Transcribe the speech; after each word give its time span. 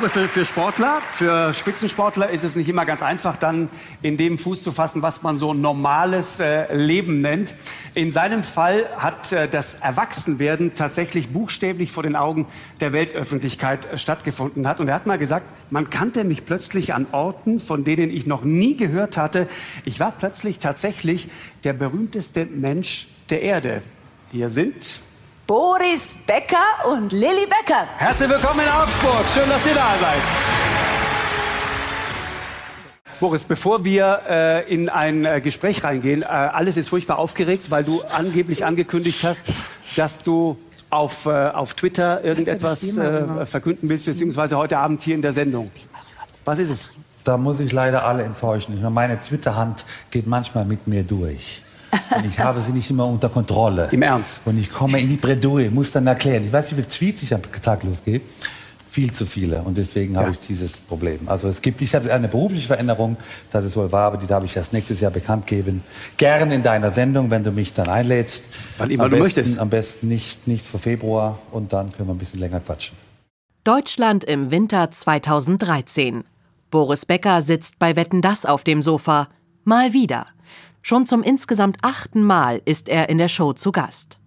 Glaube, 0.00 0.14
für, 0.14 0.28
für 0.28 0.44
Sportler, 0.46 1.02
für 1.12 1.52
Spitzensportler 1.52 2.30
ist 2.30 2.42
es 2.42 2.56
nicht 2.56 2.70
immer 2.70 2.86
ganz 2.86 3.02
einfach, 3.02 3.36
dann 3.36 3.68
in 4.00 4.16
dem 4.16 4.38
Fuß 4.38 4.62
zu 4.62 4.72
fassen, 4.72 5.02
was 5.02 5.22
man 5.22 5.36
so 5.36 5.52
normales 5.52 6.40
äh, 6.40 6.74
Leben 6.74 7.20
nennt. 7.20 7.54
In 7.92 8.10
seinem 8.10 8.42
Fall 8.42 8.88
hat 8.96 9.30
äh, 9.32 9.46
das 9.46 9.74
Erwachsenwerden 9.74 10.72
tatsächlich 10.72 11.28
buchstäblich 11.28 11.92
vor 11.92 12.02
den 12.02 12.16
Augen 12.16 12.46
der 12.80 12.94
Weltöffentlichkeit 12.94 13.92
äh, 13.92 13.98
stattgefunden 13.98 14.66
hat. 14.66 14.80
Und 14.80 14.88
er 14.88 14.94
hat 14.94 15.04
mal 15.04 15.18
gesagt, 15.18 15.44
man 15.68 15.90
kannte 15.90 16.24
mich 16.24 16.46
plötzlich 16.46 16.94
an 16.94 17.06
Orten, 17.12 17.60
von 17.60 17.84
denen 17.84 18.10
ich 18.10 18.24
noch 18.24 18.42
nie 18.42 18.78
gehört 18.78 19.18
hatte. 19.18 19.48
Ich 19.84 20.00
war 20.00 20.12
plötzlich 20.12 20.60
tatsächlich 20.60 21.28
der 21.64 21.74
berühmteste 21.74 22.46
Mensch 22.46 23.08
der 23.28 23.42
Erde. 23.42 23.82
Hier 24.32 24.48
sind 24.48 25.00
Boris 25.50 26.16
Becker 26.28 26.88
und 26.88 27.12
Lilly 27.12 27.44
Becker. 27.44 27.84
Herzlich 27.98 28.30
willkommen 28.30 28.60
in 28.60 28.68
Augsburg. 28.68 29.24
Schön, 29.34 29.48
dass 29.48 29.66
ihr 29.66 29.74
da 29.74 29.94
seid. 30.00 30.20
Boris, 33.18 33.42
bevor 33.42 33.84
wir 33.84 34.20
äh, 34.28 34.72
in 34.72 34.88
ein 34.88 35.24
äh, 35.24 35.40
Gespräch 35.40 35.82
reingehen, 35.82 36.22
äh, 36.22 36.26
alles 36.26 36.76
ist 36.76 36.88
furchtbar 36.88 37.18
aufgeregt, 37.18 37.72
weil 37.72 37.82
du 37.82 38.00
angeblich 38.02 38.64
angekündigt 38.64 39.24
hast, 39.24 39.48
dass 39.96 40.22
du 40.22 40.56
auf, 40.88 41.26
äh, 41.26 41.48
auf 41.48 41.74
Twitter 41.74 42.22
irgendetwas 42.22 42.96
äh, 42.96 43.44
verkünden 43.44 43.88
willst, 43.88 44.06
beziehungsweise 44.06 44.56
heute 44.56 44.78
Abend 44.78 45.02
hier 45.02 45.16
in 45.16 45.22
der 45.22 45.32
Sendung. 45.32 45.68
Was 46.44 46.60
ist 46.60 46.70
es? 46.70 46.92
Da 47.24 47.36
muss 47.36 47.58
ich 47.58 47.72
leider 47.72 48.04
alle 48.04 48.22
enttäuschen. 48.22 48.76
Ich 48.76 48.82
meine, 48.82 48.94
meine 48.94 49.20
Twitter-Hand 49.20 49.84
geht 50.12 50.28
manchmal 50.28 50.64
mit 50.64 50.86
mir 50.86 51.02
durch. 51.02 51.64
Und 52.16 52.26
ich 52.26 52.38
habe 52.38 52.60
sie 52.60 52.72
nicht 52.72 52.90
immer 52.90 53.06
unter 53.06 53.28
Kontrolle. 53.28 53.88
Im 53.90 54.02
Ernst? 54.02 54.40
Und 54.44 54.58
ich 54.58 54.70
komme 54.70 55.00
in 55.00 55.08
die 55.08 55.16
Bredouille, 55.16 55.70
muss 55.70 55.92
dann 55.92 56.06
erklären. 56.06 56.44
Ich 56.44 56.52
weiß, 56.52 56.70
wie 56.70 56.76
viele 56.76 56.88
Tweets 56.88 57.22
ich 57.22 57.34
am 57.34 57.42
Tag 57.62 57.82
losgehe. 57.82 58.20
Viel 58.90 59.12
zu 59.12 59.24
viele. 59.24 59.62
Und 59.62 59.78
deswegen 59.78 60.14
ja. 60.14 60.20
habe 60.20 60.32
ich 60.32 60.40
dieses 60.40 60.80
Problem. 60.80 61.20
Also 61.26 61.46
es 61.46 61.62
gibt, 61.62 61.80
ich 61.80 61.94
habe 61.94 62.12
eine 62.12 62.26
berufliche 62.26 62.66
Veränderung, 62.66 63.16
das 63.52 63.64
ist 63.64 63.76
wohl 63.76 63.92
wahr, 63.92 64.08
aber 64.08 64.16
die 64.16 64.26
darf 64.26 64.42
ich 64.42 64.56
erst 64.56 64.72
nächstes 64.72 65.00
Jahr 65.00 65.12
bekannt 65.12 65.46
geben. 65.46 65.84
Gerne 66.16 66.56
in 66.56 66.64
deiner 66.64 66.92
Sendung, 66.92 67.30
wenn 67.30 67.44
du 67.44 67.52
mich 67.52 67.72
dann 67.72 67.88
einlädst. 67.88 68.46
Wann 68.78 68.90
immer 68.90 69.04
am 69.04 69.10
du 69.10 69.18
besten, 69.18 69.40
möchtest. 69.40 69.58
Am 69.60 69.70
besten 69.70 70.08
nicht, 70.08 70.48
nicht 70.48 70.66
vor 70.66 70.80
Februar 70.80 71.38
und 71.52 71.72
dann 71.72 71.92
können 71.92 72.08
wir 72.08 72.14
ein 72.14 72.18
bisschen 72.18 72.40
länger 72.40 72.58
quatschen. 72.58 72.96
Deutschland 73.62 74.24
im 74.24 74.50
Winter 74.50 74.90
2013. 74.90 76.24
Boris 76.70 77.06
Becker 77.06 77.42
sitzt 77.42 77.78
bei 77.78 77.94
Wetten 77.94 78.22
Das 78.22 78.44
auf 78.44 78.64
dem 78.64 78.82
Sofa. 78.82 79.28
Mal 79.64 79.92
wieder. 79.92 80.26
Schon 80.82 81.06
zum 81.06 81.22
insgesamt 81.22 81.78
achten 81.82 82.22
Mal 82.22 82.60
ist 82.64 82.88
er 82.88 83.08
in 83.08 83.18
der 83.18 83.28
Show 83.28 83.52
zu 83.52 83.72
Gast. 83.72 84.18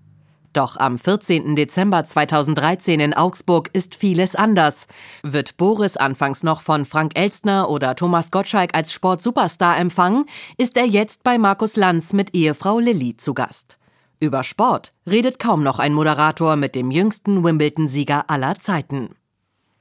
Doch 0.53 0.77
am 0.77 0.99
14. 0.99 1.55
Dezember 1.55 2.05
2013 2.05 2.99
in 2.99 3.15
Augsburg 3.15 3.71
ist 3.73 3.95
vieles 3.95 4.35
anders. 4.35 4.85
Wird 5.23 5.57
Boris 5.57 5.97
anfangs 5.97 6.43
noch 6.43 6.61
von 6.61 6.85
Frank 6.85 7.17
Elstner 7.17 7.71
oder 7.71 7.95
Thomas 7.95 8.29
Gottschalk 8.29 8.75
als 8.75 8.93
Sportsuperstar 8.93 9.79
empfangen, 9.79 10.25
ist 10.57 10.77
er 10.77 10.85
jetzt 10.85 11.23
bei 11.23 11.39
Markus 11.39 11.75
Lanz 11.75 12.13
mit 12.13 12.35
Ehefrau 12.35 12.77
Lilly 12.77 13.17
zu 13.17 13.33
Gast. 13.33 13.77
Über 14.19 14.43
Sport 14.43 14.93
redet 15.09 15.39
kaum 15.39 15.63
noch 15.63 15.79
ein 15.79 15.93
Moderator 15.93 16.55
mit 16.55 16.75
dem 16.75 16.91
jüngsten 16.91 17.43
Wimbledon-Sieger 17.43 18.29
aller 18.29 18.55
Zeiten. 18.55 19.15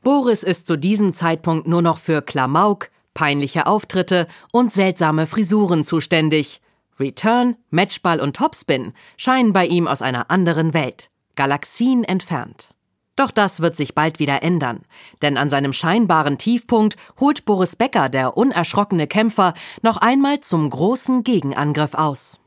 Boris 0.03 0.43
ist 0.43 0.67
zu 0.67 0.77
diesem 0.77 1.13
Zeitpunkt 1.13 1.69
nur 1.69 1.83
noch 1.83 1.99
für 1.99 2.23
Klamauk, 2.23 2.89
peinliche 3.15 3.67
Auftritte 3.67 4.27
und 4.53 4.73
seltsame 4.73 5.27
Frisuren 5.27 5.85
zuständig. 5.85 6.61
Return, 7.03 7.57
Matchball 7.71 8.21
und 8.21 8.37
Topspin 8.37 8.93
scheinen 9.17 9.53
bei 9.53 9.67
ihm 9.67 9.89
aus 9.89 10.01
einer 10.03 10.31
anderen 10.31 10.73
Welt, 10.73 11.11
Galaxien 11.35 12.05
entfernt. 12.05 12.71
Doch 13.17 13.31
das 13.31 13.61
wird 13.61 13.77
sich 13.77 13.95
bald 13.95 14.21
wieder 14.21 14.43
ändern, 14.43 14.81
denn 15.21 15.37
an 15.37 15.51
seinem 15.51 15.75
scheinbaren 15.75 16.39
Tiefpunkt 16.39 16.97
holt 17.21 17.45
Boris 17.45 17.77
Becker, 17.77 18.09
der 18.09 18.37
unerschrockene 18.39 19.07
Kämpfer, 19.07 19.53
noch 19.83 19.99
einmal 19.99 20.41
zum 20.41 20.71
großen 20.71 21.23
Gegenangriff 21.23 21.95
aus. 21.95 22.39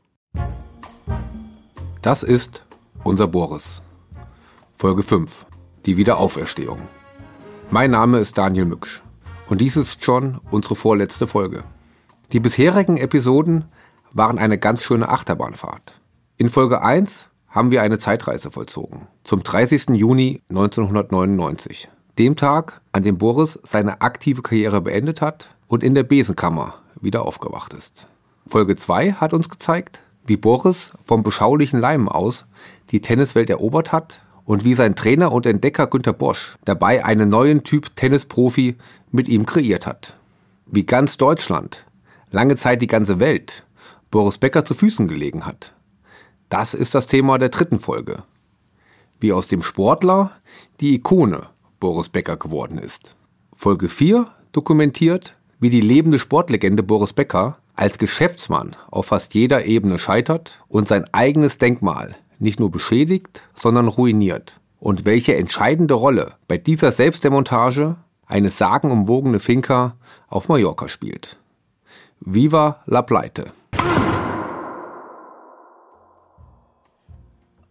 Das 2.02 2.22
ist 2.22 2.64
unser 3.04 3.28
Boris. 3.28 3.82
Folge 4.76 5.02
5. 5.02 5.46
Die 5.84 5.96
Wiederauferstehung. 5.96 6.80
Mein 7.70 7.92
Name 7.92 8.18
ist 8.18 8.36
Daniel 8.36 8.64
Mücksch 8.64 9.02
und 9.48 9.60
dies 9.60 9.76
ist 9.76 10.04
schon 10.04 10.40
unsere 10.50 10.74
vorletzte 10.74 11.26
Folge. 11.26 11.62
Die 12.32 12.40
bisherigen 12.40 12.96
Episoden 12.96 13.66
waren 14.16 14.38
eine 14.38 14.58
ganz 14.58 14.82
schöne 14.82 15.08
Achterbahnfahrt. 15.08 15.92
In 16.38 16.48
Folge 16.48 16.82
1 16.82 17.26
haben 17.48 17.70
wir 17.70 17.82
eine 17.82 17.98
Zeitreise 17.98 18.50
vollzogen. 18.50 19.08
Zum 19.24 19.42
30. 19.42 19.90
Juni 19.90 20.42
1999. 20.48 21.88
Dem 22.18 22.34
Tag, 22.34 22.80
an 22.92 23.02
dem 23.02 23.18
Boris 23.18 23.58
seine 23.62 24.00
aktive 24.00 24.40
Karriere 24.40 24.80
beendet 24.80 25.20
hat 25.20 25.48
und 25.66 25.84
in 25.84 25.94
der 25.94 26.02
Besenkammer 26.02 26.74
wieder 27.00 27.26
aufgewacht 27.26 27.74
ist. 27.74 28.06
Folge 28.46 28.76
2 28.76 29.12
hat 29.12 29.34
uns 29.34 29.50
gezeigt, 29.50 30.00
wie 30.24 30.38
Boris 30.38 30.92
vom 31.04 31.22
beschaulichen 31.22 31.78
Leim 31.78 32.08
aus 32.08 32.46
die 32.90 33.00
Tenniswelt 33.02 33.50
erobert 33.50 33.92
hat 33.92 34.20
und 34.44 34.64
wie 34.64 34.74
sein 34.74 34.94
Trainer 34.94 35.30
und 35.32 35.44
Entdecker 35.44 35.88
Günter 35.88 36.14
Bosch 36.14 36.56
dabei 36.64 37.04
einen 37.04 37.28
neuen 37.28 37.64
Typ 37.64 37.94
Tennisprofi 37.96 38.76
mit 39.10 39.28
ihm 39.28 39.44
kreiert 39.44 39.86
hat. 39.86 40.14
Wie 40.64 40.86
ganz 40.86 41.18
Deutschland, 41.18 41.84
lange 42.30 42.56
Zeit 42.56 42.80
die 42.80 42.86
ganze 42.86 43.20
Welt 43.20 43.65
Boris 44.10 44.38
Becker 44.38 44.64
zu 44.64 44.74
Füßen 44.74 45.08
gelegen 45.08 45.46
hat. 45.46 45.74
Das 46.48 46.74
ist 46.74 46.94
das 46.94 47.08
Thema 47.08 47.38
der 47.38 47.48
dritten 47.48 47.78
Folge. 47.78 48.22
Wie 49.18 49.32
aus 49.32 49.48
dem 49.48 49.62
Sportler 49.62 50.30
die 50.80 50.94
Ikone 50.94 51.48
Boris 51.80 52.08
Becker 52.08 52.36
geworden 52.36 52.78
ist. 52.78 53.16
Folge 53.54 53.88
4 53.88 54.28
dokumentiert, 54.52 55.34
wie 55.58 55.70
die 55.70 55.80
lebende 55.80 56.18
Sportlegende 56.18 56.82
Boris 56.82 57.12
Becker 57.12 57.58
als 57.74 57.98
Geschäftsmann 57.98 58.76
auf 58.90 59.06
fast 59.06 59.34
jeder 59.34 59.64
Ebene 59.64 59.98
scheitert 59.98 60.62
und 60.68 60.88
sein 60.88 61.12
eigenes 61.12 61.58
Denkmal 61.58 62.14
nicht 62.38 62.60
nur 62.60 62.70
beschädigt, 62.70 63.42
sondern 63.54 63.88
ruiniert. 63.88 64.60
Und 64.78 65.04
welche 65.04 65.34
entscheidende 65.36 65.94
Rolle 65.94 66.34
bei 66.48 66.58
dieser 66.58 66.92
Selbstdemontage 66.92 67.96
eine 68.26 68.50
sagenumwogene 68.50 69.40
Finca 69.40 69.96
auf 70.28 70.48
Mallorca 70.48 70.88
spielt. 70.88 71.38
Viva 72.20 72.82
la 72.86 73.02
Pleite! 73.02 73.52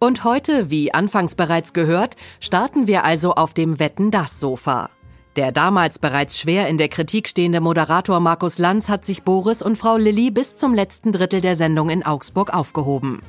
Und 0.06 0.24
heute, 0.24 0.70
wie 0.70 0.94
anfangs 0.94 1.34
bereits 1.34 1.74
gehört, 1.74 2.16
starten 2.40 2.86
wir 2.86 3.06
also 3.06 3.34
auf 3.34 3.56
dem 3.56 3.80
Wetten 3.80 4.12
das 4.12 4.40
Sofa. 4.40 4.92
Der 5.36 5.52
damals 5.52 5.98
bereits 5.98 6.40
schwer 6.40 6.68
in 6.68 6.78
der 6.78 6.90
Kritik 6.90 7.28
stehende 7.28 7.60
Moderator 7.60 8.20
Markus 8.20 8.60
Lanz 8.60 8.88
hat 8.88 9.04
sich 9.04 9.24
Boris 9.24 9.64
und 9.64 9.80
Frau 9.80 9.98
Lilly 9.98 10.30
bis 10.30 10.58
zum 10.58 10.76
letzten 10.76 11.12
Drittel 11.12 11.42
der 11.42 11.56
Sendung 11.56 11.90
in 11.90 12.06
Augsburg 12.06 12.54
aufgehoben. 12.54 13.24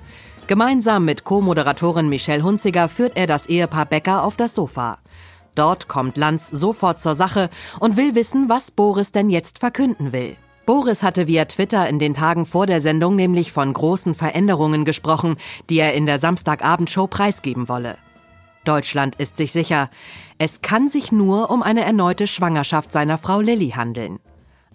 Gemeinsam 0.49 1.07
mit 1.07 1.25
Co-Moderatorin 1.25 2.11
Michelle 2.11 2.43
Hunziger 2.43 2.91
führt 2.91 3.17
er 3.17 3.27
das 3.27 3.47
Ehepaar 3.47 3.87
Becker 3.87 4.23
auf 4.23 4.37
das 4.37 4.55
Sofa. 4.55 4.99
Dort 5.55 5.89
kommt 5.89 6.19
Lanz 6.19 6.51
sofort 6.51 7.01
zur 7.01 7.15
Sache 7.15 7.49
und 7.81 7.97
will 7.97 8.15
wissen, 8.15 8.51
was 8.51 8.71
Boris 8.71 9.13
denn 9.13 9.31
jetzt 9.31 9.61
verkünden 9.61 10.13
will. 10.13 10.37
Boris 10.67 11.05
hatte 11.05 11.29
via 11.29 11.45
Twitter 11.45 11.89
in 11.89 12.01
den 12.01 12.13
Tagen 12.13 12.45
vor 12.45 12.67
der 12.67 12.81
Sendung 12.81 13.15
nämlich 13.15 13.53
von 13.53 13.73
großen 13.73 14.15
Veränderungen 14.15 14.85
gesprochen, 14.85 15.37
die 15.71 15.79
er 15.79 15.95
in 15.95 16.07
der 16.07 16.19
Samstagabendshow 16.19 17.07
preisgeben 17.07 17.69
wolle. 17.69 17.97
Deutschland 18.65 19.15
ist 19.15 19.37
sich 19.37 19.53
sicher, 19.53 19.91
es 20.39 20.63
kann 20.63 20.89
sich 20.89 21.13
nur 21.13 21.51
um 21.51 21.63
eine 21.63 21.85
erneute 21.85 22.27
Schwangerschaft 22.27 22.91
seiner 22.91 23.17
Frau 23.17 23.41
Lilly 23.41 23.71
handeln. 23.71 24.19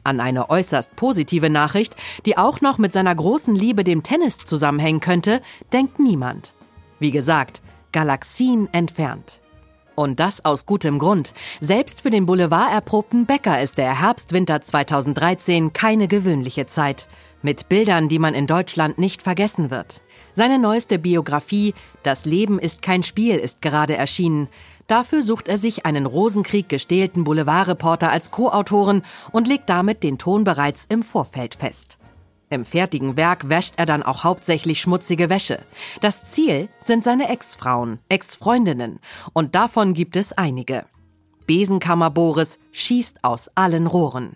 An 0.05 0.21
eine 0.21 0.49
äußerst 0.49 0.95
positive 0.95 1.49
Nachricht, 1.49 1.97
die 2.25 2.37
auch 2.37 2.61
noch 2.61 2.77
mit 2.77 2.93
seiner 2.93 3.13
großen 3.13 3.53
Liebe 3.53 3.83
dem 3.83 4.01
Tennis 4.01 4.37
zusammenhängen 4.37 5.01
könnte, 5.01 5.41
denkt 5.73 5.99
niemand. 5.99 6.53
Wie 6.99 7.11
gesagt, 7.11 7.61
Galaxien 7.91 8.69
entfernt. 8.71 9.40
Und 9.95 10.19
das 10.19 10.43
aus 10.45 10.65
gutem 10.65 10.99
Grund. 10.99 11.33
Selbst 11.59 12.01
für 12.01 12.09
den 12.09 12.25
Boulevard 12.25 12.71
erprobten 12.71 13.25
Bäcker 13.25 13.61
ist 13.61 13.77
der 13.77 13.99
Herbst-Winter 13.99 14.61
2013 14.61 15.73
keine 15.73 16.07
gewöhnliche 16.07 16.65
Zeit. 16.65 17.07
Mit 17.41 17.69
Bildern, 17.69 18.07
die 18.07 18.19
man 18.19 18.33
in 18.33 18.47
Deutschland 18.47 18.99
nicht 18.99 19.21
vergessen 19.21 19.71
wird. 19.71 20.01
Seine 20.33 20.59
neueste 20.59 20.99
Biografie 20.99 21.73
Das 22.03 22.25
Leben 22.25 22.59
ist 22.59 22.81
kein 22.81 23.03
Spiel 23.03 23.35
ist 23.37 23.61
gerade 23.61 23.97
erschienen. 23.97 24.47
Dafür 24.87 25.23
sucht 25.23 25.47
er 25.47 25.57
sich 25.57 25.85
einen 25.85 26.05
Rosenkrieg 26.05 26.69
gestählten 26.69 27.23
Boulevardreporter 27.23 28.11
als 28.11 28.31
Co-Autoren 28.31 29.03
und 29.31 29.47
legt 29.47 29.69
damit 29.69 30.03
den 30.03 30.17
Ton 30.17 30.43
bereits 30.43 30.85
im 30.89 31.03
Vorfeld 31.03 31.55
fest. 31.55 31.97
Im 32.51 32.65
fertigen 32.65 33.15
Werk 33.15 33.47
wäscht 33.47 33.75
er 33.77 33.85
dann 33.85 34.03
auch 34.03 34.25
hauptsächlich 34.25 34.81
schmutzige 34.81 35.29
Wäsche. 35.29 35.59
Das 36.01 36.25
Ziel 36.25 36.67
sind 36.81 37.01
seine 37.01 37.29
Ex-Frauen, 37.29 37.99
Ex-Freundinnen. 38.09 38.99
Und 39.31 39.55
davon 39.55 39.93
gibt 39.93 40.17
es 40.17 40.33
einige. 40.33 40.85
Besenkammer 41.47 42.09
Boris 42.11 42.59
schießt 42.73 43.23
aus 43.23 43.49
allen 43.55 43.87
Rohren. 43.87 44.35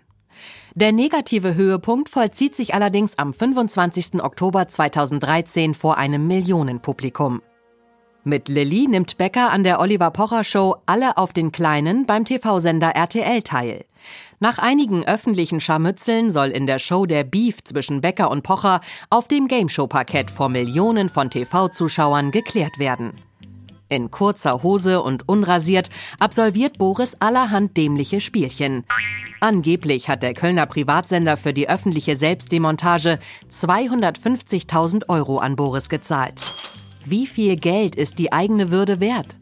Der 0.74 0.92
negative 0.92 1.54
Höhepunkt 1.54 2.08
vollzieht 2.08 2.56
sich 2.56 2.74
allerdings 2.74 3.18
am 3.18 3.34
25. 3.34 4.22
Oktober 4.22 4.66
2013 4.66 5.74
vor 5.74 5.98
einem 5.98 6.26
Millionenpublikum. 6.26 7.42
Mit 8.28 8.48
Lilly 8.48 8.88
nimmt 8.88 9.18
Becker 9.18 9.52
an 9.52 9.62
der 9.62 9.78
Oliver 9.78 10.10
Pocher 10.10 10.42
Show 10.42 10.74
Alle 10.84 11.16
auf 11.16 11.32
den 11.32 11.52
Kleinen 11.52 12.06
beim 12.06 12.24
TV-Sender 12.24 12.88
RTL 12.88 13.40
teil. 13.42 13.84
Nach 14.40 14.58
einigen 14.58 15.04
öffentlichen 15.06 15.60
Scharmützeln 15.60 16.32
soll 16.32 16.48
in 16.48 16.66
der 16.66 16.80
Show 16.80 17.06
der 17.06 17.22
Beef 17.22 17.62
zwischen 17.62 18.00
Becker 18.00 18.28
und 18.32 18.42
Pocher 18.42 18.80
auf 19.10 19.28
dem 19.28 19.46
Gameshow-Parkett 19.46 20.32
vor 20.32 20.48
Millionen 20.48 21.08
von 21.08 21.30
TV-Zuschauern 21.30 22.32
geklärt 22.32 22.80
werden. 22.80 23.12
In 23.88 24.10
kurzer 24.10 24.64
Hose 24.64 25.02
und 25.02 25.28
unrasiert 25.28 25.88
absolviert 26.18 26.78
Boris 26.78 27.16
allerhand 27.20 27.76
dämliche 27.76 28.20
Spielchen. 28.20 28.82
Angeblich 29.40 30.08
hat 30.08 30.24
der 30.24 30.34
Kölner 30.34 30.66
Privatsender 30.66 31.36
für 31.36 31.52
die 31.52 31.68
öffentliche 31.68 32.16
Selbstdemontage 32.16 33.20
250.000 33.52 35.08
Euro 35.08 35.38
an 35.38 35.54
Boris 35.54 35.88
gezahlt. 35.88 36.40
Wie 37.08 37.28
viel 37.28 37.54
Geld 37.54 37.94
ist 37.94 38.18
die 38.18 38.32
eigene 38.32 38.72
Würde 38.72 38.98
wert? 38.98 39.36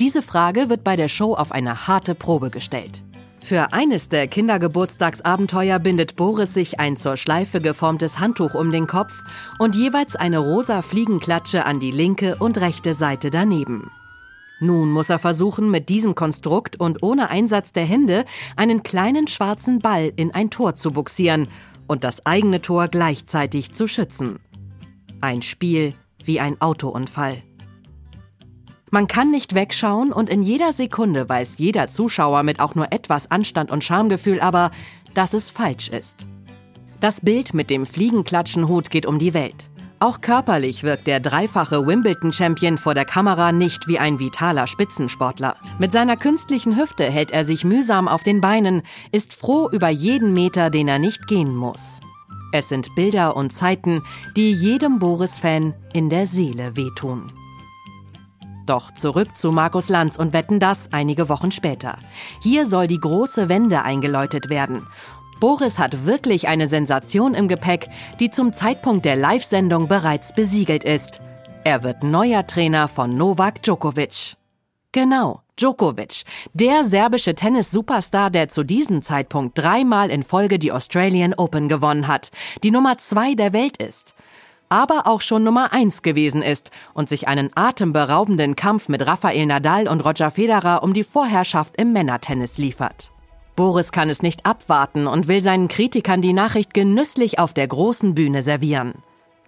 Diese 0.00 0.22
Frage 0.22 0.68
wird 0.68 0.82
bei 0.82 0.96
der 0.96 1.06
Show 1.06 1.34
auf 1.34 1.52
eine 1.52 1.86
harte 1.86 2.16
Probe 2.16 2.50
gestellt. 2.50 3.04
Für 3.40 3.72
eines 3.72 4.08
der 4.08 4.26
Kindergeburtstagsabenteuer 4.26 5.78
bindet 5.78 6.16
Boris 6.16 6.52
sich 6.52 6.80
ein 6.80 6.96
zur 6.96 7.16
Schleife 7.16 7.60
geformtes 7.60 8.18
Handtuch 8.18 8.54
um 8.54 8.72
den 8.72 8.88
Kopf 8.88 9.22
und 9.60 9.76
jeweils 9.76 10.16
eine 10.16 10.38
rosa 10.38 10.82
Fliegenklatsche 10.82 11.64
an 11.64 11.78
die 11.78 11.92
linke 11.92 12.38
und 12.40 12.58
rechte 12.58 12.92
Seite 12.92 13.30
daneben. 13.30 13.92
Nun 14.58 14.90
muss 14.90 15.08
er 15.08 15.20
versuchen, 15.20 15.70
mit 15.70 15.88
diesem 15.88 16.16
Konstrukt 16.16 16.80
und 16.80 17.04
ohne 17.04 17.30
Einsatz 17.30 17.72
der 17.72 17.84
Hände 17.84 18.24
einen 18.56 18.82
kleinen 18.82 19.28
schwarzen 19.28 19.78
Ball 19.78 20.12
in 20.16 20.34
ein 20.34 20.50
Tor 20.50 20.74
zu 20.74 20.90
buxieren 20.90 21.46
und 21.86 22.02
das 22.02 22.26
eigene 22.26 22.62
Tor 22.62 22.88
gleichzeitig 22.88 23.74
zu 23.74 23.86
schützen. 23.86 24.40
Ein 25.20 25.42
Spiel 25.42 25.94
wie 26.26 26.40
ein 26.40 26.60
Autounfall. 26.60 27.42
Man 28.90 29.08
kann 29.08 29.30
nicht 29.30 29.54
wegschauen 29.54 30.12
und 30.12 30.30
in 30.30 30.42
jeder 30.42 30.72
Sekunde 30.72 31.28
weiß 31.28 31.58
jeder 31.58 31.88
Zuschauer 31.88 32.42
mit 32.44 32.60
auch 32.60 32.74
nur 32.74 32.92
etwas 32.92 33.30
Anstand 33.30 33.70
und 33.70 33.84
Schamgefühl 33.84 34.40
aber, 34.40 34.70
dass 35.14 35.34
es 35.34 35.50
falsch 35.50 35.88
ist. 35.88 36.26
Das 37.00 37.20
Bild 37.20 37.52
mit 37.52 37.68
dem 37.68 37.84
Fliegenklatschenhut 37.84 38.90
geht 38.90 39.06
um 39.06 39.18
die 39.18 39.34
Welt. 39.34 39.68
Auch 39.98 40.20
körperlich 40.20 40.82
wirkt 40.82 41.06
der 41.06 41.20
dreifache 41.20 41.86
Wimbledon-Champion 41.86 42.76
vor 42.76 42.94
der 42.94 43.06
Kamera 43.06 43.50
nicht 43.50 43.88
wie 43.88 43.98
ein 43.98 44.18
vitaler 44.18 44.66
Spitzensportler. 44.66 45.56
Mit 45.78 45.90
seiner 45.90 46.18
künstlichen 46.18 46.76
Hüfte 46.76 47.04
hält 47.04 47.30
er 47.30 47.44
sich 47.44 47.64
mühsam 47.64 48.06
auf 48.06 48.22
den 48.22 48.42
Beinen, 48.42 48.82
ist 49.10 49.32
froh 49.32 49.70
über 49.70 49.88
jeden 49.88 50.34
Meter, 50.34 50.68
den 50.68 50.86
er 50.88 50.98
nicht 50.98 51.26
gehen 51.26 51.56
muss. 51.56 52.00
Es 52.58 52.70
sind 52.70 52.94
Bilder 52.94 53.36
und 53.36 53.52
Zeiten, 53.52 54.02
die 54.34 54.50
jedem 54.50 54.98
Boris-Fan 54.98 55.74
in 55.92 56.08
der 56.08 56.26
Seele 56.26 56.74
wehtun. 56.74 57.30
Doch 58.64 58.94
zurück 58.94 59.36
zu 59.36 59.52
Markus 59.52 59.90
Lanz 59.90 60.16
und 60.16 60.32
wetten 60.32 60.58
das 60.58 60.90
einige 60.90 61.28
Wochen 61.28 61.50
später. 61.50 61.98
Hier 62.42 62.64
soll 62.64 62.86
die 62.86 62.98
große 62.98 63.50
Wende 63.50 63.82
eingeläutet 63.82 64.48
werden. 64.48 64.86
Boris 65.38 65.78
hat 65.78 66.06
wirklich 66.06 66.48
eine 66.48 66.66
Sensation 66.66 67.34
im 67.34 67.46
Gepäck, 67.46 67.90
die 68.20 68.30
zum 68.30 68.54
Zeitpunkt 68.54 69.04
der 69.04 69.16
Live-Sendung 69.16 69.86
bereits 69.86 70.34
besiegelt 70.34 70.82
ist. 70.82 71.20
Er 71.62 71.82
wird 71.82 72.04
neuer 72.04 72.46
Trainer 72.46 72.88
von 72.88 73.18
Novak 73.18 73.62
Djokovic. 73.64 74.38
Genau, 74.92 75.42
Djokovic, 75.58 76.24
der 76.54 76.84
serbische 76.84 77.34
Tennis-Superstar, 77.34 78.30
der 78.30 78.48
zu 78.48 78.64
diesem 78.64 79.02
Zeitpunkt 79.02 79.58
dreimal 79.58 80.10
in 80.10 80.22
Folge 80.22 80.58
die 80.58 80.72
Australian 80.72 81.34
Open 81.34 81.68
gewonnen 81.68 82.08
hat, 82.08 82.30
die 82.62 82.70
Nummer 82.70 82.98
zwei 82.98 83.34
der 83.34 83.52
Welt 83.52 83.76
ist 83.76 84.14
aber 84.68 85.06
auch 85.06 85.20
schon 85.20 85.44
Nummer 85.44 85.72
eins 85.72 86.02
gewesen 86.02 86.42
ist 86.42 86.70
und 86.94 87.08
sich 87.08 87.28
einen 87.28 87.50
atemberaubenden 87.54 88.56
Kampf 88.56 88.88
mit 88.88 89.06
Rafael 89.06 89.46
Nadal 89.46 89.88
und 89.88 90.00
Roger 90.00 90.30
Federer 90.30 90.82
um 90.82 90.94
die 90.94 91.04
Vorherrschaft 91.04 91.74
im 91.80 91.92
Männertennis 91.92 92.58
liefert. 92.58 93.10
Boris 93.54 93.90
kann 93.90 94.10
es 94.10 94.22
nicht 94.22 94.44
abwarten 94.44 95.06
und 95.06 95.28
will 95.28 95.40
seinen 95.40 95.68
Kritikern 95.68 96.20
die 96.20 96.34
Nachricht 96.34 96.74
genüsslich 96.74 97.38
auf 97.38 97.54
der 97.54 97.68
großen 97.68 98.14
Bühne 98.14 98.42
servieren. 98.42 98.94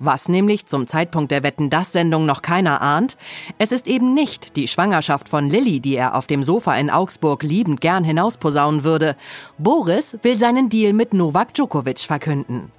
Was 0.00 0.29
nämlich 0.29 0.67
zum 0.67 0.87
Zeitpunkt 0.87 1.33
der 1.33 1.43
Wetten 1.43 1.71
das 1.71 1.93
Sendung 1.93 2.25
noch 2.25 2.43
keiner 2.43 2.81
ahnt, 2.83 3.17
es 3.59 3.73
ist 3.73 3.89
eben 3.89 4.15
nicht 4.15 4.56
die 4.56 4.69
Schwangerschaft 4.69 5.29
von 5.29 5.50
Lilly, 5.50 5.81
die 5.81 5.97
er 5.97 6.15
auf 6.15 6.29
dem 6.29 6.45
Sofa 6.45 6.77
in 6.77 6.89
Augsburg 6.89 7.43
liebend 7.43 7.81
gern 7.81 8.05
hinausposaunen 8.05 8.85
würde. 8.85 9.17
Boris 9.59 10.17
will 10.23 10.37
seinen 10.37 10.69
Deal 10.69 10.93
mit 10.93 11.15
Novak 11.15 11.55
Djokovic 11.55 12.00
verkünden 12.00 12.71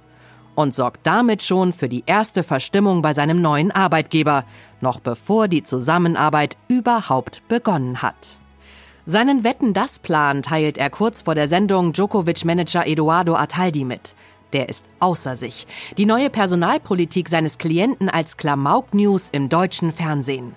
und 0.54 0.74
sorgt 0.74 1.06
damit 1.06 1.42
schon 1.42 1.72
für 1.72 1.88
die 1.88 2.04
erste 2.06 2.42
Verstimmung 2.42 3.02
bei 3.02 3.12
seinem 3.12 3.40
neuen 3.42 3.70
Arbeitgeber, 3.70 4.44
noch 4.80 5.00
bevor 5.00 5.48
die 5.48 5.62
Zusammenarbeit 5.62 6.56
überhaupt 6.68 7.46
begonnen 7.48 8.02
hat. 8.02 8.16
Seinen 9.06 9.44
Wetten-das-Plan 9.44 10.42
teilt 10.42 10.78
er 10.78 10.90
kurz 10.90 11.22
vor 11.22 11.34
der 11.34 11.48
Sendung 11.48 11.92
Djokovic-Manager 11.92 12.86
Eduardo 12.86 13.34
Ataldi 13.34 13.84
mit. 13.84 14.14
Der 14.52 14.68
ist 14.68 14.84
außer 14.98 15.36
sich. 15.36 15.66
Die 15.96 16.06
neue 16.06 16.30
Personalpolitik 16.30 17.28
seines 17.28 17.58
Klienten 17.58 18.08
als 18.08 18.36
Klamauk-News 18.36 19.28
im 19.30 19.48
deutschen 19.48 19.92
Fernsehen. 19.92 20.54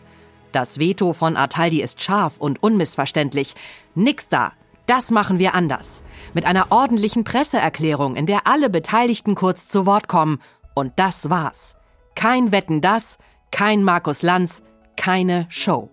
Das 0.51 0.79
Veto 0.79 1.13
von 1.13 1.35
Ataldi 1.35 1.81
ist 1.81 2.01
scharf 2.01 2.37
und 2.37 2.61
unmissverständlich. 2.61 3.55
Nix 3.95 4.29
da, 4.29 4.53
das 4.85 5.11
machen 5.11 5.39
wir 5.39 5.55
anders. 5.55 6.03
Mit 6.33 6.45
einer 6.45 6.71
ordentlichen 6.71 7.23
Presseerklärung, 7.23 8.15
in 8.15 8.25
der 8.25 8.47
alle 8.47 8.69
Beteiligten 8.69 9.35
kurz 9.35 9.67
zu 9.67 9.85
Wort 9.85 10.07
kommen. 10.07 10.39
Und 10.75 10.93
das 10.97 11.29
war's. 11.29 11.75
Kein 12.15 12.51
Wetten 12.51 12.81
das, 12.81 13.17
kein 13.51 13.83
Markus 13.83 14.21
Lanz, 14.21 14.61
keine 14.95 15.45
Show. 15.49 15.89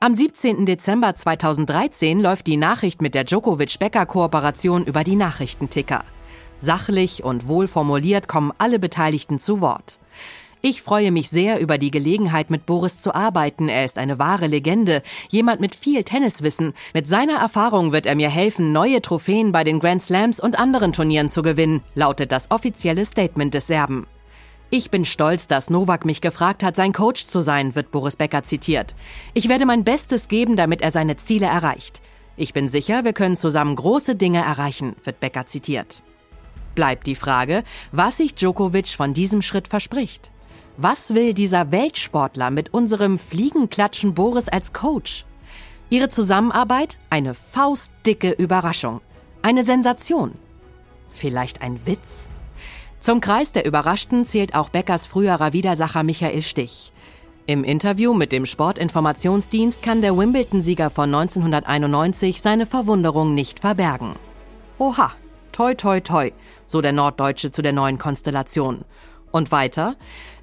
Am 0.00 0.14
17. 0.14 0.64
Dezember 0.64 1.14
2013 1.14 2.20
läuft 2.20 2.46
die 2.46 2.56
Nachricht 2.56 3.02
mit 3.02 3.16
der 3.16 3.24
Djokovic-Becker-Kooperation 3.24 4.84
über 4.84 5.02
die 5.02 5.16
Nachrichtenticker. 5.16 6.04
Sachlich 6.58 7.22
und 7.22 7.46
wohlformuliert 7.46 8.26
kommen 8.26 8.52
alle 8.58 8.78
Beteiligten 8.78 9.38
zu 9.38 9.60
Wort. 9.60 9.98
Ich 10.60 10.82
freue 10.82 11.12
mich 11.12 11.30
sehr 11.30 11.60
über 11.60 11.78
die 11.78 11.92
Gelegenheit, 11.92 12.50
mit 12.50 12.66
Boris 12.66 13.00
zu 13.00 13.14
arbeiten. 13.14 13.68
Er 13.68 13.84
ist 13.84 13.96
eine 13.96 14.18
wahre 14.18 14.48
Legende, 14.48 15.02
jemand 15.28 15.60
mit 15.60 15.76
viel 15.76 16.02
Tenniswissen. 16.02 16.74
Mit 16.94 17.06
seiner 17.06 17.36
Erfahrung 17.36 17.92
wird 17.92 18.06
er 18.06 18.16
mir 18.16 18.28
helfen, 18.28 18.72
neue 18.72 19.00
Trophäen 19.00 19.52
bei 19.52 19.62
den 19.62 19.78
Grand 19.78 20.02
Slams 20.02 20.40
und 20.40 20.58
anderen 20.58 20.92
Turnieren 20.92 21.28
zu 21.28 21.42
gewinnen, 21.42 21.82
lautet 21.94 22.32
das 22.32 22.50
offizielle 22.50 23.04
Statement 23.04 23.54
des 23.54 23.68
Serben. 23.68 24.08
Ich 24.70 24.90
bin 24.90 25.04
stolz, 25.04 25.46
dass 25.46 25.70
Novak 25.70 26.04
mich 26.04 26.20
gefragt 26.20 26.64
hat, 26.64 26.74
sein 26.74 26.92
Coach 26.92 27.24
zu 27.24 27.40
sein, 27.40 27.76
wird 27.76 27.92
Boris 27.92 28.16
Becker 28.16 28.42
zitiert. 28.42 28.96
Ich 29.34 29.48
werde 29.48 29.64
mein 29.64 29.84
Bestes 29.84 30.26
geben, 30.26 30.56
damit 30.56 30.82
er 30.82 30.90
seine 30.90 31.16
Ziele 31.16 31.46
erreicht. 31.46 32.02
Ich 32.36 32.52
bin 32.52 32.68
sicher, 32.68 33.04
wir 33.04 33.12
können 33.12 33.36
zusammen 33.36 33.76
große 33.76 34.16
Dinge 34.16 34.40
erreichen, 34.40 34.96
wird 35.04 35.20
Becker 35.20 35.46
zitiert. 35.46 36.02
Bleibt 36.78 37.08
die 37.08 37.16
Frage, 37.16 37.64
was 37.90 38.18
sich 38.18 38.36
Djokovic 38.36 38.90
von 38.90 39.12
diesem 39.12 39.42
Schritt 39.42 39.66
verspricht. 39.66 40.30
Was 40.76 41.12
will 41.12 41.34
dieser 41.34 41.72
Weltsportler 41.72 42.52
mit 42.52 42.72
unserem 42.72 43.18
Fliegenklatschen 43.18 44.14
Boris 44.14 44.48
als 44.48 44.72
Coach? 44.72 45.26
Ihre 45.90 46.08
Zusammenarbeit? 46.08 46.96
Eine 47.10 47.34
faustdicke 47.34 48.30
Überraschung. 48.30 49.00
Eine 49.42 49.64
Sensation. 49.64 50.36
Vielleicht 51.10 51.62
ein 51.62 51.84
Witz? 51.84 52.28
Zum 53.00 53.20
Kreis 53.20 53.50
der 53.50 53.66
Überraschten 53.66 54.24
zählt 54.24 54.54
auch 54.54 54.68
Beckers 54.68 55.04
früherer 55.04 55.52
Widersacher 55.52 56.04
Michael 56.04 56.42
Stich. 56.42 56.92
Im 57.46 57.64
Interview 57.64 58.14
mit 58.14 58.30
dem 58.30 58.46
Sportinformationsdienst 58.46 59.82
kann 59.82 60.00
der 60.00 60.16
Wimbledon-Sieger 60.16 60.90
von 60.90 61.12
1991 61.12 62.40
seine 62.40 62.66
Verwunderung 62.66 63.34
nicht 63.34 63.58
verbergen. 63.58 64.14
Oha, 64.78 65.10
toi 65.50 65.74
toi 65.74 65.98
toi, 65.98 66.30
so 66.68 66.80
der 66.80 66.92
Norddeutsche 66.92 67.50
zu 67.50 67.62
der 67.62 67.72
neuen 67.72 67.98
Konstellation. 67.98 68.84
Und 69.32 69.50
weiter, 69.50 69.96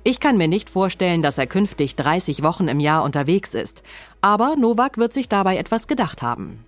ich 0.03 0.19
kann 0.19 0.37
mir 0.37 0.49
nicht 0.49 0.69
vorstellen, 0.69 1.23
dass 1.23 1.37
er 1.37 1.47
künftig 1.47 1.95
30 1.95 2.43
Wochen 2.43 2.67
im 2.67 2.81
Jahr 2.81 3.03
unterwegs 3.03 3.53
ist, 3.53 3.81
aber 4.19 4.57
Novak 4.57 4.97
wird 4.97 5.13
sich 5.13 5.29
dabei 5.29 5.55
etwas 5.55 5.87
gedacht 5.87 6.21
haben. 6.21 6.65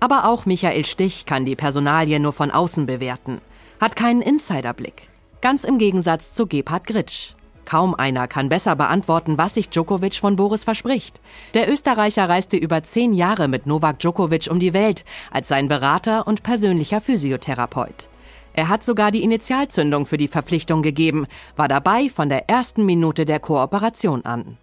Aber 0.00 0.26
auch 0.26 0.46
Michael 0.46 0.84
Stich 0.84 1.26
kann 1.26 1.46
die 1.46 1.56
Personalie 1.56 2.20
nur 2.20 2.32
von 2.32 2.50
außen 2.50 2.86
bewerten, 2.86 3.40
hat 3.80 3.96
keinen 3.96 4.22
Insiderblick. 4.22 5.08
Ganz 5.40 5.64
im 5.64 5.78
Gegensatz 5.78 6.34
zu 6.34 6.46
Gebhard 6.46 6.86
Gritsch. 6.86 7.34
Kaum 7.64 7.94
einer 7.94 8.28
kann 8.28 8.48
besser 8.48 8.76
beantworten, 8.76 9.36
was 9.36 9.54
sich 9.54 9.68
Djokovic 9.68 10.16
von 10.16 10.36
Boris 10.36 10.64
verspricht. 10.64 11.20
Der 11.52 11.70
Österreicher 11.70 12.28
reiste 12.28 12.56
über 12.56 12.82
zehn 12.82 13.12
Jahre 13.12 13.46
mit 13.46 13.66
Novak 13.66 13.98
Djokovic 13.98 14.48
um 14.50 14.58
die 14.58 14.72
Welt 14.72 15.04
als 15.30 15.48
sein 15.48 15.68
Berater 15.68 16.26
und 16.26 16.42
persönlicher 16.42 17.00
Physiotherapeut. 17.02 18.08
Er 18.58 18.68
hat 18.68 18.82
sogar 18.82 19.12
die 19.12 19.22
Initialzündung 19.22 20.04
für 20.04 20.16
die 20.16 20.26
Verpflichtung 20.26 20.82
gegeben, 20.82 21.28
war 21.54 21.68
dabei 21.68 22.08
von 22.08 22.28
der 22.28 22.50
ersten 22.50 22.84
Minute 22.84 23.24
der 23.24 23.38
Kooperation 23.38 24.24
an. 24.24 24.56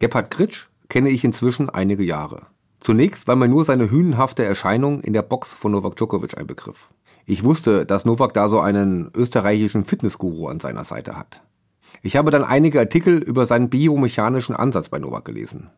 Gebhard 0.00 0.30
Gritsch 0.30 0.66
kenne 0.90 1.08
ich 1.08 1.24
inzwischen 1.24 1.70
einige 1.70 2.04
Jahre. 2.04 2.42
Zunächst 2.78 3.26
war 3.26 3.34
mir 3.34 3.48
nur 3.48 3.64
seine 3.64 3.90
hünenhafte 3.90 4.44
Erscheinung 4.44 5.00
in 5.00 5.14
der 5.14 5.22
Box 5.22 5.54
von 5.54 5.72
Novak 5.72 5.96
Djokovic 5.96 6.36
ein 6.36 6.46
Begriff. 6.46 6.90
Ich 7.24 7.42
wusste, 7.42 7.86
dass 7.86 8.04
Novak 8.04 8.34
da 8.34 8.50
so 8.50 8.60
einen 8.60 9.10
österreichischen 9.14 9.84
Fitnessguru 9.84 10.48
an 10.48 10.60
seiner 10.60 10.84
Seite 10.84 11.16
hat. 11.16 11.40
Ich 12.02 12.16
habe 12.16 12.30
dann 12.30 12.44
einige 12.44 12.80
Artikel 12.80 13.16
über 13.16 13.46
seinen 13.46 13.70
biomechanischen 13.70 14.54
Ansatz 14.54 14.90
bei 14.90 14.98
Novak 14.98 15.24
gelesen. 15.24 15.70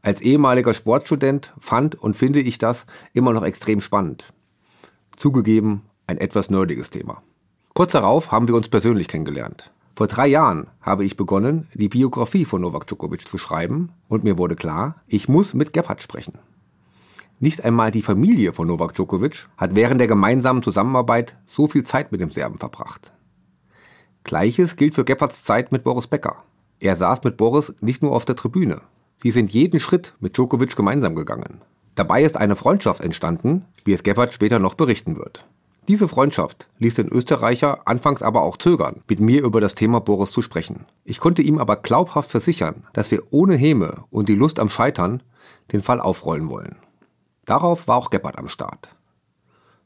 Als 0.00 0.22
ehemaliger 0.22 0.72
Sportstudent 0.72 1.52
fand 1.60 1.94
und 1.94 2.16
finde 2.16 2.40
ich 2.40 2.56
das 2.56 2.86
immer 3.12 3.34
noch 3.34 3.42
extrem 3.42 3.82
spannend. 3.82 4.32
Zugegeben, 5.14 5.82
ein 6.08 6.18
etwas 6.18 6.50
nerdiges 6.50 6.90
Thema. 6.90 7.22
Kurz 7.74 7.92
darauf 7.92 8.32
haben 8.32 8.48
wir 8.48 8.56
uns 8.56 8.68
persönlich 8.68 9.06
kennengelernt. 9.06 9.70
Vor 9.94 10.08
drei 10.08 10.26
Jahren 10.26 10.68
habe 10.80 11.04
ich 11.04 11.16
begonnen, 11.16 11.68
die 11.74 11.88
Biografie 11.88 12.44
von 12.44 12.60
Novak 12.60 12.86
Djokovic 12.86 13.28
zu 13.28 13.38
schreiben 13.38 13.90
und 14.08 14.24
mir 14.24 14.38
wurde 14.38 14.56
klar, 14.56 15.02
ich 15.06 15.28
muss 15.28 15.54
mit 15.54 15.72
Gebhardt 15.72 16.02
sprechen. 16.02 16.38
Nicht 17.40 17.64
einmal 17.64 17.92
die 17.92 18.02
Familie 18.02 18.52
von 18.52 18.66
Novak 18.66 18.94
Djokovic 18.94 19.48
hat 19.56 19.76
während 19.76 20.00
der 20.00 20.08
gemeinsamen 20.08 20.62
Zusammenarbeit 20.62 21.36
so 21.46 21.68
viel 21.68 21.84
Zeit 21.84 22.10
mit 22.10 22.20
dem 22.20 22.30
Serben 22.30 22.58
verbracht. 22.58 23.12
Gleiches 24.24 24.76
gilt 24.76 24.94
für 24.94 25.04
Gebhardts 25.04 25.44
Zeit 25.44 25.70
mit 25.72 25.84
Boris 25.84 26.06
Becker. 26.06 26.42
Er 26.80 26.96
saß 26.96 27.22
mit 27.24 27.36
Boris 27.36 27.72
nicht 27.80 28.02
nur 28.02 28.12
auf 28.12 28.24
der 28.24 28.36
Tribüne. 28.36 28.80
Sie 29.16 29.30
sind 29.30 29.50
jeden 29.50 29.80
Schritt 29.80 30.14
mit 30.20 30.36
Djokovic 30.36 30.74
gemeinsam 30.76 31.14
gegangen. 31.14 31.60
Dabei 31.94 32.22
ist 32.22 32.36
eine 32.36 32.54
Freundschaft 32.54 33.00
entstanden, 33.00 33.64
wie 33.84 33.92
es 33.92 34.04
Gebhardt 34.04 34.32
später 34.32 34.58
noch 34.58 34.74
berichten 34.74 35.16
wird. 35.16 35.44
Diese 35.88 36.06
Freundschaft 36.06 36.68
ließ 36.78 36.96
den 36.96 37.08
Österreicher 37.08 37.88
anfangs 37.88 38.20
aber 38.22 38.42
auch 38.42 38.58
zögern, 38.58 39.02
mit 39.08 39.20
mir 39.20 39.42
über 39.42 39.58
das 39.62 39.74
Thema 39.74 40.00
Boris 40.00 40.32
zu 40.32 40.42
sprechen. 40.42 40.84
Ich 41.04 41.18
konnte 41.18 41.40
ihm 41.40 41.58
aber 41.58 41.76
glaubhaft 41.76 42.30
versichern, 42.30 42.84
dass 42.92 43.10
wir 43.10 43.22
ohne 43.30 43.56
Häme 43.56 44.04
und 44.10 44.28
die 44.28 44.34
Lust 44.34 44.60
am 44.60 44.68
Scheitern 44.68 45.22
den 45.72 45.80
Fall 45.80 45.98
aufrollen 45.98 46.50
wollen. 46.50 46.76
Darauf 47.46 47.88
war 47.88 47.96
auch 47.96 48.10
Gebhardt 48.10 48.38
am 48.38 48.48
Start. 48.48 48.90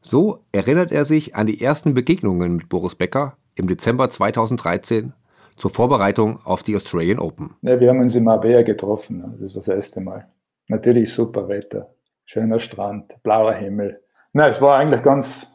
So 0.01 0.41
erinnert 0.51 0.91
er 0.91 1.05
sich 1.05 1.37
an 1.37 1.47
die 1.47 1.61
ersten 1.61 1.95
Begegnungen 1.95 2.57
mit 2.57 2.69
Boris 2.69 2.97
Becker 2.97 3.37
im 3.55 3.69
Dezember 3.69 4.11
2013 4.11 5.13
zur 5.57 5.71
Vorbereitung 5.71 6.41
auf 6.43 6.65
die 6.65 6.75
Australian 6.75 7.21
Open. 7.21 7.55
Ja, 7.63 7.79
wir 7.79 7.89
haben 7.89 8.01
uns 8.01 8.17
im 8.17 8.25
Marbella 8.25 8.63
getroffen, 8.63 9.37
das 9.41 9.55
war 9.55 9.61
das 9.61 9.69
erste 9.69 10.01
Mal. 10.01 10.27
Natürlich 10.67 11.13
super 11.13 11.47
Wetter, 11.47 11.95
schöner 12.25 12.59
Strand, 12.59 13.23
blauer 13.23 13.53
Himmel. 13.53 14.01
Na, 14.33 14.49
es 14.49 14.61
war 14.61 14.79
eigentlich 14.79 15.03
ganz, 15.03 15.52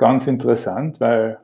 ganz 0.00 0.26
interessant, 0.26 0.98
weil 0.98 1.38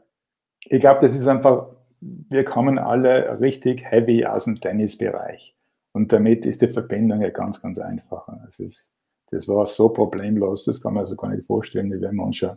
ich 0.64 0.80
glaube, 0.80 1.00
das 1.02 1.14
ist 1.14 1.28
einfach, 1.28 1.68
wir 2.00 2.42
kommen 2.42 2.78
alle 2.78 3.38
richtig 3.38 3.84
heavy 3.84 4.24
aus 4.24 4.46
dem 4.46 4.58
Tennisbereich. 4.58 5.54
Und 5.92 6.10
damit 6.10 6.46
ist 6.46 6.62
die 6.62 6.68
Verbindung 6.68 7.20
ja 7.20 7.28
ganz, 7.28 7.60
ganz 7.60 7.78
einfach. 7.78 8.26
Das, 8.44 8.58
ist, 8.58 8.88
das 9.30 9.46
war 9.46 9.66
so 9.66 9.90
problemlos, 9.90 10.64
das 10.64 10.80
kann 10.80 10.94
man 10.94 11.06
sich 11.06 11.18
gar 11.18 11.28
nicht 11.28 11.46
vorstellen, 11.46 11.92
wie 11.92 12.00
wenn 12.00 12.16
wir 12.16 12.24
uns 12.24 12.36
schon 12.36 12.56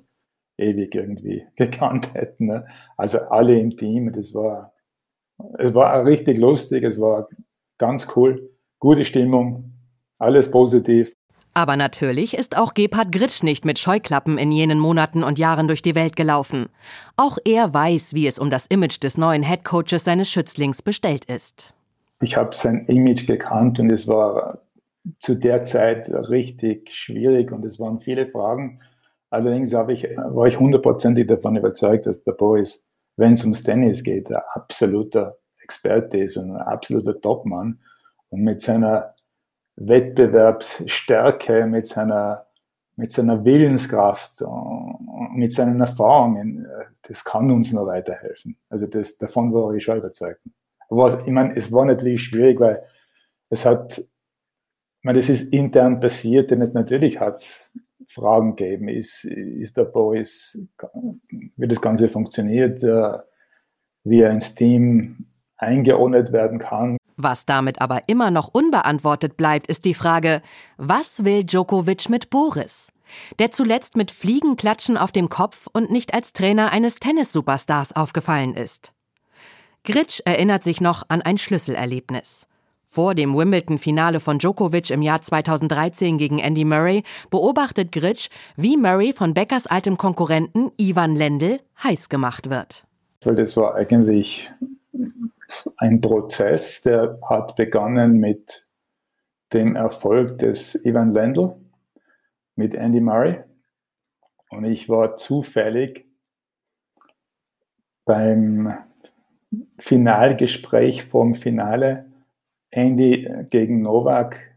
ewig 0.58 0.96
irgendwie 0.96 1.46
gekannt 1.58 2.14
hätten. 2.14 2.46
Ne? 2.46 2.66
Also 2.96 3.20
alle 3.20 3.60
im 3.60 3.76
Team, 3.76 4.14
das 4.14 4.34
war, 4.34 4.74
es 5.58 5.74
war 5.74 6.06
richtig 6.06 6.38
lustig, 6.38 6.84
es 6.86 7.00
war 7.00 7.28
ganz 7.78 8.08
cool, 8.16 8.50
gute 8.80 9.04
Stimmung, 9.04 9.74
alles 10.18 10.50
positiv. 10.50 11.14
Aber 11.60 11.76
natürlich 11.76 12.38
ist 12.38 12.58
auch 12.58 12.74
Gebhard 12.74 13.12
Gritsch 13.12 13.44
nicht 13.44 13.66
mit 13.66 13.80
Scheuklappen 13.80 14.38
in 14.38 14.50
jenen 14.50 14.80
Monaten 14.80 15.26
und 15.26 15.38
Jahren 15.38 15.68
durch 15.68 15.82
die 15.82 15.94
Welt 15.94 16.16
gelaufen. 16.16 16.68
Auch 17.18 17.38
er 17.44 17.74
weiß, 17.74 18.14
wie 18.14 18.28
es 18.28 18.40
um 18.40 18.50
das 18.50 18.66
Image 18.68 19.04
des 19.04 19.18
neuen 19.18 19.44
Headcoaches 19.44 20.06
seines 20.06 20.32
Schützlings 20.32 20.82
bestellt 20.82 21.26
ist. 21.26 21.74
Ich 22.22 22.38
habe 22.38 22.56
sein 22.56 22.86
Image 22.86 23.28
gekannt 23.28 23.78
und 23.82 23.92
es 23.92 24.08
war 24.08 24.60
zu 25.20 25.36
der 25.36 25.66
Zeit 25.66 26.10
richtig 26.10 26.94
schwierig 26.94 27.52
und 27.52 27.66
es 27.66 27.78
waren 27.78 28.00
viele 28.00 28.26
Fragen. 28.26 28.80
Allerdings 29.30 29.74
ich, 29.90 30.08
war 30.16 30.48
ich 30.48 30.58
hundertprozentig 30.62 31.28
davon 31.28 31.58
überzeugt, 31.58 32.06
dass 32.06 32.24
der 32.24 32.32
Boris, 32.32 32.88
wenn 33.18 33.34
es 33.34 33.44
ums 33.44 33.64
Tennis 33.64 34.02
geht, 34.06 34.32
ein 34.32 34.42
absoluter 34.54 35.36
Experte 35.62 36.20
ist 36.20 36.38
und 36.38 36.52
ein 36.52 36.62
absoluter 36.62 37.20
Topmann. 37.20 37.80
Und 38.30 38.44
mit 38.44 38.62
seiner 38.62 39.14
Wettbewerbsstärke, 39.80 41.66
mit 41.66 41.88
seiner, 41.88 42.46
mit 42.96 43.12
seiner 43.12 43.44
Willenskraft 43.46 44.44
mit 45.34 45.54
seinen 45.54 45.80
Erfahrungen, 45.80 46.68
das 47.04 47.24
kann 47.24 47.50
uns 47.52 47.72
noch 47.72 47.86
weiterhelfen. 47.86 48.58
Also 48.70 48.88
das, 48.88 49.18
davon 49.18 49.54
war 49.54 49.74
ich 49.74 49.84
schon 49.84 49.98
überzeugt. 49.98 50.42
Aber 50.90 51.22
ich 51.26 51.32
meine, 51.32 51.56
es 51.56 51.72
war 51.72 51.86
natürlich 51.86 52.24
schwierig, 52.24 52.60
weil 52.60 52.84
es 53.50 53.66
hat, 53.66 53.98
ich 54.00 55.04
meine, 55.04 55.20
das 55.20 55.30
ist 55.30 55.54
intern 55.54 56.00
passiert, 56.00 56.52
denn 56.52 56.62
es 56.62 56.74
natürlich 56.74 57.20
hat 57.20 57.44
Fragen 58.08 58.56
gegeben. 58.56 58.90
Ist, 58.90 59.24
ist 59.24 59.78
der 59.78 59.86
Boris, 59.86 60.68
wie 61.56 61.68
das 61.68 61.82
Ganze 61.82 62.10
funktioniert, 62.10 62.84
äh, 62.84 63.18
wie 64.04 64.22
er 64.22 64.32
ins 64.32 64.56
Team 64.56 65.28
eingeordnet 65.58 66.32
werden 66.32 66.60
kann. 66.60 66.98
Was 67.22 67.46
damit 67.46 67.82
aber 67.82 68.04
immer 68.08 68.32
noch 68.32 68.48
unbeantwortet 68.48 69.36
bleibt, 69.36 69.68
ist 69.68 69.84
die 69.84 69.94
Frage, 69.94 70.42
was 70.78 71.26
will 71.26 71.44
Djokovic 71.44 72.08
mit 72.08 72.30
Boris? 72.30 72.94
Der 73.40 73.52
zuletzt 73.52 73.98
mit 73.98 74.10
Fliegenklatschen 74.10 74.96
auf 74.96 75.12
dem 75.12 75.28
Kopf 75.28 75.68
und 75.74 75.92
nicht 75.92 76.14
als 76.14 76.32
Trainer 76.32 76.72
eines 76.72 76.96
Tennissuperstars 76.96 77.94
aufgefallen 77.94 78.54
ist. 78.54 78.94
Gritsch 79.84 80.22
erinnert 80.24 80.64
sich 80.64 80.80
noch 80.80 81.04
an 81.10 81.22
ein 81.22 81.38
Schlüsselerlebnis. 81.38 82.48
Vor 82.86 83.16
dem 83.16 83.36
Wimbledon-Finale 83.36 84.22
von 84.22 84.40
Djokovic 84.40 84.90
im 84.90 85.02
Jahr 85.02 85.22
2013 85.22 86.18
gegen 86.18 86.40
Andy 86.40 86.64
Murray 86.64 87.04
beobachtet 87.30 87.92
Gritsch, 87.92 88.30
wie 88.56 88.78
Murray 88.78 89.12
von 89.12 89.34
Beckers 89.34 89.68
altem 89.68 89.98
Konkurrenten 89.98 90.72
Ivan 90.78 91.18
Lendl 91.18 91.60
heiß 91.84 92.08
gemacht 92.08 92.50
wird. 92.50 92.86
Das 93.20 93.58
war 93.58 93.76
eigentlich 93.76 94.50
ein 95.78 96.02
Prozess, 96.02 96.82
der 96.82 97.20
hat 97.28 97.56
begonnen 97.56 98.20
mit 98.20 98.68
dem 99.54 99.76
Erfolg 99.76 100.38
des 100.38 100.76
Ivan 100.86 101.14
Lendl 101.14 101.56
mit 102.56 102.76
Andy 102.76 103.02
Murray. 103.02 103.44
Und 104.50 104.66
ich 104.66 104.90
war 104.90 105.16
zufällig 105.16 106.08
beim 108.06 108.78
Finalgespräch 109.78 111.04
vom 111.04 111.36
Finale 111.36 112.12
Andy 112.72 113.28
gegen 113.50 113.82
Novak 113.82 114.56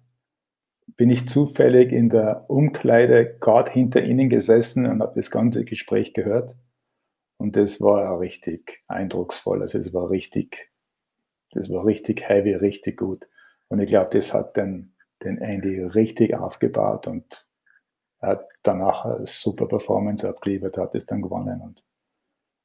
bin 0.97 1.11
ich 1.11 1.27
zufällig 1.27 1.93
in 1.93 2.11
der 2.11 2.45
Umkleide 2.49 3.37
gerade 3.41 3.71
hinter 3.71 4.03
ihnen 4.03 4.29
gesessen 4.29 4.87
und 4.87 5.01
habe 5.01 5.15
das 5.17 5.31
ganze 5.31 5.65
Gespräch 5.65 6.13
gehört. 6.13 6.55
Und 7.39 7.57
das 7.57 7.81
war 7.81 8.21
richtig 8.21 8.83
eindrucksvoll. 8.87 9.63
Also 9.63 9.79
es 9.79 9.93
war 9.95 10.11
richtig 10.11 10.72
das 11.53 11.71
war 11.71 11.87
richtig 11.87 12.29
heavy, 12.29 12.55
richtig 12.55 12.99
gut. 12.99 13.29
Und 13.69 13.81
ich 13.81 13.87
glaube, 13.87 14.11
das 14.13 14.35
hat 14.35 14.57
den, 14.57 14.95
den 15.23 15.39
Andy 15.39 15.81
richtig 15.83 16.35
aufgebaut 16.35 17.07
und 17.07 17.49
er 18.21 18.31
hat 18.31 18.49
danach 18.63 19.05
eine 19.05 19.27
super 19.27 19.67
Performance 19.67 20.29
abgeliefert, 20.29 20.79
hat 20.79 20.95
es 20.95 21.07
dann 21.07 21.23
gewonnen 21.23 21.61
und 21.61 21.85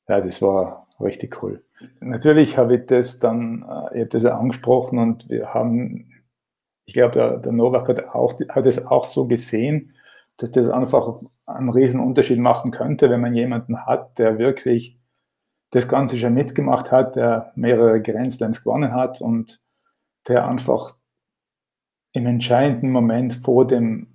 ja, 0.08 0.22
das 0.22 0.42
war 0.42 0.88
richtig 1.00 1.44
cool. 1.44 1.64
Natürlich 2.00 2.58
habe 2.58 2.78
ich 2.78 2.86
das 2.86 3.20
dann, 3.20 3.64
äh, 3.64 3.96
ich 3.96 4.00
habe 4.02 4.08
das 4.08 4.26
angesprochen 4.26 5.00
und 5.00 5.30
wir 5.30 5.54
haben, 5.54 6.24
ich 6.86 6.94
glaube, 6.94 7.14
der, 7.14 7.38
der 7.38 7.52
Novak 7.52 7.90
hat, 7.90 8.16
auch, 8.16 8.40
hat 8.50 8.66
es 8.66 8.86
auch 8.86 9.06
so 9.06 9.28
gesehen, 9.28 9.94
dass 10.38 10.52
das 10.52 10.70
einfach 10.70 11.22
einen 11.46 11.70
riesen 11.70 12.00
Unterschied 12.00 12.40
machen 12.40 12.72
könnte, 12.72 13.10
wenn 13.10 13.22
man 13.22 13.34
jemanden 13.34 13.86
hat, 13.86 14.18
der 14.20 14.38
wirklich 14.38 14.98
das 15.72 15.88
Ganze 15.88 16.18
schon 16.18 16.34
mitgemacht 16.34 16.92
hat, 16.92 17.16
der 17.16 17.52
mehrere 17.56 18.02
Grand 18.02 18.38
gewonnen 18.40 18.94
hat 18.94 19.22
und 19.22 19.62
der 20.28 20.48
einfach 20.48 20.96
im 22.14 22.26
entscheidenden 22.26 22.92
Moment 22.92 23.34
vor 23.34 23.68
dem, 23.68 24.08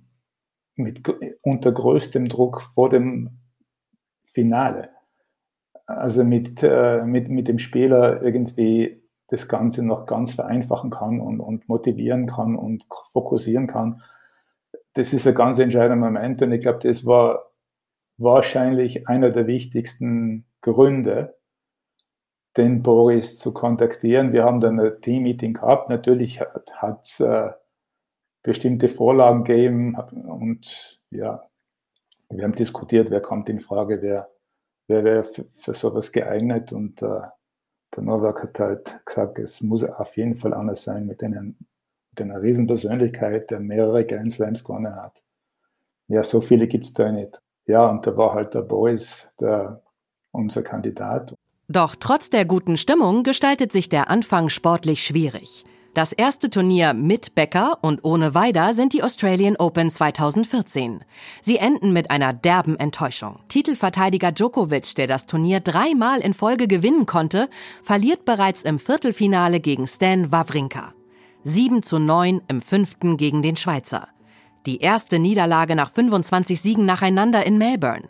mit, 0.75 1.01
unter 1.41 1.71
größtem 1.71 2.27
Druck 2.27 2.61
vor 2.73 2.89
dem 2.89 3.39
Finale, 4.25 4.89
also 5.85 6.23
mit, 6.23 6.63
äh, 6.63 7.03
mit, 7.03 7.29
mit 7.29 7.47
dem 7.47 7.59
Spieler 7.59 8.21
irgendwie 8.21 9.03
das 9.27 9.47
Ganze 9.47 9.85
noch 9.85 10.05
ganz 10.05 10.33
vereinfachen 10.33 10.89
kann 10.89 11.19
und, 11.19 11.39
und 11.39 11.69
motivieren 11.69 12.27
kann 12.27 12.55
und 12.55 12.85
fokussieren 13.11 13.67
kann. 13.67 14.01
Das 14.93 15.13
ist 15.13 15.27
ein 15.27 15.35
ganz 15.35 15.59
entscheidender 15.59 15.95
Moment 15.95 16.41
und 16.41 16.51
ich 16.51 16.61
glaube, 16.61 16.79
das 16.79 17.05
war 17.05 17.51
wahrscheinlich 18.17 19.07
einer 19.07 19.31
der 19.31 19.47
wichtigsten 19.47 20.45
Gründe, 20.61 21.35
den 22.57 22.83
Boris 22.83 23.37
zu 23.37 23.53
kontaktieren. 23.53 24.33
Wir 24.33 24.43
haben 24.43 24.59
dann 24.59 24.79
ein 24.79 25.01
Team-Meeting 25.01 25.53
gehabt. 25.53 25.89
Natürlich 25.89 26.39
hat 26.41 27.05
es 27.05 27.19
äh, 27.19 27.51
bestimmte 28.43 28.89
Vorlagen 28.89 29.43
gegeben 29.43 29.95
und 29.95 30.99
ja, 31.09 31.47
wir 32.29 32.43
haben 32.43 32.53
diskutiert, 32.53 33.09
wer 33.09 33.21
kommt 33.21 33.49
in 33.49 33.59
Frage, 33.59 34.01
wer, 34.01 34.29
wer 34.87 35.03
wäre 35.03 35.23
für, 35.23 35.73
sowas 35.73 36.11
geeignet 36.11 36.73
und 36.73 37.01
äh, 37.01 37.21
der 37.95 38.03
Novak 38.03 38.43
hat 38.43 38.59
halt 38.59 39.05
gesagt, 39.05 39.39
es 39.39 39.61
muss 39.61 39.83
auf 39.83 40.17
jeden 40.17 40.35
Fall 40.35 40.53
anders 40.53 40.83
sein 40.83 41.05
mit, 41.05 41.23
einen, 41.23 41.57
mit 42.11 42.21
einer 42.21 42.41
Riesenpersönlichkeit, 42.41 43.51
der 43.51 43.59
mehrere 43.59 44.05
Grand 44.05 44.31
Slams 44.31 44.63
gewonnen 44.63 44.95
hat. 44.95 45.23
Ja, 46.07 46.23
so 46.23 46.41
viele 46.41 46.67
gibt 46.67 46.85
es 46.85 46.93
da 46.93 47.11
nicht. 47.11 47.41
Ja, 47.65 47.87
und 47.87 48.05
da 48.05 48.17
war 48.17 48.33
halt 48.33 48.55
der 48.55 48.63
Boris, 48.63 49.33
der, 49.39 49.81
unser 50.31 50.63
Kandidat. 50.63 51.35
Doch 51.73 51.95
trotz 51.99 52.29
der 52.29 52.45
guten 52.45 52.77
Stimmung 52.77 53.23
gestaltet 53.23 53.71
sich 53.71 53.89
der 53.89 54.11
Anfang 54.11 54.49
sportlich 54.49 55.01
schwierig. 55.03 55.65
Das 55.95 56.13
erste 56.13 56.51
Turnier 56.51 56.93
mit 56.93 57.33
Becker 57.33 57.79
und 57.81 58.03
ohne 58.03 58.35
Weider 58.35 58.75
sind 58.75 58.93
die 58.93 59.01
Australian 59.01 59.55
Open 59.55 59.89
2014. 59.89 61.03
Sie 61.41 61.57
enden 61.57 61.91
mit 61.91 62.11
einer 62.11 62.31
derben 62.31 62.75
Enttäuschung. 62.77 63.39
Titelverteidiger 63.49 64.31
Djokovic, 64.31 64.93
der 64.93 65.07
das 65.07 65.25
Turnier 65.25 65.61
dreimal 65.61 66.19
in 66.19 66.35
Folge 66.35 66.67
gewinnen 66.67 67.07
konnte, 67.07 67.49
verliert 67.81 68.23
bereits 68.23 68.61
im 68.61 68.77
Viertelfinale 68.77 69.59
gegen 69.59 69.87
Stan 69.87 70.31
Wawrinka. 70.31 70.93
7 71.41 71.81
zu 71.81 71.97
9 71.97 72.41
im 72.49 72.61
fünften 72.61 73.17
gegen 73.17 73.41
den 73.41 73.55
Schweizer. 73.55 74.09
Die 74.67 74.77
erste 74.77 75.17
Niederlage 75.17 75.75
nach 75.75 75.89
25 75.89 76.61
Siegen 76.61 76.85
nacheinander 76.85 77.43
in 77.47 77.57
Melbourne. 77.57 78.09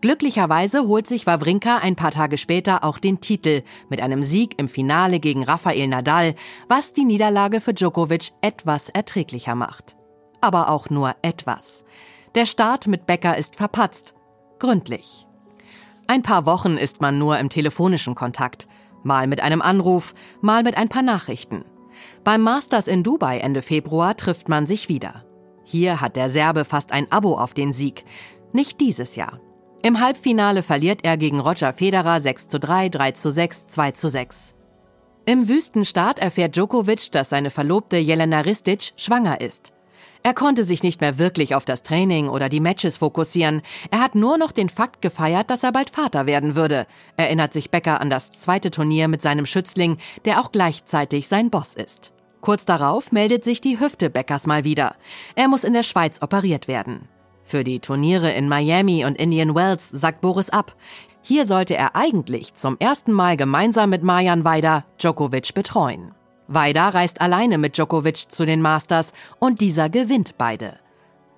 Glücklicherweise 0.00 0.86
holt 0.86 1.06
sich 1.06 1.26
Wawrinka 1.26 1.78
ein 1.78 1.96
paar 1.96 2.10
Tage 2.10 2.38
später 2.38 2.84
auch 2.84 2.98
den 2.98 3.20
Titel 3.20 3.62
mit 3.88 4.00
einem 4.00 4.22
Sieg 4.22 4.58
im 4.58 4.68
Finale 4.68 5.20
gegen 5.20 5.44
Rafael 5.44 5.88
Nadal, 5.88 6.34
was 6.68 6.92
die 6.92 7.04
Niederlage 7.04 7.60
für 7.60 7.74
Djokovic 7.74 8.30
etwas 8.40 8.88
erträglicher 8.88 9.54
macht. 9.54 9.96
Aber 10.40 10.70
auch 10.70 10.88
nur 10.88 11.14
etwas. 11.22 11.84
Der 12.34 12.46
Start 12.46 12.86
mit 12.86 13.06
Becker 13.06 13.36
ist 13.36 13.56
verpatzt. 13.56 14.14
Gründlich. 14.58 15.26
Ein 16.06 16.22
paar 16.22 16.46
Wochen 16.46 16.76
ist 16.76 17.00
man 17.00 17.18
nur 17.18 17.38
im 17.38 17.50
telefonischen 17.50 18.14
Kontakt. 18.14 18.68
Mal 19.02 19.26
mit 19.26 19.40
einem 19.42 19.62
Anruf, 19.62 20.14
mal 20.40 20.62
mit 20.62 20.76
ein 20.76 20.88
paar 20.88 21.02
Nachrichten. 21.02 21.64
Beim 22.24 22.42
Masters 22.42 22.88
in 22.88 23.02
Dubai 23.02 23.38
Ende 23.38 23.62
Februar 23.62 24.16
trifft 24.16 24.48
man 24.48 24.66
sich 24.66 24.88
wieder. 24.88 25.24
Hier 25.64 26.00
hat 26.00 26.16
der 26.16 26.28
Serbe 26.28 26.64
fast 26.64 26.92
ein 26.92 27.10
Abo 27.12 27.36
auf 27.38 27.54
den 27.54 27.72
Sieg. 27.72 28.04
Nicht 28.52 28.80
dieses 28.80 29.16
Jahr. 29.16 29.40
Im 29.82 29.98
Halbfinale 29.98 30.62
verliert 30.62 31.00
er 31.04 31.16
gegen 31.16 31.40
Roger 31.40 31.72
Federer 31.72 32.20
6 32.20 32.48
zu 32.48 32.60
3, 32.60 32.90
3 32.90 33.12
zu 33.12 33.30
6, 33.30 33.66
2 33.66 33.90
zu 33.92 34.08
6. 34.10 34.54
Im 35.24 35.48
Wüstenstart 35.48 36.18
erfährt 36.18 36.54
Djokovic, 36.54 37.10
dass 37.12 37.30
seine 37.30 37.48
Verlobte 37.48 37.96
Jelena 37.96 38.40
Ristic 38.40 38.92
schwanger 38.96 39.40
ist. 39.40 39.72
Er 40.22 40.34
konnte 40.34 40.64
sich 40.64 40.82
nicht 40.82 41.00
mehr 41.00 41.18
wirklich 41.18 41.54
auf 41.54 41.64
das 41.64 41.82
Training 41.82 42.28
oder 42.28 42.50
die 42.50 42.60
Matches 42.60 42.98
fokussieren. 42.98 43.62
Er 43.90 44.00
hat 44.00 44.14
nur 44.14 44.36
noch 44.36 44.52
den 44.52 44.68
Fakt 44.68 45.00
gefeiert, 45.00 45.48
dass 45.48 45.62
er 45.62 45.72
bald 45.72 45.88
Vater 45.88 46.26
werden 46.26 46.56
würde, 46.56 46.86
erinnert 47.16 47.54
sich 47.54 47.70
Becker 47.70 48.02
an 48.02 48.10
das 48.10 48.28
zweite 48.28 48.70
Turnier 48.70 49.08
mit 49.08 49.22
seinem 49.22 49.46
Schützling, 49.46 49.96
der 50.26 50.42
auch 50.42 50.52
gleichzeitig 50.52 51.26
sein 51.26 51.48
Boss 51.48 51.72
ist. 51.72 52.12
Kurz 52.42 52.66
darauf 52.66 53.12
meldet 53.12 53.44
sich 53.44 53.62
die 53.62 53.80
Hüfte 53.80 54.10
Beckers 54.10 54.46
mal 54.46 54.64
wieder. 54.64 54.94
Er 55.36 55.48
muss 55.48 55.64
in 55.64 55.72
der 55.72 55.84
Schweiz 55.84 56.20
operiert 56.20 56.68
werden. 56.68 57.08
Für 57.44 57.64
die 57.64 57.80
Turniere 57.80 58.32
in 58.32 58.48
Miami 58.48 59.04
und 59.04 59.18
Indian 59.18 59.54
Wells 59.54 59.88
sagt 59.88 60.20
Boris 60.20 60.50
ab. 60.50 60.74
Hier 61.22 61.46
sollte 61.46 61.76
er 61.76 61.96
eigentlich 61.96 62.54
zum 62.54 62.76
ersten 62.78 63.12
Mal 63.12 63.36
gemeinsam 63.36 63.90
mit 63.90 64.02
Marjan 64.02 64.44
Weider 64.44 64.84
Djokovic 64.98 65.54
betreuen. 65.54 66.14
Weider 66.48 66.94
reist 66.94 67.20
alleine 67.20 67.58
mit 67.58 67.76
Djokovic 67.76 68.32
zu 68.32 68.44
den 68.44 68.62
Masters 68.62 69.12
und 69.38 69.60
dieser 69.60 69.88
gewinnt 69.88 70.36
beide. 70.38 70.78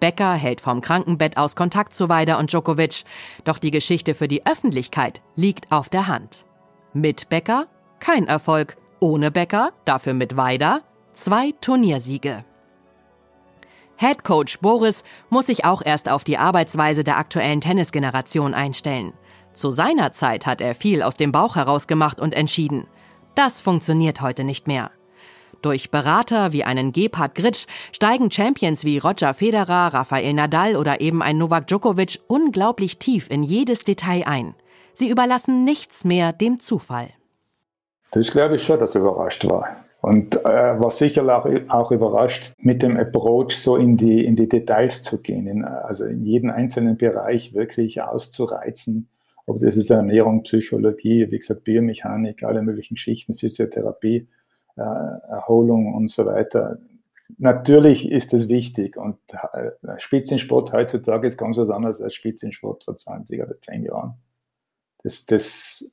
Becker 0.00 0.34
hält 0.34 0.60
vom 0.60 0.80
Krankenbett 0.80 1.36
aus 1.36 1.54
Kontakt 1.54 1.94
zu 1.94 2.08
Weider 2.08 2.38
und 2.38 2.50
Djokovic, 2.50 3.04
doch 3.44 3.58
die 3.58 3.70
Geschichte 3.70 4.14
für 4.14 4.26
die 4.26 4.44
Öffentlichkeit 4.46 5.22
liegt 5.36 5.70
auf 5.70 5.88
der 5.88 6.08
Hand. 6.08 6.44
Mit 6.92 7.28
Becker 7.28 7.66
kein 8.00 8.26
Erfolg, 8.26 8.76
ohne 8.98 9.30
Becker, 9.30 9.72
dafür 9.84 10.12
mit 10.12 10.36
Weider 10.36 10.82
zwei 11.12 11.52
Turniersiege. 11.60 12.44
Head 13.96 14.24
Coach 14.24 14.58
Boris 14.60 15.04
muss 15.30 15.46
sich 15.46 15.64
auch 15.64 15.82
erst 15.84 16.10
auf 16.10 16.24
die 16.24 16.38
Arbeitsweise 16.38 17.04
der 17.04 17.18
aktuellen 17.18 17.60
Tennisgeneration 17.60 18.54
einstellen. 18.54 19.12
Zu 19.52 19.70
seiner 19.70 20.12
Zeit 20.12 20.46
hat 20.46 20.60
er 20.60 20.74
viel 20.74 21.02
aus 21.02 21.16
dem 21.16 21.30
Bauch 21.30 21.56
heraus 21.56 21.86
gemacht 21.86 22.18
und 22.18 22.34
entschieden. 22.34 22.86
Das 23.34 23.60
funktioniert 23.60 24.20
heute 24.20 24.44
nicht 24.44 24.66
mehr. 24.66 24.90
Durch 25.62 25.90
Berater 25.90 26.52
wie 26.52 26.64
einen 26.64 26.92
Gebhard 26.92 27.36
Gritsch 27.36 27.66
steigen 27.92 28.30
Champions 28.30 28.84
wie 28.84 28.98
Roger 28.98 29.32
Federer, 29.32 29.94
Rafael 29.94 30.32
Nadal 30.32 30.76
oder 30.76 31.00
eben 31.00 31.22
ein 31.22 31.38
Novak 31.38 31.68
Djokovic 31.68 32.18
unglaublich 32.26 32.98
tief 32.98 33.30
in 33.30 33.44
jedes 33.44 33.84
Detail 33.84 34.24
ein. 34.26 34.54
Sie 34.92 35.08
überlassen 35.08 35.64
nichts 35.64 36.04
mehr 36.04 36.32
dem 36.32 36.58
Zufall. 36.58 37.10
Das 38.10 38.30
glaube 38.32 38.56
ich 38.56 38.64
schon, 38.64 38.78
dass 38.78 38.94
er 38.94 39.02
überrascht 39.02 39.48
war. 39.48 39.81
Und 40.02 40.34
äh, 40.44 40.80
war 40.80 40.90
sicher 40.90 41.24
auch, 41.24 41.48
auch, 41.68 41.92
überrascht, 41.92 42.54
mit 42.58 42.82
dem 42.82 42.96
Approach 42.96 43.52
so 43.52 43.76
in 43.76 43.96
die, 43.96 44.24
in 44.24 44.34
die 44.34 44.48
Details 44.48 45.02
zu 45.02 45.22
gehen, 45.22 45.46
in, 45.46 45.64
also 45.64 46.04
in 46.06 46.24
jeden 46.24 46.50
einzelnen 46.50 46.96
Bereich 46.96 47.54
wirklich 47.54 48.02
auszureizen. 48.02 49.08
Ob 49.46 49.60
das 49.60 49.76
ist 49.76 49.90
Ernährung, 49.90 50.42
Psychologie, 50.42 51.30
wie 51.30 51.38
gesagt, 51.38 51.62
Biomechanik, 51.62 52.42
alle 52.42 52.62
möglichen 52.62 52.96
Schichten, 52.96 53.36
Physiotherapie, 53.36 54.26
äh, 54.76 54.80
Erholung 54.80 55.94
und 55.94 56.10
so 56.10 56.26
weiter. 56.26 56.78
Natürlich 57.38 58.10
ist 58.10 58.32
das 58.32 58.48
wichtig 58.48 58.96
und 58.96 59.18
äh, 59.52 59.70
Spitzensport 59.98 60.72
heutzutage 60.72 61.28
ist 61.28 61.38
ganz 61.38 61.58
was 61.58 61.70
anderes 61.70 62.02
als 62.02 62.14
Spitzensport 62.16 62.82
vor 62.82 62.96
20 62.96 63.40
oder 63.40 63.60
10 63.60 63.84
Jahren. 63.84 64.14
Das, 65.04 65.26
das 65.26 65.88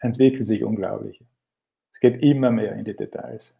entwickelt 0.00 0.44
sich 0.44 0.64
unglaublich 0.64 1.24
geht 2.02 2.20
immer 2.20 2.50
mehr 2.50 2.74
in 2.74 2.84
die 2.84 2.96
Details. 2.96 3.56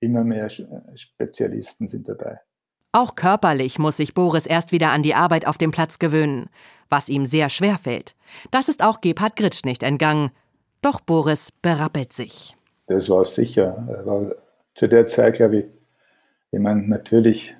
Immer 0.00 0.24
mehr 0.24 0.48
Spezialisten 0.48 1.86
sind 1.86 2.08
dabei. 2.08 2.40
Auch 2.92 3.14
körperlich 3.14 3.78
muss 3.78 3.98
sich 3.98 4.14
Boris 4.14 4.46
erst 4.46 4.72
wieder 4.72 4.90
an 4.90 5.02
die 5.02 5.14
Arbeit 5.14 5.46
auf 5.46 5.58
dem 5.58 5.70
Platz 5.70 5.98
gewöhnen, 5.98 6.48
was 6.88 7.08
ihm 7.08 7.26
sehr 7.26 7.50
schwer 7.50 7.76
fällt. 7.76 8.16
Das 8.50 8.68
ist 8.68 8.82
auch 8.82 9.02
Gebhard 9.02 9.36
Gritsch 9.36 9.64
nicht 9.64 9.82
entgangen. 9.82 10.30
Doch 10.80 11.00
Boris 11.00 11.50
berappelt 11.60 12.12
sich. 12.12 12.56
Das 12.86 13.10
war 13.10 13.24
sicher. 13.24 14.02
War 14.04 14.34
zu 14.74 14.88
der 14.88 15.06
Zeit, 15.06 15.36
glaube 15.36 15.56
ich, 15.58 15.64
ich 16.52 16.60
meine, 16.60 16.82
natürlich, 16.88 17.54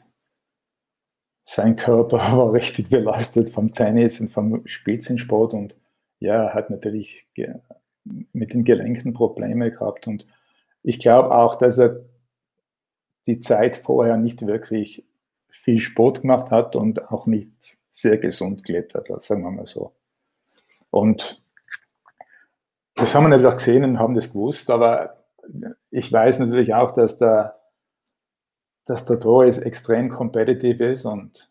sein 1.44 1.76
Körper 1.76 2.16
war 2.36 2.52
richtig 2.52 2.88
belastet 2.88 3.50
vom 3.50 3.74
Tennis 3.74 4.20
und 4.20 4.30
vom 4.30 4.66
Spitzensport 4.66 5.52
und 5.52 5.76
ja, 6.18 6.44
er 6.44 6.54
hat 6.54 6.70
natürlich 6.70 7.26
mit 8.04 8.54
den 8.54 8.64
Gelenken 8.64 9.12
Probleme 9.12 9.70
gehabt. 9.70 10.06
Und 10.06 10.26
ich 10.82 10.98
glaube 10.98 11.34
auch, 11.34 11.56
dass 11.56 11.78
er 11.78 12.00
die 13.26 13.40
Zeit 13.40 13.76
vorher 13.76 14.16
nicht 14.16 14.46
wirklich 14.46 15.04
viel 15.48 15.78
Sport 15.78 16.22
gemacht 16.22 16.50
hat 16.50 16.76
und 16.76 17.10
auch 17.10 17.26
nicht 17.26 17.50
sehr 17.88 18.18
gesund 18.18 18.64
gelebt 18.64 18.94
hat, 18.94 19.06
sagen 19.22 19.42
wir 19.42 19.50
mal 19.50 19.66
so. 19.66 19.92
Und 20.90 21.44
das 22.96 23.14
haben 23.14 23.24
wir 23.24 23.28
natürlich 23.28 23.56
gesehen 23.56 23.84
und 23.84 23.98
haben 23.98 24.14
das 24.14 24.32
gewusst, 24.32 24.70
aber 24.70 25.24
ich 25.90 26.12
weiß 26.12 26.40
natürlich 26.40 26.74
auch, 26.74 26.90
dass 26.92 27.18
der, 27.18 27.54
dass 28.84 29.04
der 29.04 29.16
Boris 29.16 29.58
extrem 29.58 30.08
competitive 30.08 30.86
ist 30.86 31.04
und 31.04 31.50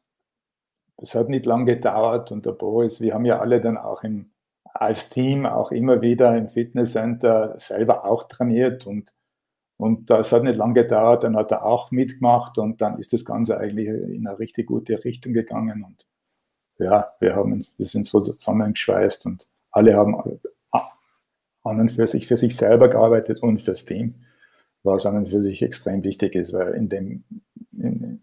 es 0.97 1.15
hat 1.15 1.29
nicht 1.29 1.45
lange 1.45 1.65
gedauert 1.65 2.31
und 2.31 2.45
der 2.45 2.51
Boris, 2.51 3.01
wir 3.01 3.13
haben 3.13 3.25
ja 3.25 3.39
alle 3.39 3.59
dann 3.59 3.77
auch 3.77 4.03
im 4.03 4.32
als 4.73 5.09
Team 5.09 5.45
auch 5.45 5.71
immer 5.71 6.01
wieder 6.01 6.35
im 6.35 6.49
Fitnesscenter 6.49 7.57
selber 7.57 8.05
auch 8.05 8.23
trainiert 8.23 8.87
und, 8.87 9.13
und 9.77 10.09
das 10.09 10.31
hat 10.31 10.43
nicht 10.43 10.57
lange 10.57 10.73
gedauert, 10.73 11.23
dann 11.23 11.35
hat 11.35 11.51
er 11.51 11.65
auch 11.65 11.91
mitgemacht 11.91 12.57
und 12.57 12.81
dann 12.81 12.97
ist 12.97 13.13
das 13.13 13.23
Ganze 13.23 13.57
eigentlich 13.57 13.87
in 13.87 14.27
eine 14.27 14.39
richtig 14.39 14.67
gute 14.67 15.03
Richtung 15.03 15.33
gegangen 15.33 15.83
und 15.83 16.07
ja, 16.79 17.13
wir 17.19 17.35
haben, 17.35 17.63
wir 17.77 17.85
sind 17.85 18.07
so 18.07 18.19
zusammengeschweißt 18.19 19.27
und 19.27 19.47
alle 19.71 19.95
haben 19.95 20.39
an 21.63 21.79
und 21.79 21.91
für 21.91 22.07
sich, 22.07 22.27
für 22.27 22.37
sich 22.37 22.55
selber 22.55 22.89
gearbeitet 22.89 23.41
und 23.41 23.61
fürs 23.61 23.85
Team, 23.85 24.15
was 24.81 25.05
an 25.05 25.17
und 25.17 25.29
für 25.29 25.41
sich 25.41 25.61
extrem 25.61 26.03
wichtig 26.03 26.35
ist, 26.35 26.51
weil 26.53 26.73
in 26.73 26.89
dem, 26.89 27.23
in, 27.71 28.19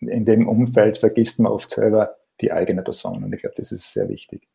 in 0.00 0.24
dem 0.24 0.48
Umfeld 0.48 0.96
vergisst 0.96 1.40
man 1.40 1.52
oft 1.52 1.70
selber 1.70 2.16
die 2.40 2.52
eigene 2.52 2.82
Person 2.82 3.24
und 3.24 3.32
ich 3.32 3.40
glaube, 3.40 3.56
das 3.56 3.72
ist 3.72 3.92
sehr 3.92 4.08
wichtig. 4.08 4.48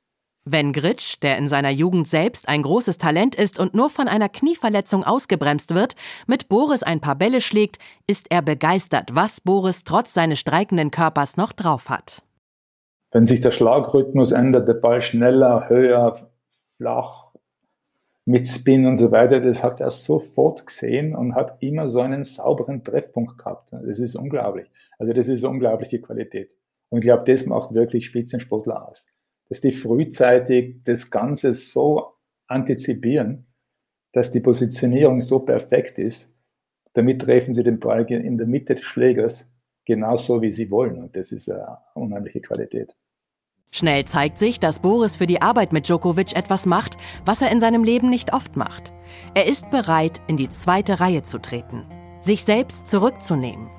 Wenn 0.45 0.73
Gritsch, 0.73 1.15
der 1.21 1.38
in 1.38 1.47
seiner 1.47 1.69
Jugend 1.69 2.06
selbst 2.06 2.49
ein 2.49 2.63
großes 2.63 2.97
Talent 2.97 3.34
ist 3.34 3.60
und 3.60 3.73
nur 3.73 3.89
von 3.89 4.10
einer 4.10 4.27
Knieverletzung 4.27 5.06
ausgebremst 5.06 5.73
wird, 5.73 5.95
mit 6.27 6.49
Boris 6.49 6.84
ein 6.84 6.99
paar 6.99 7.15
Bälle 7.15 7.39
schlägt, 7.39 7.77
ist 8.08 8.27
er 8.29 8.41
begeistert, 8.41 9.15
was 9.15 9.39
Boris 9.39 9.86
trotz 9.86 10.13
seines 10.13 10.39
streikenden 10.39 10.91
Körpers 10.91 11.38
noch 11.38 11.53
drauf 11.53 11.89
hat. 11.89 12.23
Wenn 13.12 13.23
sich 13.25 13.39
der 13.39 13.51
Schlagrhythmus 13.51 14.32
ändert, 14.32 14.67
der 14.67 14.73
Ball 14.73 15.01
schneller, 15.01 15.69
höher, 15.69 16.29
flach, 16.75 17.32
mit 18.25 18.49
Spin 18.49 18.86
und 18.86 18.97
so 18.97 19.12
weiter, 19.12 19.39
das 19.39 19.63
hat 19.63 19.79
er 19.79 19.91
sofort 19.91 20.65
gesehen 20.65 21.15
und 21.15 21.36
hat 21.36 21.62
immer 21.62 21.88
so 21.88 22.01
einen 22.01 22.25
sauberen 22.25 22.84
Treffpunkt 22.84 23.38
gehabt. 23.38 23.71
Das 23.71 23.99
ist 23.99 24.15
unglaublich. 24.15 24.69
Also 24.97 25.13
das 25.13 25.29
ist 25.29 25.43
unglaubliche 25.45 26.01
Qualität. 26.01 26.51
Und 26.89 26.99
ich 26.99 27.06
glaube, 27.06 27.23
das 27.32 27.45
macht 27.45 27.73
wirklich 27.73 28.06
Spitzensportler 28.06 28.89
aus 28.89 29.13
dass 29.49 29.62
die 29.62 29.71
frühzeitig 29.71 30.84
das 30.84 31.12
Ganze 31.12 31.53
so 31.53 32.13
antizipieren, 32.47 33.47
dass 34.12 34.32
die 34.32 34.39
Positionierung 34.39 35.21
so 35.21 35.39
perfekt 35.39 35.99
ist, 35.99 36.34
damit 36.93 37.21
treffen 37.21 37.53
sie 37.53 37.63
den 37.63 37.79
Ball 37.79 38.10
in 38.12 38.38
der 38.38 38.47
Mitte 38.47 38.75
des 38.75 38.84
Schlägers 38.84 39.51
genauso, 39.86 40.41
wie 40.41 40.51
sie 40.51 40.69
wollen. 40.69 41.01
Und 41.01 41.15
das 41.15 41.32
ist 41.32 41.49
eine 41.49 41.79
unheimliche 41.95 42.41
Qualität. 42.41 42.95
Schnell 43.71 44.06
zeigt 44.06 44.38
sich, 44.38 44.60
dass 44.60 44.79
Boris 44.79 45.15
für 45.15 45.25
die 45.25 45.41
Arbeit 45.41 45.73
mit 45.73 45.88
Djokovic 45.88 46.36
etwas 46.36 46.67
macht, 46.67 46.97
was 47.25 47.41
er 47.41 47.51
in 47.51 47.60
seinem 47.60 47.84
Leben 47.84 48.08
nicht 48.08 48.32
oft 48.32 48.56
macht. 48.56 48.93
Er 49.34 49.47
ist 49.47 49.71
bereit, 49.71 50.21
in 50.27 50.38
die 50.38 50.49
zweite 50.49 50.99
Reihe 50.99 51.23
zu 51.23 51.39
treten, 51.39 51.84
sich 52.21 52.43
selbst 52.43 52.88
zurückzunehmen. 52.88 53.71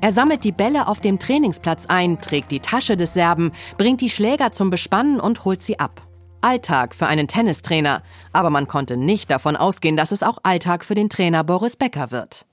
Er 0.00 0.12
sammelt 0.12 0.44
die 0.44 0.52
Bälle 0.52 0.88
auf 0.88 1.00
dem 1.00 1.18
Trainingsplatz 1.18 1.86
ein, 1.86 2.20
trägt 2.20 2.50
die 2.50 2.60
Tasche 2.60 2.96
des 2.96 3.14
Serben, 3.14 3.52
bringt 3.78 4.00
die 4.00 4.10
Schläger 4.10 4.52
zum 4.52 4.70
Bespannen 4.70 5.20
und 5.20 5.44
holt 5.44 5.62
sie 5.62 5.78
ab. 5.78 6.02
Alltag 6.42 6.94
für 6.94 7.06
einen 7.06 7.28
Tennistrainer, 7.28 8.02
aber 8.32 8.50
man 8.50 8.66
konnte 8.66 8.96
nicht 8.96 9.30
davon 9.30 9.56
ausgehen, 9.56 9.96
dass 9.96 10.12
es 10.12 10.22
auch 10.22 10.38
Alltag 10.42 10.84
für 10.84 10.94
den 10.94 11.10
Trainer 11.10 11.44
Boris 11.44 11.76
Becker 11.76 12.10
wird. 12.10 12.46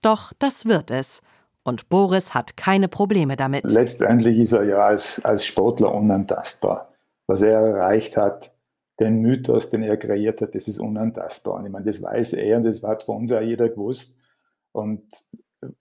Doch 0.00 0.32
das 0.38 0.66
wird 0.66 0.90
es. 0.90 1.20
Und 1.64 1.88
Boris 1.88 2.34
hat 2.34 2.56
keine 2.56 2.88
Probleme 2.88 3.36
damit. 3.36 3.64
Letztendlich 3.64 4.38
ist 4.38 4.52
er 4.52 4.64
ja 4.64 4.78
als, 4.78 5.24
als 5.24 5.46
Sportler 5.46 5.94
unantastbar. 5.94 6.92
Was 7.28 7.42
er 7.42 7.60
erreicht 7.60 8.16
hat, 8.16 8.52
den 8.98 9.20
Mythos, 9.20 9.70
den 9.70 9.82
er 9.82 9.96
kreiert 9.96 10.40
hat, 10.40 10.54
das 10.54 10.66
ist 10.66 10.78
unantastbar. 10.78 11.54
Und 11.54 11.66
ich 11.66 11.72
meine, 11.72 11.84
das 11.84 12.02
weiß 12.02 12.32
er 12.34 12.58
und 12.58 12.64
das 12.64 12.82
hat 12.82 13.04
von 13.04 13.18
uns 13.18 13.30
ja 13.30 13.40
jeder 13.40 13.68
gewusst. 13.68 14.16
Und 14.72 15.04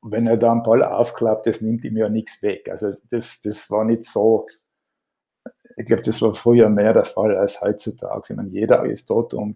wenn 0.01 0.27
er 0.27 0.37
da 0.37 0.51
einen 0.51 0.63
Ball 0.63 0.83
aufklappt, 0.83 1.47
das 1.47 1.61
nimmt 1.61 1.83
ihm 1.85 1.97
ja 1.97 2.09
nichts 2.09 2.41
weg. 2.43 2.69
Also 2.69 2.91
das, 3.09 3.41
das 3.41 3.69
war 3.71 3.83
nicht 3.83 4.03
so, 4.03 4.47
ich 5.77 5.85
glaube, 5.85 6.03
das 6.03 6.21
war 6.21 6.33
früher 6.33 6.69
mehr 6.69 6.93
der 6.93 7.05
Fall 7.05 7.35
als 7.35 7.61
heutzutage. 7.61 8.27
Ich 8.29 8.35
meine, 8.35 8.49
jeder 8.49 8.85
ist 8.85 9.09
dort, 9.09 9.33
um, 9.33 9.55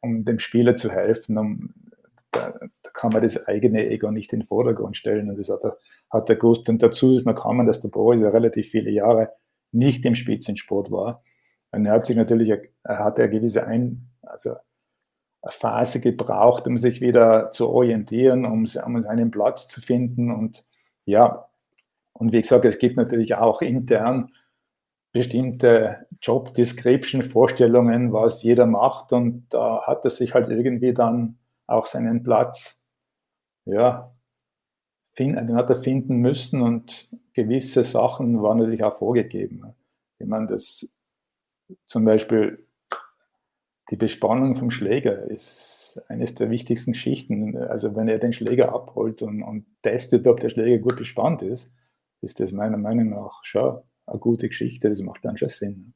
um 0.00 0.24
dem 0.24 0.38
Spieler 0.38 0.76
zu 0.76 0.90
helfen, 0.90 1.36
um 1.36 1.74
da, 2.30 2.50
da, 2.50 2.90
kann 2.92 3.12
man 3.12 3.22
das 3.22 3.46
eigene 3.46 3.88
Ego 3.88 4.10
nicht 4.10 4.32
in 4.32 4.40
den 4.40 4.46
Vordergrund 4.46 4.96
stellen. 4.96 5.30
Und 5.30 5.38
das 5.38 5.48
hat 5.48 5.64
er, 5.64 5.78
hat 6.10 6.28
er 6.28 6.36
gewusst. 6.36 6.68
Und 6.68 6.82
dazu 6.82 7.12
ist 7.12 7.26
noch 7.26 7.34
gekommen, 7.34 7.66
dass 7.66 7.80
der 7.80 7.88
Boris 7.88 8.20
ja 8.20 8.28
relativ 8.30 8.68
viele 8.68 8.90
Jahre 8.90 9.32
nicht 9.72 10.04
im 10.04 10.14
Spitzensport 10.14 10.90
war. 10.90 11.22
Und 11.72 11.86
er 11.86 11.92
hat 11.92 12.06
sich 12.06 12.16
natürlich, 12.16 12.50
er 12.82 12.98
hat 12.98 13.18
eine 13.18 13.30
gewisse 13.30 13.66
Ein, 13.66 14.10
also 14.22 14.54
Phase 15.48 16.00
gebraucht, 16.00 16.66
um 16.66 16.76
sich 16.76 17.00
wieder 17.00 17.50
zu 17.50 17.70
orientieren, 17.70 18.44
um, 18.44 18.66
um 18.84 19.00
seinen 19.00 19.30
Platz 19.30 19.68
zu 19.68 19.80
finden. 19.80 20.30
Und 20.30 20.66
ja, 21.06 21.48
und 22.12 22.32
wie 22.32 22.42
gesagt, 22.42 22.64
es 22.64 22.78
gibt 22.78 22.96
natürlich 22.96 23.34
auch 23.34 23.62
intern 23.62 24.32
bestimmte 25.12 26.06
Job 26.22 26.54
Description 26.54 27.22
Vorstellungen, 27.22 28.12
was 28.12 28.42
jeder 28.42 28.66
macht. 28.66 29.12
Und 29.12 29.46
da 29.50 29.82
hat 29.86 30.04
er 30.04 30.10
sich 30.10 30.34
halt 30.34 30.48
irgendwie 30.48 30.92
dann 30.94 31.38
auch 31.66 31.86
seinen 31.86 32.22
Platz, 32.22 32.84
ja, 33.64 34.12
find, 35.12 35.36
den 35.36 35.56
hat 35.56 35.70
er 35.70 35.76
finden 35.76 36.16
müssen 36.18 36.62
und 36.62 37.14
gewisse 37.32 37.84
Sachen 37.84 38.42
waren 38.42 38.58
natürlich 38.58 38.84
auch 38.84 38.98
vorgegeben. 38.98 39.74
Ich 40.18 40.26
meine, 40.26 40.46
das 40.46 40.88
zum 41.84 42.04
Beispiel 42.04 42.66
die 43.90 43.96
Bespannung 43.96 44.54
vom 44.54 44.70
Schläger 44.70 45.30
ist 45.30 46.00
eines 46.08 46.34
der 46.36 46.50
wichtigsten 46.50 46.94
Schichten. 46.94 47.56
Also 47.56 47.96
wenn 47.96 48.08
er 48.08 48.18
den 48.18 48.32
Schläger 48.32 48.72
abholt 48.72 49.22
und, 49.22 49.42
und 49.42 49.66
testet, 49.82 50.26
ob 50.26 50.40
der 50.40 50.48
Schläger 50.48 50.78
gut 50.78 50.96
bespannt 50.96 51.42
ist, 51.42 51.72
ist 52.22 52.40
das 52.40 52.52
meiner 52.52 52.76
Meinung 52.76 53.10
nach 53.10 53.40
schon 53.42 53.80
eine 54.06 54.18
gute 54.18 54.48
Geschichte. 54.48 54.88
Das 54.88 55.00
macht 55.02 55.24
dann 55.24 55.36
schon 55.36 55.48
Sinn. 55.48 55.94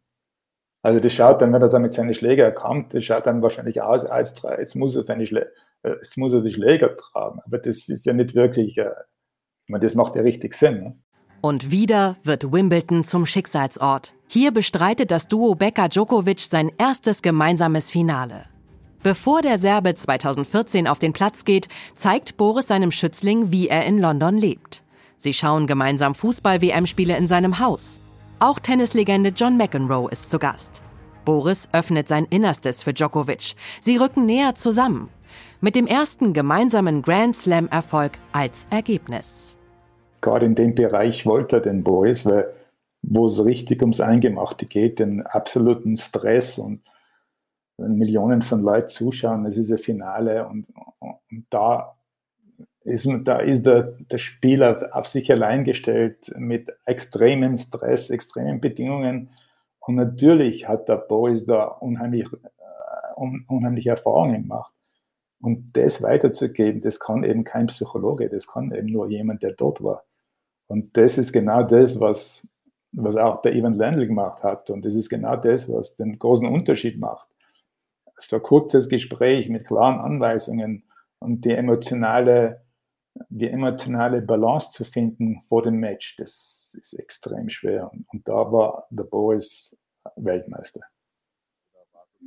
Also 0.83 1.01
das 1.01 1.15
schaut 1.15 1.41
dann, 1.41 1.53
wenn 1.53 1.63
er 1.63 1.71
damit 1.71 1.95
seine 1.95 2.15
Schläger 2.15 2.53
kommt, 2.53 2.93
das 2.93 3.05
schaut 3.05 3.27
dann 3.27 3.41
wahrscheinlich 3.41 3.81
aus, 3.81 4.05
als 4.05 4.43
jetzt 4.59 4.75
muss 4.75 4.95
er 4.95 5.03
seine 5.03 5.25
Schlä 5.25 5.47
äh, 5.83 5.95
jetzt 5.95 6.19
muss 6.19 6.35
er 6.35 6.43
die 6.43 6.53
Schläger 6.53 6.97
tragen. 6.97 7.41
Aber 7.45 7.59
das 7.59 7.89
ist 7.89 8.05
ja 8.05 8.13
nicht 8.13 8.35
wirklich, 8.35 8.77
äh, 8.77 8.91
ich 9.67 9.71
meine, 9.71 9.85
das 9.85 9.95
macht 9.95 10.15
ja 10.17 10.23
richtig 10.23 10.55
Sinn. 10.55 10.83
Ne? 10.83 10.99
Und 11.45 11.71
wieder 11.71 12.17
wird 12.25 12.53
Wimbledon 12.53 13.05
zum 13.05 13.27
Schicksalsort. 13.27 14.15
Hier 14.29 14.51
bestreitet 14.51 15.11
das 15.11 15.29
Duo 15.29 15.55
Becker-Djokovic 15.55 16.41
sein 16.41 16.73
erstes 16.79 17.21
gemeinsames 17.21 17.91
Finale. 17.91 18.47
Bevor 19.03 19.43
der 19.43 19.59
Serbe 19.59 19.95
2014 19.95 20.89
auf 20.89 20.99
den 20.99 21.13
Platz 21.13 21.45
geht, 21.45 21.69
zeigt 21.97 22.39
Boris 22.39 22.69
seinem 22.69 22.91
Schützling, 22.91 23.53
wie 23.53 23.69
er 23.69 23.85
in 23.85 23.99
London 23.99 24.39
lebt. 24.39 24.83
Sie 25.19 25.35
schauen 25.35 25.67
gemeinsam 25.67 26.15
Fußball-WM-Spiele 26.15 27.15
in 27.15 27.27
seinem 27.27 27.59
Haus. 27.59 28.01
Auch 28.39 28.59
Tennislegende 28.59 29.29
John 29.37 29.59
McEnroe 29.59 30.09
ist 30.11 30.31
zu 30.31 30.39
Gast. 30.39 30.81
Boris 31.27 31.69
öffnet 31.73 32.09
sein 32.09 32.25
Innerstes 32.25 32.83
für 32.83 32.95
Djokovic. 32.95 33.55
Sie 33.83 33.99
rücken 33.99 34.25
näher 34.25 34.55
zusammen. 34.55 35.11
Mit 35.61 35.77
dem 35.77 35.87
ersten 35.87 36.33
gemeinsamen 36.33 37.03
Grand 37.03 37.37
Slam-Erfolg 37.37 38.13
als 38.33 38.67
Ergebnis. 38.71 39.54
Gerade 40.25 40.47
in 40.47 40.55
dem 40.55 40.75
Bereich 40.75 41.27
wollte 41.27 41.57
er 41.57 41.61
den 41.61 41.85
Boris, 41.85 42.25
weil 42.25 42.51
wo 43.03 43.27
es 43.27 43.45
richtig 43.45 43.83
ums 43.83 44.01
Eingemachte 44.01 44.65
geht, 44.65 44.99
den 44.99 45.21
absoluten 45.21 45.99
Stress 45.99 46.59
und 46.59 46.81
Millionen 47.77 48.41
von 48.41 48.63
Leuten 48.63 48.89
zuschauen, 48.89 49.45
es 49.45 49.59
ist 49.59 49.71
ein 49.71 49.77
Finale 49.77 50.49
und, 50.49 50.67
und 50.99 51.47
da 51.51 51.95
ist, 52.85 53.07
da 53.25 53.41
ist 53.41 53.67
der, 53.67 53.83
der 53.83 54.17
Spieler 54.17 54.89
auf 54.93 55.09
sich 55.09 55.31
allein 55.31 55.63
gestellt 55.63 56.33
mit 56.39 56.73
extremem 56.87 57.59
Stress, 57.59 58.09
extremen 58.09 58.63
Bedingungen. 58.63 59.29
Und 59.81 59.97
natürlich 59.97 60.67
hat 60.67 60.89
der 60.89 60.97
Boris 60.97 61.45
da 61.45 61.65
unheimlich, 61.65 62.27
äh, 62.33 63.21
unheimliche 63.49 63.91
Erfahrungen 63.91 64.45
gemacht. 64.45 64.75
Und 65.43 65.77
das 65.77 66.03
weiterzugeben, 66.03 66.81
das 66.81 66.99
kann 66.99 67.25
eben 67.25 67.45
kein 67.45 67.67
Psychologe, 67.67 68.31
das 68.31 68.47
kann 68.47 68.73
eben 68.73 68.91
nur 68.91 69.11
jemand, 69.11 69.43
der 69.43 69.53
dort 69.53 69.83
war. 69.83 70.05
Und 70.75 70.97
das 70.97 71.19
ist 71.19 71.33
genau 71.33 71.63
das, 71.63 72.01
was, 72.01 72.49
was 72.91 73.17
auch 73.17 73.43
der 73.43 73.55
Ivan 73.55 73.75
Lendl 73.75 74.09
gemacht 74.09 74.43
hat. 74.43 74.71
Und 74.71 74.85
das 74.85 74.97
ist 74.97 75.09
genau 75.09 75.37
das, 75.37 75.73
was 75.73 75.95
den 75.95 76.19
großen 76.19 76.49
Unterschied 76.49 76.99
macht. 76.99 77.29
So 78.17 78.37
ein 78.37 78.43
kurzes 78.43 78.89
Gespräch 78.89 79.49
mit 79.49 79.65
klaren 79.65 80.01
Anweisungen 80.01 80.83
und 81.21 81.45
die 81.45 81.53
emotionale 81.53 82.65
die 83.29 83.49
emotionale 83.49 84.21
Balance 84.21 84.73
zu 84.73 84.85
finden 84.85 85.43
vor 85.49 85.63
dem 85.63 85.77
Match, 85.77 86.17
das 86.17 86.77
ist 86.81 86.95
extrem 86.95 87.49
schwer. 87.49 87.93
Und 88.13 88.29
da 88.29 88.51
war 88.51 88.89
der 88.91 89.05
Boris 89.05 89.81
Weltmeister. 90.17 90.81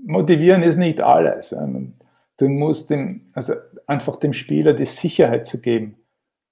Motivieren 0.05 0.63
ist 0.63 0.77
nicht 0.77 1.01
alles. 1.01 1.53
Du 2.37 2.47
musst 2.47 2.89
dem, 2.89 3.29
also 3.33 3.55
einfach 3.85 4.15
dem 4.15 4.31
Spieler 4.31 4.71
die 4.71 4.85
Sicherheit 4.85 5.45
zu 5.45 5.59
geben, 5.59 5.97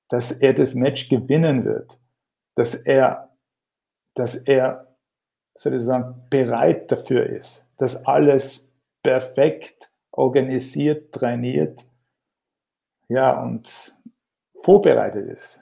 dass 0.10 0.32
er 0.32 0.54
das 0.54 0.76
Match 0.76 1.10
gewinnen 1.10 1.66
wird, 1.66 1.98
dass 2.56 2.76
er, 2.76 3.36
dass 4.14 4.36
er 4.36 4.96
sozusagen 5.56 6.24
bereit 6.30 6.92
dafür 6.92 7.26
ist, 7.26 7.68
dass 7.78 8.06
alles 8.06 8.74
perfekt 9.04 9.92
organisiert, 10.12 11.14
trainiert. 11.14 11.84
Ja, 13.08 13.42
und 13.42 13.94
vorbereitet 14.64 15.30
ist. 15.30 15.62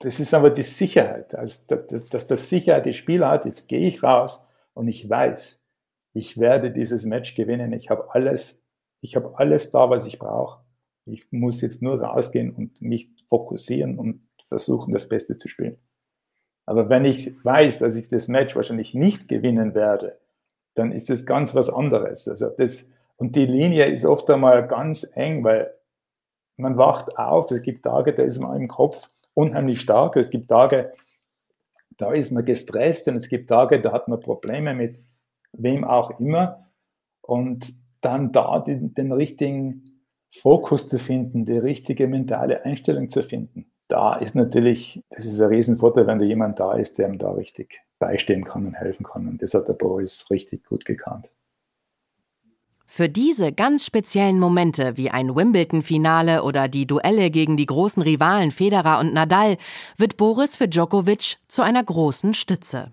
Das 0.00 0.20
ist 0.20 0.34
aber 0.34 0.50
die 0.50 0.62
Sicherheit, 0.62 1.34
also 1.34 1.74
dass, 1.74 2.08
dass 2.08 2.26
das 2.26 2.48
Sicherheit 2.48 2.86
die 2.86 2.92
Spieler 2.92 3.30
hat, 3.30 3.46
jetzt 3.46 3.68
gehe 3.68 3.86
ich 3.86 4.02
raus 4.02 4.46
und 4.74 4.86
ich 4.86 5.08
weiß, 5.08 5.64
ich 6.12 6.38
werde 6.38 6.70
dieses 6.70 7.04
Match 7.04 7.34
gewinnen. 7.34 7.72
Ich 7.72 7.90
habe 7.90 8.14
alles, 8.14 8.64
ich 9.00 9.16
habe 9.16 9.38
alles 9.38 9.70
da, 9.70 9.90
was 9.90 10.06
ich 10.06 10.18
brauche. 10.18 10.62
Ich 11.08 11.30
muss 11.30 11.60
jetzt 11.60 11.82
nur 11.82 12.00
rausgehen 12.00 12.52
und 12.52 12.80
mich 12.82 13.10
fokussieren 13.28 13.98
und 13.98 14.20
versuchen, 14.48 14.92
das 14.92 15.08
Beste 15.08 15.38
zu 15.38 15.48
spielen. 15.48 15.78
Aber 16.66 16.88
wenn 16.88 17.04
ich 17.04 17.32
weiß, 17.44 17.78
dass 17.78 17.96
ich 17.96 18.08
das 18.08 18.28
Match 18.28 18.54
wahrscheinlich 18.54 18.94
nicht 18.94 19.28
gewinnen 19.28 19.74
werde, 19.74 20.18
dann 20.74 20.92
ist 20.92 21.10
es 21.10 21.26
ganz 21.26 21.54
was 21.54 21.70
anderes. 21.70 22.28
Also 22.28 22.50
das, 22.50 22.88
und 23.16 23.36
die 23.36 23.46
Linie 23.46 23.86
ist 23.86 24.04
oft 24.04 24.28
einmal 24.30 24.66
ganz 24.68 25.10
eng, 25.14 25.42
weil 25.44 25.72
man 26.56 26.76
wacht 26.76 27.18
auf, 27.18 27.50
es 27.50 27.62
gibt 27.62 27.84
Tage, 27.84 28.12
da 28.12 28.22
ist 28.22 28.38
man 28.38 28.60
im 28.60 28.68
Kopf 28.68 29.08
unheimlich 29.34 29.80
stark, 29.80 30.16
es 30.16 30.30
gibt 30.30 30.48
Tage, 30.48 30.92
da 31.96 32.12
ist 32.12 32.32
man 32.32 32.44
gestresst 32.44 33.08
und 33.08 33.16
es 33.16 33.28
gibt 33.28 33.48
Tage, 33.48 33.80
da 33.80 33.92
hat 33.92 34.08
man 34.08 34.20
Probleme 34.20 34.74
mit 34.74 34.98
wem 35.52 35.84
auch 35.84 36.20
immer. 36.20 36.68
Und 37.22 37.66
dann 38.00 38.32
da 38.32 38.60
den, 38.60 38.94
den 38.94 39.12
richtigen 39.12 39.87
Fokus 40.30 40.88
zu 40.88 40.98
finden, 40.98 41.44
die 41.44 41.58
richtige 41.58 42.06
mentale 42.06 42.64
Einstellung 42.64 43.08
zu 43.08 43.22
finden, 43.22 43.70
da 43.88 44.16
ist 44.16 44.34
natürlich, 44.34 45.02
das 45.10 45.24
ist 45.24 45.40
ein 45.40 45.48
Riesenvorteil, 45.48 46.06
wenn 46.06 46.18
da 46.18 46.24
jemand 46.24 46.60
da 46.60 46.74
ist, 46.74 46.98
der 46.98 47.08
ihm 47.08 47.18
da 47.18 47.32
richtig 47.32 47.80
beistehen 47.98 48.44
kann 48.44 48.66
und 48.66 48.74
helfen 48.74 49.04
kann. 49.04 49.26
Und 49.26 49.42
das 49.42 49.54
hat 49.54 49.66
der 49.66 49.72
Boris 49.72 50.30
richtig 50.30 50.64
gut 50.64 50.84
gekannt. 50.84 51.30
Für 52.90 53.08
diese 53.08 53.52
ganz 53.52 53.84
speziellen 53.84 54.38
Momente 54.38 54.96
wie 54.96 55.10
ein 55.10 55.34
Wimbledon-Finale 55.34 56.42
oder 56.42 56.68
die 56.68 56.86
Duelle 56.86 57.30
gegen 57.30 57.56
die 57.56 57.66
großen 57.66 58.02
Rivalen 58.02 58.50
Federer 58.50 58.98
und 59.00 59.12
Nadal 59.12 59.56
wird 59.96 60.16
Boris 60.16 60.56
für 60.56 60.68
Djokovic 60.68 61.36
zu 61.48 61.62
einer 61.62 61.84
großen 61.84 62.32
Stütze. 62.32 62.92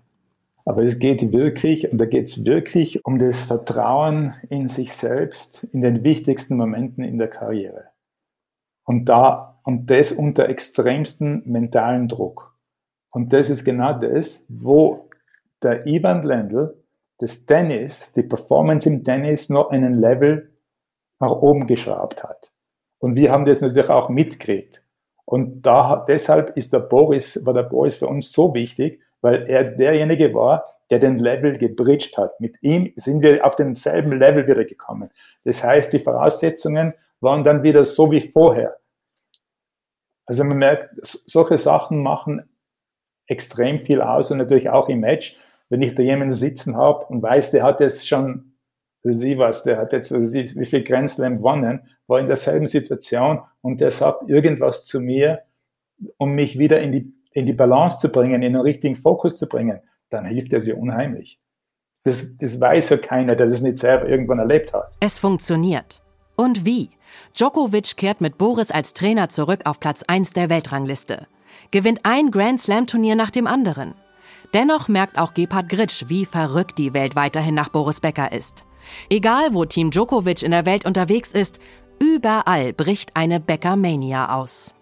Aber 0.68 0.82
es 0.82 0.98
geht 0.98 1.32
wirklich, 1.32 1.90
und 1.92 1.98
da 1.98 2.06
geht 2.06 2.26
es 2.26 2.44
wirklich 2.44 3.04
um 3.04 3.20
das 3.20 3.44
Vertrauen 3.44 4.34
in 4.50 4.66
sich 4.66 4.92
selbst 4.92 5.62
in 5.72 5.80
den 5.80 6.02
wichtigsten 6.02 6.56
Momenten 6.56 7.04
in 7.04 7.18
der 7.18 7.28
Karriere. 7.28 7.84
Und 8.84 9.04
da, 9.04 9.60
und 9.62 9.88
das 9.88 10.10
unter 10.10 10.48
extremsten 10.48 11.42
mentalen 11.46 12.08
Druck. 12.08 12.52
Und 13.10 13.32
das 13.32 13.48
ist 13.48 13.64
genau 13.64 13.92
das, 13.92 14.44
wo 14.48 15.08
der 15.62 15.86
Ivan 15.86 16.24
Lendl 16.24 16.82
das 17.18 17.46
Tennis, 17.46 18.12
die 18.12 18.24
Performance 18.24 18.88
im 18.88 19.04
Tennis 19.04 19.48
noch 19.48 19.70
einen 19.70 20.00
Level 20.00 20.50
nach 21.20 21.30
oben 21.30 21.68
geschraubt 21.68 22.24
hat. 22.24 22.50
Und 22.98 23.14
wir 23.14 23.30
haben 23.30 23.46
das 23.46 23.60
natürlich 23.60 23.88
auch 23.88 24.08
mitgekriegt. 24.08 24.82
Und 25.24 25.62
da, 25.62 26.04
deshalb 26.06 26.56
ist 26.56 26.72
der 26.72 26.80
Boris, 26.80 27.46
war 27.46 27.54
der 27.54 27.62
Boris 27.62 27.96
für 27.96 28.08
uns 28.08 28.32
so 28.32 28.52
wichtig, 28.52 29.00
weil 29.20 29.48
er 29.48 29.64
derjenige 29.64 30.34
war, 30.34 30.64
der 30.90 30.98
den 30.98 31.18
Level 31.18 31.56
gebridged 31.56 32.16
hat. 32.16 32.40
Mit 32.40 32.56
ihm 32.62 32.92
sind 32.96 33.22
wir 33.22 33.44
auf 33.44 33.56
denselben 33.56 34.18
Level 34.18 34.46
wieder 34.46 34.64
gekommen. 34.64 35.10
Das 35.44 35.62
heißt, 35.62 35.92
die 35.92 35.98
Voraussetzungen 35.98 36.94
waren 37.20 37.44
dann 37.44 37.62
wieder 37.62 37.84
so 37.84 38.10
wie 38.10 38.20
vorher. 38.20 38.76
Also 40.26 40.44
man 40.44 40.58
merkt, 40.58 40.90
solche 41.02 41.56
Sachen 41.56 42.02
machen 42.02 42.48
extrem 43.26 43.80
viel 43.80 44.00
aus 44.00 44.30
und 44.30 44.38
natürlich 44.38 44.68
auch 44.68 44.88
im 44.88 45.00
Match. 45.00 45.36
Wenn 45.68 45.82
ich 45.82 45.94
da 45.94 46.02
jemanden 46.02 46.34
sitzen 46.34 46.76
habe 46.76 47.06
und 47.06 47.22
weiß, 47.22 47.50
der 47.50 47.64
hat 47.64 47.80
jetzt 47.80 48.06
schon, 48.06 48.56
sie 49.02 49.38
was, 49.38 49.64
der 49.64 49.78
hat 49.78 49.92
jetzt, 49.92 50.12
also 50.12 50.26
sie, 50.26 50.44
wie 50.58 50.66
viel 50.66 50.84
Grand 50.84 51.10
Slam 51.10 51.38
gewonnen, 51.38 51.80
war 52.06 52.20
in 52.20 52.28
derselben 52.28 52.66
Situation 52.66 53.40
und 53.62 53.80
der 53.80 53.90
sagt 53.90 54.28
irgendwas 54.28 54.84
zu 54.84 55.00
mir, 55.00 55.42
um 56.18 56.32
mich 56.32 56.58
wieder 56.58 56.80
in 56.80 56.92
die, 56.92 57.12
in 57.36 57.44
die 57.44 57.52
Balance 57.52 57.98
zu 57.98 58.08
bringen, 58.08 58.42
in 58.42 58.54
den 58.54 58.62
richtigen 58.62 58.94
Fokus 58.94 59.36
zu 59.36 59.46
bringen, 59.46 59.80
dann 60.08 60.24
hilft 60.24 60.54
er 60.54 60.60
sie 60.60 60.72
unheimlich. 60.72 61.38
Das, 62.04 62.34
das 62.38 62.58
weiß 62.58 62.88
ja 62.88 62.96
keiner, 62.96 63.36
der 63.36 63.46
das 63.46 63.60
nicht 63.60 63.78
selber 63.78 64.08
irgendwann 64.08 64.38
erlebt 64.38 64.72
hat. 64.72 64.94
Es 65.00 65.18
funktioniert. 65.18 66.02
Und 66.36 66.64
wie? 66.64 66.88
Djokovic 67.36 67.96
kehrt 67.98 68.22
mit 68.22 68.38
Boris 68.38 68.70
als 68.70 68.94
Trainer 68.94 69.28
zurück 69.28 69.60
auf 69.64 69.80
Platz 69.80 70.02
1 70.06 70.32
der 70.32 70.48
Weltrangliste. 70.48 71.26
Gewinnt 71.72 72.00
ein 72.04 72.30
Grand 72.30 72.58
Slam 72.58 72.86
Turnier 72.86 73.16
nach 73.16 73.30
dem 73.30 73.46
anderen. 73.46 73.94
Dennoch 74.54 74.88
merkt 74.88 75.18
auch 75.18 75.34
Gebhard 75.34 75.68
Gritsch, 75.68 76.04
wie 76.08 76.24
verrückt 76.24 76.78
die 76.78 76.94
Welt 76.94 77.16
weiterhin 77.16 77.54
nach 77.54 77.68
Boris 77.68 78.00
Becker 78.00 78.32
ist. 78.32 78.64
Egal, 79.10 79.52
wo 79.52 79.66
Team 79.66 79.90
Djokovic 79.90 80.42
in 80.42 80.52
der 80.52 80.64
Welt 80.64 80.86
unterwegs 80.86 81.32
ist, 81.32 81.58
überall 81.98 82.72
bricht 82.72 83.10
eine 83.14 83.40
Becker-Mania 83.40 84.34
aus. 84.34 84.75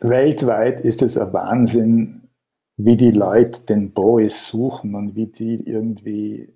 Weltweit 0.00 0.80
ist 0.80 1.02
es 1.02 1.18
ein 1.18 1.32
Wahnsinn, 1.32 2.28
wie 2.76 2.96
die 2.96 3.10
Leute 3.10 3.66
den 3.66 3.92
Boris 3.92 4.46
suchen 4.46 4.94
und 4.94 5.16
wie 5.16 5.26
die 5.26 5.60
irgendwie 5.68 6.54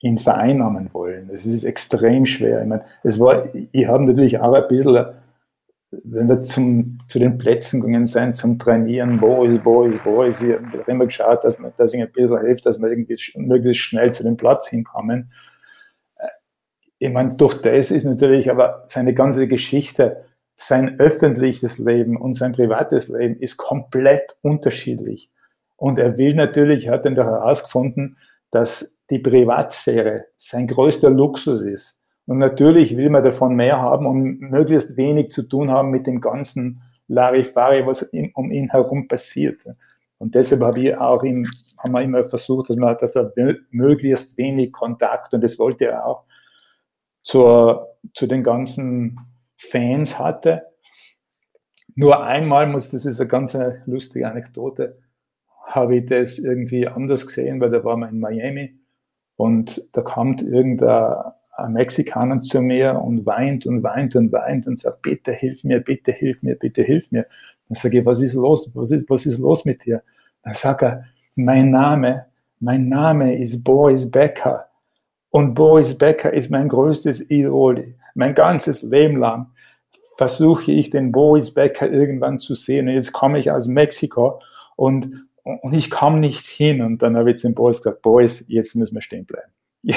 ihn 0.00 0.18
vereinnahmen 0.18 0.90
wollen. 0.92 1.30
Es 1.32 1.46
ist 1.46 1.64
extrem 1.64 2.26
schwer. 2.26 2.60
Ich 2.60 2.68
meine, 2.68 2.84
es 3.02 3.18
war, 3.18 3.48
ich 3.54 3.86
habe 3.86 4.04
natürlich 4.04 4.38
auch 4.38 4.52
ein 4.52 4.68
bisschen, 4.68 5.06
wenn 5.90 6.28
wir 6.28 6.42
zum, 6.42 6.98
zu 7.08 7.18
den 7.18 7.38
Plätzen 7.38 7.80
gegangen 7.80 8.06
sind, 8.06 8.36
zum 8.36 8.58
Trainieren, 8.58 9.14
ist, 9.14 9.64
wo 9.64 9.84
ist, 10.24 10.42
ich 10.42 10.52
habe 10.52 10.84
immer 10.88 11.06
geschaut, 11.06 11.42
dass, 11.44 11.58
man, 11.58 11.72
dass 11.78 11.94
ich 11.94 12.02
ein 12.02 12.12
bisschen 12.12 12.40
hilft, 12.40 12.66
dass 12.66 12.78
wir 12.78 12.90
irgendwie 12.90 13.16
möglichst 13.36 13.82
schnell 13.82 14.12
zu 14.12 14.24
dem 14.24 14.36
Platz 14.36 14.68
hinkommen. 14.68 15.32
Ich 16.98 17.10
meine, 17.10 17.34
durch 17.36 17.62
das 17.62 17.90
ist 17.90 18.04
natürlich 18.04 18.50
aber 18.50 18.82
seine 18.84 19.14
ganze 19.14 19.48
Geschichte, 19.48 20.24
sein 20.56 21.00
öffentliches 21.00 21.78
Leben 21.78 22.16
und 22.16 22.34
sein 22.34 22.52
privates 22.52 23.08
Leben 23.08 23.36
ist 23.40 23.56
komplett 23.56 24.36
unterschiedlich. 24.42 25.30
Und 25.76 25.98
er 25.98 26.16
will 26.16 26.34
natürlich, 26.34 26.88
hat 26.88 27.04
dann 27.04 27.16
herausgefunden, 27.16 28.18
dass 28.50 28.98
die 29.10 29.18
Privatsphäre 29.18 30.26
sein 30.36 30.66
größter 30.66 31.10
Luxus 31.10 31.62
ist. 31.62 32.00
Und 32.26 32.38
natürlich 32.38 32.96
will 32.96 33.10
man 33.10 33.24
davon 33.24 33.54
mehr 33.54 33.80
haben 33.80 34.06
und 34.06 34.40
möglichst 34.40 34.96
wenig 34.96 35.30
zu 35.30 35.42
tun 35.48 35.70
haben 35.70 35.90
mit 35.90 36.06
dem 36.06 36.20
ganzen 36.20 36.82
Larifari, 37.08 37.86
was 37.86 38.10
um 38.34 38.50
ihn 38.50 38.70
herum 38.70 39.08
passiert. 39.08 39.64
Und 40.18 40.34
deshalb 40.34 40.62
habe 40.62 40.80
ich 40.80 40.96
auch 40.96 41.22
ihm, 41.22 41.46
haben 41.76 41.92
wir 41.92 42.00
immer 42.00 42.24
versucht, 42.24 42.70
dass, 42.70 42.76
man, 42.76 42.96
dass 42.98 43.14
er 43.14 43.32
möglichst 43.70 44.38
wenig 44.38 44.72
Kontakt, 44.72 45.34
und 45.34 45.42
das 45.42 45.58
wollte 45.58 45.86
er 45.86 46.06
auch, 46.06 46.24
zur, 47.22 47.88
zu 48.14 48.26
den 48.26 48.42
ganzen 48.42 49.18
Fans 49.64 50.18
hatte. 50.18 50.62
Nur 51.94 52.24
einmal 52.24 52.66
muss, 52.66 52.90
das 52.90 53.06
ist 53.06 53.20
eine 53.20 53.28
ganz 53.28 53.56
lustige 53.86 54.28
Anekdote, 54.28 54.98
habe 55.66 55.96
ich 55.96 56.06
das 56.06 56.38
irgendwie 56.38 56.86
anders 56.88 57.26
gesehen, 57.26 57.60
weil 57.60 57.70
da 57.70 57.84
war 57.84 57.96
man 57.96 58.10
in 58.10 58.20
Miami 58.20 58.78
und 59.36 59.88
da 59.92 60.02
kommt 60.02 60.42
irgendein 60.42 61.32
Mexikaner 61.68 62.40
zu 62.40 62.60
mir 62.62 63.00
und 63.00 63.26
weint 63.26 63.66
und 63.66 63.82
weint 63.82 64.16
und 64.16 64.32
weint 64.32 64.66
und 64.66 64.78
sagt, 64.78 65.02
bitte 65.02 65.32
hilf 65.32 65.64
mir, 65.64 65.80
bitte 65.80 66.12
hilf 66.12 66.42
mir, 66.42 66.56
bitte 66.56 66.82
hilf 66.82 67.10
mir. 67.12 67.26
Dann 67.68 67.76
sage 67.76 68.00
ich, 68.00 68.06
was 68.06 68.20
ist 68.20 68.34
los? 68.34 68.70
Was 68.74 68.90
ist, 68.90 69.08
was 69.08 69.26
ist 69.26 69.38
los 69.38 69.64
mit 69.64 69.84
dir? 69.84 70.02
Dann 70.42 70.54
sagt 70.54 70.82
er, 70.82 71.04
mein 71.36 71.70
Name, 71.70 72.26
mein 72.60 72.88
Name 72.88 73.38
ist 73.38 73.62
Boris 73.64 74.10
Becker. 74.10 74.68
Und 75.30 75.54
Boris 75.54 75.96
Becker 75.96 76.32
ist 76.32 76.50
mein 76.50 76.68
größtes 76.68 77.30
Idol. 77.30 77.94
Mein 78.14 78.34
ganzes 78.34 78.82
Leben 78.82 79.18
lang 79.18 79.48
versuche 80.16 80.72
ich 80.72 80.90
den 80.90 81.12
Boris 81.12 81.54
Becker 81.54 81.90
irgendwann 81.90 82.38
zu 82.38 82.54
sehen. 82.54 82.88
Und 82.88 82.94
jetzt 82.94 83.12
komme 83.12 83.38
ich 83.38 83.50
aus 83.50 83.66
Mexiko 83.66 84.40
und, 84.76 85.26
und 85.42 85.72
ich 85.74 85.90
komme 85.90 86.18
nicht 86.18 86.46
hin. 86.46 86.82
Und 86.82 87.02
dann 87.02 87.16
habe 87.16 87.30
ich 87.30 87.38
zum 87.38 87.54
Boris 87.54 87.78
gesagt, 87.78 88.02
Boris, 88.02 88.44
jetzt 88.48 88.74
müssen 88.76 88.94
wir 88.94 89.02
stehen 89.02 89.26
bleiben. 89.26 89.52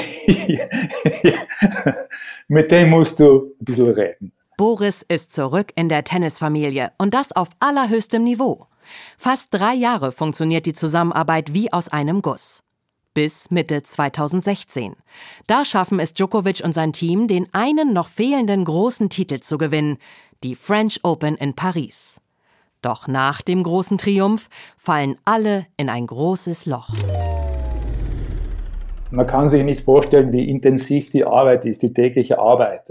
Mit 2.48 2.70
dem 2.70 2.90
musst 2.90 3.20
du 3.20 3.54
ein 3.60 3.64
bisschen 3.64 3.90
reden. 3.90 4.32
Boris 4.56 5.02
ist 5.06 5.32
zurück 5.32 5.72
in 5.76 5.88
der 5.88 6.04
Tennisfamilie 6.04 6.90
und 6.98 7.14
das 7.14 7.32
auf 7.32 7.48
allerhöchstem 7.60 8.24
Niveau. 8.24 8.66
Fast 9.16 9.54
drei 9.54 9.74
Jahre 9.74 10.12
funktioniert 10.12 10.66
die 10.66 10.72
Zusammenarbeit 10.72 11.54
wie 11.54 11.72
aus 11.72 11.88
einem 11.88 12.22
Guss. 12.22 12.60
Bis 13.18 13.50
Mitte 13.50 13.82
2016. 13.82 14.94
Da 15.48 15.64
schaffen 15.64 15.98
es 15.98 16.14
Djokovic 16.14 16.62
und 16.64 16.72
sein 16.72 16.92
Team, 16.92 17.26
den 17.26 17.48
einen 17.52 17.92
noch 17.92 18.06
fehlenden 18.06 18.64
großen 18.64 19.10
Titel 19.10 19.40
zu 19.40 19.58
gewinnen, 19.58 19.98
die 20.44 20.54
French 20.54 21.00
Open 21.02 21.34
in 21.34 21.54
Paris. 21.54 22.20
Doch 22.80 23.08
nach 23.08 23.42
dem 23.42 23.64
großen 23.64 23.98
Triumph 23.98 24.48
fallen 24.76 25.16
alle 25.24 25.66
in 25.76 25.88
ein 25.88 26.06
großes 26.06 26.66
Loch. 26.66 26.90
Man 29.10 29.26
kann 29.26 29.48
sich 29.48 29.64
nicht 29.64 29.82
vorstellen, 29.82 30.30
wie 30.30 30.48
intensiv 30.48 31.10
die 31.10 31.24
Arbeit 31.24 31.64
ist, 31.64 31.82
die 31.82 31.92
tägliche 31.92 32.38
Arbeit. 32.38 32.88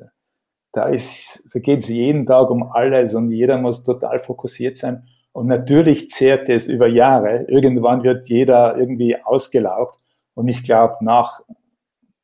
Da, 0.73 0.89
da 0.91 1.59
geht 1.59 1.79
es 1.83 1.87
jeden 1.87 2.25
Tag 2.25 2.49
um 2.49 2.63
alles 2.63 3.13
und 3.13 3.31
jeder 3.31 3.57
muss 3.59 3.85
total 3.85 4.19
fokussiert 4.19 4.75
sein. 4.75 5.07
Und 5.31 5.47
natürlich 5.47 6.09
zehrt 6.09 6.49
es 6.49 6.67
über 6.67 6.89
Jahre. 6.89 7.45
Irgendwann 7.47 8.03
wird 8.03 8.27
jeder 8.27 8.75
irgendwie 8.77 9.15
ausgelaugt. 9.23 9.97
Und 10.37 10.49
ich 10.49 10.63
glaube, 10.63 10.97
nach, 11.01 11.41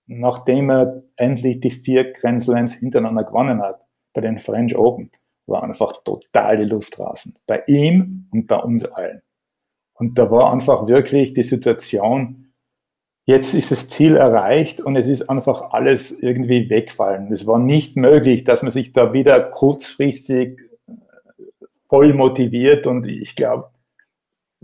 nachdem 0.06 0.69
er 0.69 1.02
endlich 1.15 1.62
die 1.62 1.71
vier 1.71 2.12
Grand 2.12 2.43
Slams 2.43 2.76
hintereinander 2.76 3.23
gewonnen 3.23 3.60
hat, 3.60 3.82
bei 4.13 4.21
den 4.21 4.38
French 4.38 4.78
Open, 4.78 5.10
war 5.47 5.63
einfach 5.63 6.04
total 6.04 6.58
die 6.58 6.65
Luft 6.71 6.99
draußen. 6.99 7.36
Bei 7.47 7.63
ihm 7.65 8.28
und 8.32 8.45
bei 8.45 8.58
uns 8.58 8.86
allen. 8.86 9.23
Und 9.95 10.19
da 10.19 10.30
war 10.30 10.54
einfach 10.54 10.88
wirklich 10.88 11.34
die 11.34 11.41
Situation, 11.41 12.54
jetzt 13.26 13.56
ist 13.56 13.71
das 13.71 13.89
Ziel 13.89 14.15
erreicht 14.15 14.80
und 14.80 14.95
es 14.95 15.08
ist 15.08 15.28
einfach 15.28 15.71
alles 15.71 16.12
irgendwie 16.12 16.69
wegfallen. 16.69 17.34
Es 17.34 17.47
war 17.47 17.58
nicht 17.58 17.97
möglich, 17.97 18.43
dass 18.43 18.62
man 18.62 18.71
sich 18.71 18.93
da 18.93 19.12
wieder 19.13 19.41
kurzfristig 19.41 20.62
voll 21.89 22.13
motiviert 22.13 22.86
und 22.86 23.08
ich 23.08 23.36
glaube, 23.36 23.71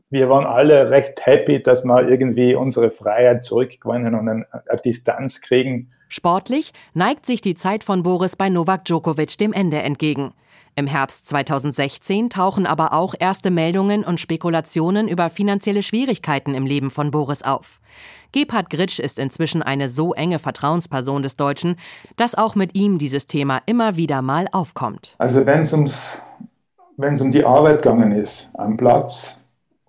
wir 0.09 0.29
waren 0.29 0.45
alle 0.45 0.89
recht 0.89 1.25
happy, 1.25 1.61
dass 1.61 1.83
wir 1.83 2.07
irgendwie 2.07 2.55
unsere 2.55 2.89
Freiheit 2.91 3.43
zurückgewinnen 3.43 4.15
und 4.15 4.27
eine, 4.27 4.45
eine 4.51 4.81
Distanz 4.81 5.41
kriegen. 5.41 5.91
Sportlich 6.07 6.71
neigt 6.95 7.25
sich 7.25 7.41
die 7.41 7.55
Zeit 7.55 7.83
von 7.83 8.01
Boris 8.01 8.35
bei 8.35 8.49
Novak 8.49 8.85
Djokovic 8.85 9.37
dem 9.37 9.53
Ende 9.53 9.77
entgegen. 9.77 10.33
Im 10.75 10.87
Herbst 10.87 11.27
2016 11.27 12.29
tauchen 12.29 12.65
aber 12.65 12.93
auch 12.93 13.13
erste 13.19 13.51
Meldungen 13.51 14.03
und 14.03 14.19
Spekulationen 14.19 15.07
über 15.07 15.29
finanzielle 15.29 15.83
Schwierigkeiten 15.83 16.55
im 16.55 16.65
Leben 16.65 16.89
von 16.89 17.11
Boris 17.11 17.43
auf. 17.43 17.79
Gebhard 18.31 18.69
Gritsch 18.69 18.99
ist 18.99 19.19
inzwischen 19.19 19.61
eine 19.61 19.89
so 19.89 20.13
enge 20.13 20.39
Vertrauensperson 20.39 21.21
des 21.21 21.35
Deutschen, 21.35 21.75
dass 22.15 22.35
auch 22.35 22.55
mit 22.55 22.75
ihm 22.75 22.97
dieses 22.97 23.27
Thema 23.27 23.61
immer 23.65 23.97
wieder 23.97 24.21
mal 24.21 24.47
aufkommt. 24.51 25.15
Also 25.17 25.45
wenn 25.45 25.61
es 25.61 25.73
ums 25.73 26.23
wenn 26.97 27.13
es 27.13 27.21
um 27.21 27.31
die 27.31 27.45
Arbeit 27.45 27.81
gegangen 27.81 28.11
ist 28.11 28.49
am 28.55 28.75
Platz 28.75 29.39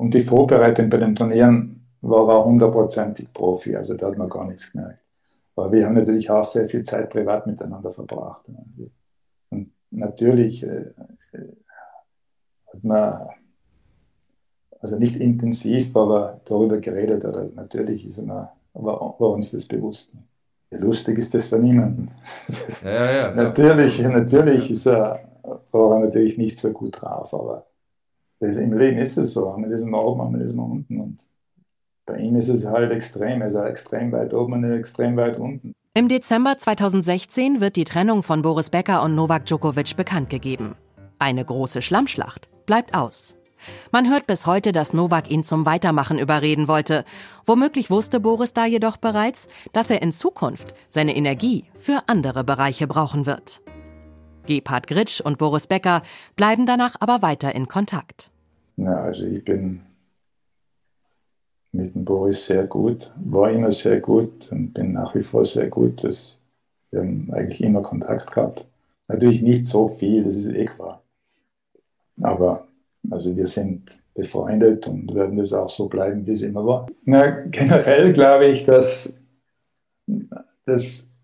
und 0.01 0.15
die 0.15 0.23
Vorbereitung 0.23 0.89
bei 0.89 0.97
den 0.97 1.15
Turnieren, 1.15 1.87
war 2.01 2.27
er 2.27 2.45
hundertprozentig 2.47 3.31
Profi. 3.35 3.77
Also 3.77 3.95
da 3.95 4.07
hat 4.07 4.17
man 4.17 4.31
gar 4.31 4.47
nichts 4.47 4.73
gemerkt. 4.73 4.99
Aber 5.55 5.71
wir 5.71 5.85
haben 5.85 5.95
natürlich 5.95 6.31
auch 6.31 6.43
sehr 6.43 6.67
viel 6.71 6.83
Zeit 6.85 7.11
privat 7.11 7.47
miteinander 7.47 7.91
verbracht. 7.91 8.43
Und 9.51 9.73
natürlich 9.91 10.63
äh, 10.63 10.87
äh, 11.33 11.53
hat 12.73 12.83
man, 12.83 13.29
also 14.81 14.97
nicht 14.97 15.17
intensiv, 15.17 15.95
aber 15.95 16.41
darüber 16.47 16.79
geredet. 16.79 17.23
Oder 17.27 17.51
natürlich 17.55 18.07
ist 18.07 18.21
immer, 18.21 18.55
war, 18.73 19.17
war 19.19 19.31
uns 19.33 19.51
das 19.51 19.67
bewusst. 19.67 20.17
Lustig 20.71 21.19
ist 21.19 21.35
das 21.35 21.49
für 21.49 21.59
niemanden. 21.59 22.11
Ja, 22.83 22.91
ja, 22.91 23.13
ja, 23.13 23.35
natürlich, 23.35 24.01
natürlich 24.01 24.71
ist 24.71 24.87
er, 24.87 25.21
war 25.73 25.97
er 25.97 26.07
natürlich 26.07 26.39
nicht 26.39 26.57
so 26.57 26.71
gut 26.71 27.03
drauf, 27.03 27.35
aber 27.35 27.67
das, 28.41 28.57
im 28.57 28.77
Leben 28.77 28.99
ist 28.99 29.17
es 29.17 29.35
so. 29.35 29.55
Man 29.57 29.71
ist 29.71 29.83
immer 29.83 30.03
oben, 30.05 30.33
man 30.33 30.41
ist 30.41 30.53
immer 30.53 30.65
unten. 30.65 31.01
Und 31.01 31.27
bei 32.07 32.17
ihm 32.17 32.37
ist 32.37 32.49
es 32.49 32.67
halt 32.67 32.91
extrem. 32.91 33.43
Also 33.43 33.63
extrem 33.63 34.11
weit 34.13 34.35
oben 34.35 34.55
und 34.55 34.73
extrem 34.73 35.17
weit 35.17 35.39
unten. 35.39 35.75
Im 35.95 36.09
Dezember 36.09 36.57
2016 36.57 37.61
wird 37.61 37.77
die 37.77 37.85
Trennung 37.85 38.23
von 38.23 38.43
Boris 38.43 38.71
Becker 38.71 39.03
und 39.03 39.15
Novak 39.15 39.47
Djokovic 39.47 39.97
bekannt 39.97 40.31
gegeben. 40.31 40.75
Eine 41.19 41.45
große 41.45 41.83
Schlammschlacht 41.83 42.49
bleibt 42.65 42.95
aus. 42.95 43.37
Man 43.93 44.09
hört 44.09 44.27
bis 44.27 44.47
heute, 44.47 44.73
dass 44.73 44.95
Novak 44.95 45.31
ihn 45.31 45.43
zum 45.45 45.67
Weitermachen 45.67 46.19
überreden 46.19 46.67
wollte. 46.67 47.05
Womöglich 47.45 47.91
wusste 47.91 48.21
Boris 48.21 48.55
da 48.55 48.65
jedoch 48.65 48.97
bereits, 48.97 49.49
dass 49.73 49.91
er 49.91 50.01
in 50.01 50.13
Zukunft 50.13 50.75
seine 50.89 51.15
Energie 51.15 51.65
für 51.75 52.05
andere 52.07 52.43
Bereiche 52.45 52.87
brauchen 52.87 53.27
wird. 53.27 53.61
Gebhard 54.47 54.87
Gritsch 54.87 55.21
und 55.21 55.37
Boris 55.37 55.67
Becker 55.67 56.03
bleiben 56.37 56.65
danach 56.67 56.97
aber 57.01 57.21
weiter 57.21 57.55
in 57.55 57.69
Kontakt. 57.69 58.30
Ja, 58.81 59.03
also 59.03 59.27
ich 59.27 59.45
bin 59.45 59.83
mit 61.73 61.95
dem 61.95 62.05
Boris 62.05 62.47
sehr 62.47 62.67
gut, 62.67 63.13
war 63.23 63.51
immer 63.51 63.71
sehr 63.71 64.01
gut 64.01 64.51
und 64.51 64.73
bin 64.73 64.93
nach 64.93 65.15
wie 65.15 65.23
vor 65.23 65.45
sehr 65.45 65.69
gut. 65.69 66.03
Das, 66.03 66.41
wir 66.91 67.01
haben 67.01 67.31
eigentlich 67.31 67.61
immer 67.61 67.83
Kontakt 67.83 68.33
gehabt. 68.33 68.67
Natürlich 69.07 69.43
nicht 69.43 69.67
so 69.67 69.89
viel, 69.89 70.25
das 70.25 70.35
ist 70.35 70.49
eh 70.49 70.65
klar. 70.65 71.03
Aber 72.23 72.69
also 73.11 73.37
wir 73.37 73.47
sind 73.47 74.01
befreundet 74.15 74.87
und 74.89 75.15
werden 75.15 75.37
das 75.37 75.53
auch 75.53 75.69
so 75.69 75.89
bleiben, 75.89 76.27
wie 76.27 76.33
es 76.33 76.43
immer 76.43 76.65
war. 76.65 76.87
Na, 77.05 77.27
generell 77.47 78.15
glaube 78.15 78.47
ich, 78.47 78.65
dass, 78.65 79.21
dass 80.65 81.15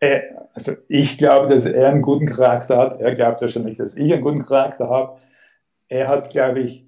er, 0.00 0.50
also 0.52 0.72
ich 0.88 1.16
glaube, 1.16 1.48
dass 1.48 1.64
er 1.64 1.88
einen 1.88 2.02
guten 2.02 2.26
Charakter 2.26 2.76
hat. 2.76 3.00
Er 3.00 3.14
glaubt 3.14 3.40
wahrscheinlich, 3.40 3.78
dass 3.78 3.96
ich 3.96 4.12
einen 4.12 4.22
guten 4.22 4.44
Charakter 4.44 4.90
habe. 4.90 5.18
Er 5.88 6.08
hat, 6.08 6.30
glaube 6.30 6.60
ich, 6.60 6.85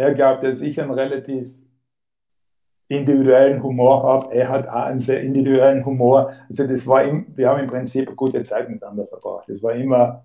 er 0.00 0.14
glaubt, 0.14 0.42
dass 0.44 0.60
ich 0.60 0.80
einen 0.80 0.92
relativ 0.92 1.52
individuellen 2.88 3.62
Humor 3.62 4.02
habe. 4.02 4.34
Er 4.34 4.48
hat 4.48 4.68
auch 4.68 4.84
einen 4.84 4.98
sehr 4.98 5.22
individuellen 5.22 5.84
Humor. 5.84 6.32
Also 6.48 6.66
das 6.66 6.86
war, 6.86 7.04
im, 7.04 7.26
wir 7.36 7.48
haben 7.48 7.60
im 7.60 7.68
Prinzip 7.68 8.08
eine 8.08 8.16
gute 8.16 8.42
Zeit 8.42 8.68
miteinander 8.68 9.06
verbracht. 9.06 9.48
Das 9.48 9.62
war 9.62 9.74
immer 9.74 10.24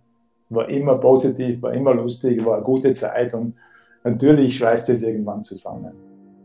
war 0.50 0.70
immer 0.70 0.96
positiv, 0.96 1.62
war 1.62 1.74
immer 1.74 1.94
lustig, 1.94 2.46
war 2.46 2.56
eine 2.56 2.64
gute 2.64 2.94
Zeit 2.94 3.34
und 3.34 3.56
natürlich 4.04 4.58
schweißt 4.58 4.90
es 4.90 5.02
irgendwann 5.02 5.44
zusammen. 5.44 5.94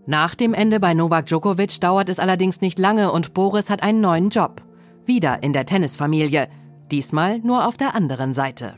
Nach 0.06 0.34
dem 0.34 0.54
Ende 0.54 0.80
bei 0.80 0.94
Novak 0.94 1.26
Djokovic 1.26 1.80
dauert 1.80 2.08
es 2.08 2.18
allerdings 2.18 2.60
nicht 2.60 2.78
lange 2.78 3.12
und 3.12 3.34
Boris 3.34 3.70
hat 3.70 3.82
einen 3.82 4.00
neuen 4.00 4.30
Job. 4.30 4.62
Wieder 5.04 5.42
in 5.42 5.52
der 5.52 5.66
Tennisfamilie. 5.66 6.48
Diesmal 6.90 7.38
nur 7.38 7.66
auf 7.66 7.76
der 7.76 7.94
anderen 7.94 8.34
Seite. 8.34 8.74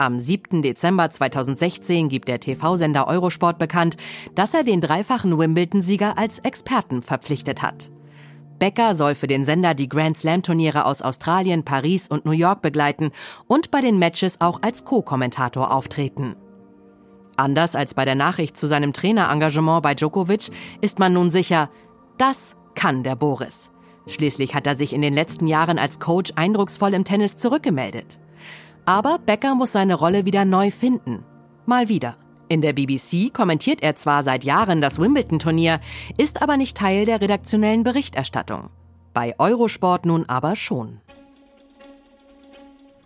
Am 0.00 0.20
7. 0.20 0.62
Dezember 0.62 1.10
2016 1.10 2.08
gibt 2.08 2.28
der 2.28 2.38
TV-Sender 2.38 3.08
Eurosport 3.08 3.58
bekannt, 3.58 3.96
dass 4.36 4.54
er 4.54 4.62
den 4.62 4.80
dreifachen 4.80 5.36
Wimbledon-Sieger 5.36 6.16
als 6.16 6.38
Experten 6.38 7.02
verpflichtet 7.02 7.62
hat. 7.62 7.90
Becker 8.60 8.94
soll 8.94 9.16
für 9.16 9.26
den 9.26 9.42
Sender 9.42 9.74
die 9.74 9.88
Grand 9.88 10.16
Slam-Turniere 10.16 10.84
aus 10.84 11.02
Australien, 11.02 11.64
Paris 11.64 12.06
und 12.06 12.26
New 12.26 12.32
York 12.32 12.62
begleiten 12.62 13.10
und 13.48 13.72
bei 13.72 13.80
den 13.80 13.98
Matches 13.98 14.40
auch 14.40 14.62
als 14.62 14.84
Co-Kommentator 14.84 15.72
auftreten. 15.72 16.36
Anders 17.36 17.74
als 17.74 17.94
bei 17.94 18.04
der 18.04 18.14
Nachricht 18.14 18.56
zu 18.56 18.68
seinem 18.68 18.92
Trainerengagement 18.92 19.82
bei 19.82 19.96
Djokovic 19.96 20.50
ist 20.80 21.00
man 21.00 21.12
nun 21.12 21.30
sicher, 21.30 21.70
das 22.18 22.54
kann 22.76 23.02
der 23.02 23.16
Boris. 23.16 23.72
Schließlich 24.06 24.54
hat 24.54 24.68
er 24.68 24.76
sich 24.76 24.92
in 24.92 25.02
den 25.02 25.12
letzten 25.12 25.48
Jahren 25.48 25.78
als 25.78 25.98
Coach 25.98 26.32
eindrucksvoll 26.36 26.94
im 26.94 27.04
Tennis 27.04 27.36
zurückgemeldet. 27.36 28.20
Aber 28.88 29.18
Becker 29.18 29.54
muss 29.54 29.72
seine 29.72 29.96
Rolle 29.96 30.24
wieder 30.24 30.46
neu 30.46 30.70
finden. 30.70 31.22
Mal 31.66 31.90
wieder. 31.90 32.16
In 32.48 32.62
der 32.62 32.72
BBC 32.72 33.34
kommentiert 33.34 33.82
er 33.82 33.96
zwar 33.96 34.22
seit 34.22 34.44
Jahren 34.44 34.80
das 34.80 34.98
Wimbledon-Turnier, 34.98 35.80
ist 36.16 36.40
aber 36.40 36.56
nicht 36.56 36.74
Teil 36.74 37.04
der 37.04 37.20
redaktionellen 37.20 37.84
Berichterstattung. 37.84 38.70
Bei 39.12 39.34
Eurosport 39.38 40.06
nun 40.06 40.24
aber 40.26 40.56
schon. 40.56 41.02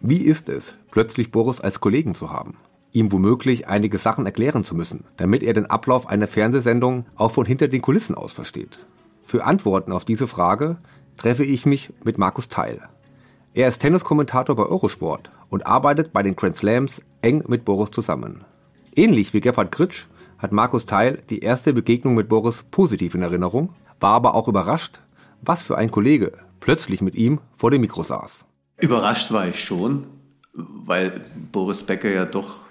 Wie 0.00 0.18
ist 0.18 0.48
es, 0.48 0.74
plötzlich 0.92 1.32
Boris 1.32 1.60
als 1.60 1.80
Kollegen 1.80 2.14
zu 2.14 2.30
haben? 2.30 2.58
Ihm 2.92 3.10
womöglich 3.10 3.66
einige 3.66 3.98
Sachen 3.98 4.24
erklären 4.24 4.62
zu 4.62 4.76
müssen, 4.76 5.02
damit 5.16 5.42
er 5.42 5.52
den 5.52 5.66
Ablauf 5.66 6.06
einer 6.06 6.28
Fernsehsendung 6.28 7.06
auch 7.16 7.32
von 7.32 7.44
hinter 7.44 7.66
den 7.66 7.82
Kulissen 7.82 8.14
aus 8.14 8.32
versteht. 8.32 8.86
Für 9.24 9.42
Antworten 9.42 9.90
auf 9.90 10.04
diese 10.04 10.28
Frage 10.28 10.76
treffe 11.16 11.42
ich 11.42 11.66
mich 11.66 11.92
mit 12.04 12.18
Markus 12.18 12.46
Teil. 12.46 12.88
Er 13.52 13.66
ist 13.66 13.80
Tenniskommentator 13.80 14.54
bei 14.54 14.62
Eurosport 14.62 15.32
und 15.52 15.66
arbeitet 15.66 16.14
bei 16.14 16.22
den 16.22 16.34
Grand 16.34 16.56
Slams 16.56 17.02
eng 17.20 17.44
mit 17.46 17.66
Boris 17.66 17.90
zusammen. 17.90 18.44
Ähnlich 18.96 19.34
wie 19.34 19.42
Gebhard 19.42 19.70
Kritsch 19.70 20.06
hat 20.38 20.50
Markus 20.50 20.86
Teil 20.86 21.22
die 21.28 21.40
erste 21.40 21.74
Begegnung 21.74 22.14
mit 22.14 22.30
Boris 22.30 22.64
positiv 22.70 23.14
in 23.14 23.20
Erinnerung, 23.20 23.74
war 24.00 24.14
aber 24.14 24.34
auch 24.34 24.48
überrascht, 24.48 25.00
was 25.42 25.62
für 25.62 25.76
ein 25.76 25.90
Kollege 25.90 26.32
plötzlich 26.58 27.02
mit 27.02 27.14
ihm 27.16 27.38
vor 27.54 27.70
dem 27.70 27.82
Mikro 27.82 28.02
saß. 28.02 28.46
Überrascht 28.78 29.30
war 29.30 29.46
ich 29.46 29.62
schon, 29.62 30.06
weil 30.54 31.20
Boris 31.52 31.84
Becker 31.84 32.08
ja 32.08 32.24
doch 32.24 32.64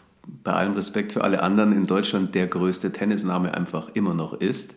bei 0.43 0.53
allem 0.53 0.73
Respekt 0.73 1.13
für 1.13 1.23
alle 1.23 1.43
anderen 1.43 1.73
in 1.73 1.85
Deutschland 1.85 2.33
der 2.33 2.47
größte 2.47 2.91
Tennisname 2.91 3.53
einfach 3.53 3.89
immer 3.93 4.15
noch 4.15 4.33
ist. 4.33 4.75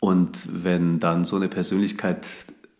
Und 0.00 0.48
wenn 0.64 0.98
dann 0.98 1.24
so 1.24 1.36
eine 1.36 1.48
Persönlichkeit 1.48 2.26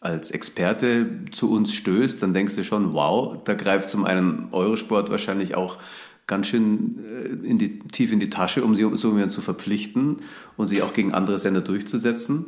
als 0.07 0.31
Experte 0.31 1.07
zu 1.33 1.51
uns 1.51 1.73
stößt, 1.73 2.23
dann 2.23 2.33
denkst 2.33 2.55
du 2.55 2.64
schon, 2.64 2.95
wow, 2.95 3.37
da 3.45 3.55
greift 3.55 3.88
zum 3.88 4.05
einen 4.05 4.49
Eurosport 4.53 5.11
wahrscheinlich 5.11 5.57
auch 5.57 5.79
ganz 6.27 6.47
schön 6.47 6.99
äh, 7.05 7.47
in 7.47 7.59
die, 7.59 7.81
tief 7.81 8.12
in 8.12 8.21
die 8.21 8.31
Tasche, 8.31 8.64
um 8.64 8.75
sie 8.75 8.88
so 8.95 9.27
zu 9.27 9.40
verpflichten 9.40 10.19
und 10.57 10.66
sie 10.66 10.83
auch 10.83 10.92
gegen 10.92 11.12
andere 11.12 11.38
Sender 11.38 11.61
durchzusetzen. 11.61 12.47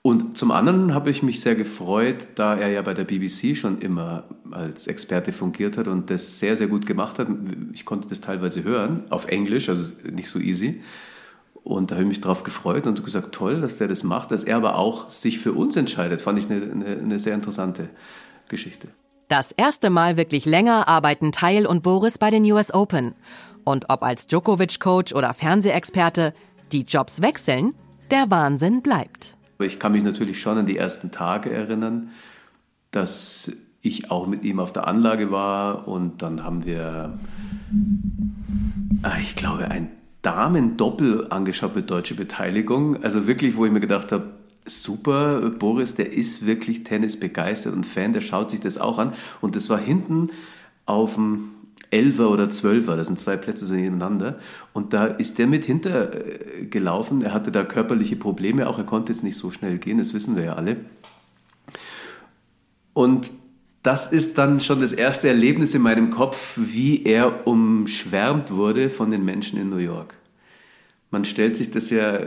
Und 0.00 0.38
zum 0.38 0.52
anderen 0.52 0.94
habe 0.94 1.10
ich 1.10 1.22
mich 1.22 1.40
sehr 1.40 1.56
gefreut, 1.56 2.28
da 2.36 2.56
er 2.56 2.68
ja 2.68 2.82
bei 2.82 2.94
der 2.94 3.04
BBC 3.04 3.56
schon 3.56 3.80
immer 3.80 4.24
als 4.50 4.86
Experte 4.86 5.32
fungiert 5.32 5.76
hat 5.76 5.88
und 5.88 6.08
das 6.08 6.38
sehr, 6.38 6.56
sehr 6.56 6.68
gut 6.68 6.86
gemacht 6.86 7.18
hat. 7.18 7.28
Ich 7.72 7.84
konnte 7.84 8.08
das 8.08 8.20
teilweise 8.20 8.62
hören, 8.62 9.02
auf 9.10 9.26
Englisch, 9.26 9.68
also 9.68 9.92
nicht 10.10 10.30
so 10.30 10.38
easy. 10.38 10.80
Und 11.68 11.90
da 11.90 11.96
habe 11.96 12.04
ich 12.04 12.08
mich 12.08 12.20
drauf 12.22 12.44
gefreut 12.44 12.86
und 12.86 13.04
gesagt, 13.04 13.34
toll, 13.34 13.60
dass 13.60 13.76
der 13.76 13.88
das 13.88 14.02
macht. 14.02 14.30
Dass 14.30 14.42
er 14.42 14.56
aber 14.56 14.76
auch 14.76 15.10
sich 15.10 15.38
für 15.38 15.52
uns 15.52 15.76
entscheidet, 15.76 16.22
fand 16.22 16.38
ich 16.38 16.50
eine, 16.50 16.62
eine, 16.62 16.86
eine 16.86 17.18
sehr 17.18 17.34
interessante 17.34 17.90
Geschichte. 18.48 18.88
Das 19.28 19.52
erste 19.52 19.90
Mal 19.90 20.16
wirklich 20.16 20.46
länger 20.46 20.88
arbeiten 20.88 21.30
Teil 21.30 21.66
und 21.66 21.82
Boris 21.82 22.16
bei 22.16 22.30
den 22.30 22.50
US 22.50 22.72
Open. 22.72 23.14
Und 23.64 23.90
ob 23.90 24.02
als 24.02 24.26
Djokovic-Coach 24.28 25.14
oder 25.14 25.34
Fernsehexperte, 25.34 26.32
die 26.72 26.84
Jobs 26.84 27.20
wechseln, 27.20 27.74
der 28.10 28.30
Wahnsinn 28.30 28.80
bleibt. 28.80 29.36
Ich 29.58 29.78
kann 29.78 29.92
mich 29.92 30.02
natürlich 30.02 30.40
schon 30.40 30.56
an 30.56 30.64
die 30.64 30.78
ersten 30.78 31.10
Tage 31.10 31.52
erinnern, 31.52 32.12
dass 32.92 33.52
ich 33.82 34.10
auch 34.10 34.26
mit 34.26 34.42
ihm 34.42 34.58
auf 34.58 34.72
der 34.72 34.86
Anlage 34.86 35.30
war 35.30 35.86
und 35.86 36.22
dann 36.22 36.44
haben 36.44 36.64
wir, 36.64 37.18
ah, 39.02 39.18
ich 39.20 39.36
glaube, 39.36 39.70
ein 39.70 39.97
Damen-Doppel 40.22 41.28
angeschaut 41.30 41.76
mit 41.76 41.90
deutscher 41.90 42.14
Beteiligung. 42.14 43.02
Also 43.02 43.26
wirklich, 43.26 43.56
wo 43.56 43.64
ich 43.66 43.72
mir 43.72 43.80
gedacht 43.80 44.12
habe, 44.12 44.30
super, 44.66 45.50
Boris, 45.50 45.94
der 45.94 46.12
ist 46.12 46.46
wirklich 46.46 46.84
Tennis 46.84 47.18
begeistert 47.18 47.74
und 47.74 47.86
Fan, 47.86 48.12
der 48.12 48.20
schaut 48.20 48.50
sich 48.50 48.60
das 48.60 48.78
auch 48.78 48.98
an. 48.98 49.14
Und 49.40 49.56
das 49.56 49.70
war 49.70 49.78
hinten 49.78 50.30
auf 50.86 51.14
dem 51.14 51.50
Elfer 51.90 52.30
oder 52.30 52.50
Zwölfer, 52.50 52.96
das 52.96 53.06
sind 53.06 53.18
zwei 53.18 53.36
Plätze 53.36 53.64
so 53.64 53.74
nebeneinander. 53.74 54.38
Und 54.72 54.92
da 54.92 55.06
ist 55.06 55.38
der 55.38 55.46
mit 55.46 55.64
hintergelaufen. 55.64 57.22
Er 57.22 57.32
hatte 57.32 57.50
da 57.50 57.64
körperliche 57.64 58.16
Probleme, 58.16 58.68
auch 58.68 58.78
er 58.78 58.84
konnte 58.84 59.12
jetzt 59.12 59.24
nicht 59.24 59.36
so 59.36 59.50
schnell 59.50 59.78
gehen, 59.78 59.98
das 59.98 60.12
wissen 60.12 60.36
wir 60.36 60.44
ja 60.44 60.54
alle. 60.54 60.76
Und 62.92 63.30
das 63.82 64.12
ist 64.12 64.38
dann 64.38 64.60
schon 64.60 64.80
das 64.80 64.92
erste 64.92 65.28
Erlebnis 65.28 65.74
in 65.74 65.82
meinem 65.82 66.10
Kopf, 66.10 66.58
wie 66.60 67.04
er 67.04 67.46
umschwärmt 67.46 68.50
wurde 68.50 68.90
von 68.90 69.10
den 69.10 69.24
Menschen 69.24 69.60
in 69.60 69.70
New 69.70 69.76
York 69.76 70.14
man 71.10 71.24
stellt 71.24 71.56
sich 71.56 71.70
das 71.70 71.90
ja 71.90 72.20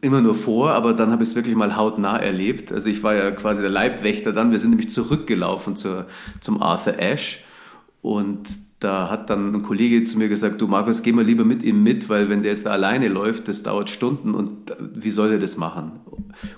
immer 0.00 0.20
nur 0.20 0.34
vor, 0.34 0.72
aber 0.72 0.94
dann 0.94 1.10
habe 1.10 1.22
ich 1.22 1.30
es 1.30 1.36
wirklich 1.36 1.56
mal 1.56 1.76
hautnah 1.76 2.16
erlebt. 2.16 2.72
Also 2.72 2.88
ich 2.88 3.02
war 3.02 3.14
ja 3.14 3.30
quasi 3.32 3.60
der 3.60 3.70
Leibwächter 3.70 4.32
dann. 4.32 4.50
Wir 4.50 4.58
sind 4.58 4.70
nämlich 4.70 4.90
zurückgelaufen 4.90 5.76
zur, 5.76 6.06
zum 6.40 6.62
Arthur 6.62 6.94
Ashe 6.98 7.40
und 8.00 8.48
da 8.80 9.10
hat 9.10 9.28
dann 9.28 9.54
ein 9.54 9.62
Kollege 9.62 10.04
zu 10.04 10.18
mir 10.18 10.28
gesagt, 10.28 10.60
du 10.60 10.68
Markus, 10.68 11.02
geh 11.02 11.12
mal 11.12 11.24
lieber 11.24 11.44
mit 11.44 11.62
ihm 11.62 11.82
mit, 11.82 12.08
weil 12.08 12.28
wenn 12.28 12.42
der 12.42 12.52
jetzt 12.52 12.66
da 12.66 12.70
alleine 12.70 13.08
läuft, 13.08 13.48
das 13.48 13.64
dauert 13.64 13.90
Stunden 13.90 14.34
und 14.34 14.72
wie 14.94 15.10
soll 15.10 15.32
er 15.32 15.38
das 15.38 15.56
machen? 15.56 15.92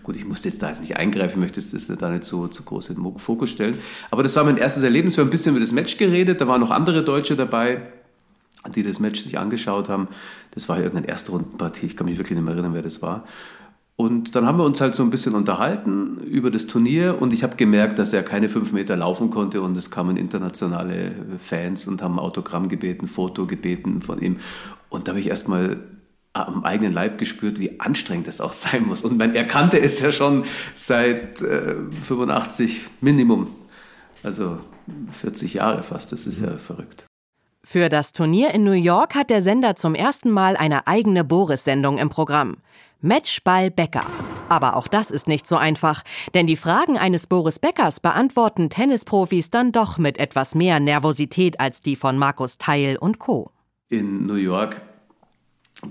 Gut, 0.03 0.16
ich 0.16 0.27
musste 0.27 0.49
jetzt 0.49 0.62
da 0.62 0.68
jetzt 0.68 0.81
nicht 0.81 0.99
eingreifen, 0.99 1.41
möchte 1.41 1.61
das 1.61 1.87
da 1.87 2.11
nicht 2.11 2.25
so 2.25 2.49
zu 2.49 2.62
groß 2.62 2.91
in 2.91 3.03
den 3.03 3.18
Fokus 3.18 3.51
stellen. 3.51 3.79
Aber 4.11 4.23
das 4.23 4.37
war 4.37 4.45
mein 4.45 4.59
erstes 4.59 4.83
Erlebnis. 4.83 5.16
Wir 5.16 5.23
haben 5.23 5.29
ein 5.29 5.31
bisschen 5.31 5.53
über 5.53 5.61
das 5.61 5.73
Match 5.73 5.97
geredet, 5.97 6.43
da 6.43 6.47
waren 6.47 6.61
noch 6.61 6.71
andere 6.71 7.03
Deutsche 7.03 7.37
dabei 7.37 7.83
die 8.75 8.83
das 8.83 9.01
Match 9.01 9.23
sich 9.23 9.39
angeschaut 9.39 9.89
haben. 9.89 10.09
Das 10.51 10.68
war 10.68 10.77
irgendeine 10.79 11.09
erste 11.09 11.33
Rundenpartie, 11.33 11.87
ich 11.87 11.97
kann 11.97 12.07
mich 12.07 12.18
wirklich 12.18 12.37
nicht 12.37 12.45
mehr 12.45 12.55
erinnern, 12.55 12.75
wer 12.75 12.83
das 12.83 13.01
war. 13.03 13.25
Und 14.01 14.35
dann 14.35 14.47
haben 14.47 14.57
wir 14.57 14.65
uns 14.65 14.81
halt 14.81 14.95
so 14.95 15.03
ein 15.03 15.11
bisschen 15.11 15.35
unterhalten 15.35 16.17
über 16.21 16.51
das 16.51 16.67
Turnier 16.67 17.21
und 17.21 17.35
ich 17.35 17.43
habe 17.43 17.57
gemerkt, 17.57 17.99
dass 17.99 18.15
er 18.15 18.23
keine 18.23 18.49
fünf 18.49 18.73
Meter 18.73 18.97
laufen 18.97 19.29
konnte 19.29 19.61
und 19.61 19.77
es 19.77 19.91
kamen 19.91 20.17
internationale 20.17 21.13
Fans 21.39 21.87
und 21.87 22.01
haben 22.01 22.19
Autogramm 22.19 22.71
gebeten, 22.71 23.09
Foto 23.09 23.47
gebeten 23.47 24.01
von 24.01 24.23
ihm. 24.23 24.39
Und 24.89 25.07
da 25.07 25.11
habe 25.11 25.21
ich 25.21 25.29
erstmal 25.29 25.81
am 26.33 26.65
eigenen 26.65 26.95
Leib 26.95 27.19
gespürt, 27.19 27.61
wie 27.61 27.79
anstrengend 27.79 28.27
es 28.27 28.41
auch 28.41 28.53
sein 28.55 28.87
muss. 28.87 29.03
Und 29.03 29.19
man, 29.19 29.35
er 29.35 29.47
kannte 29.47 29.79
es 29.79 30.01
ja 30.01 30.13
schon 30.13 30.45
seit 30.75 31.43
äh, 31.43 31.75
85 32.05 32.87
Minimum. 33.03 33.49
Also 34.23 34.61
40 35.13 35.53
Jahre 35.53 35.83
fast, 35.83 36.11
das 36.11 36.27
ist 36.27 36.41
ja 36.41 36.57
verrückt. 36.57 37.05
Für 37.63 37.91
das 37.91 38.13
Turnier 38.13 38.55
in 38.55 38.65
New 38.65 38.73
York 38.73 39.15
hat 39.15 39.29
der 39.29 39.43
Sender 39.43 39.77
zum 39.77 39.95
ersten 39.95 40.31
Mal 40.31 40.57
eine 40.57 40.87
eigene 40.87 41.25
Boris-Sendung 41.25 41.99
im 41.99 42.09
Programm. 42.09 42.57
Matchball 43.03 43.71
Becker. 43.71 44.07
Aber 44.49 44.77
auch 44.77 44.89
das 44.89 45.11
ist 45.11 45.29
nicht 45.29 45.47
so 45.47 45.57
einfach, 45.57 46.03
denn 46.35 46.47
die 46.47 46.57
Fragen 46.57 46.97
eines 46.97 47.27
Boris 47.27 47.59
Beckers 47.59 48.01
beantworten 48.01 48.71
Tennisprofis 48.71 49.51
dann 49.51 49.73
doch 49.73 49.99
mit 49.99 50.19
etwas 50.19 50.55
mehr 50.55 50.81
Nervosität 50.81 51.61
als 51.61 51.81
die 51.81 51.97
von 51.97 52.17
Markus 52.17 52.57
Theil 52.57 52.97
und 52.97 53.19
Co. 53.19 53.51
In 53.91 54.27
New 54.27 54.35
York 54.35 54.81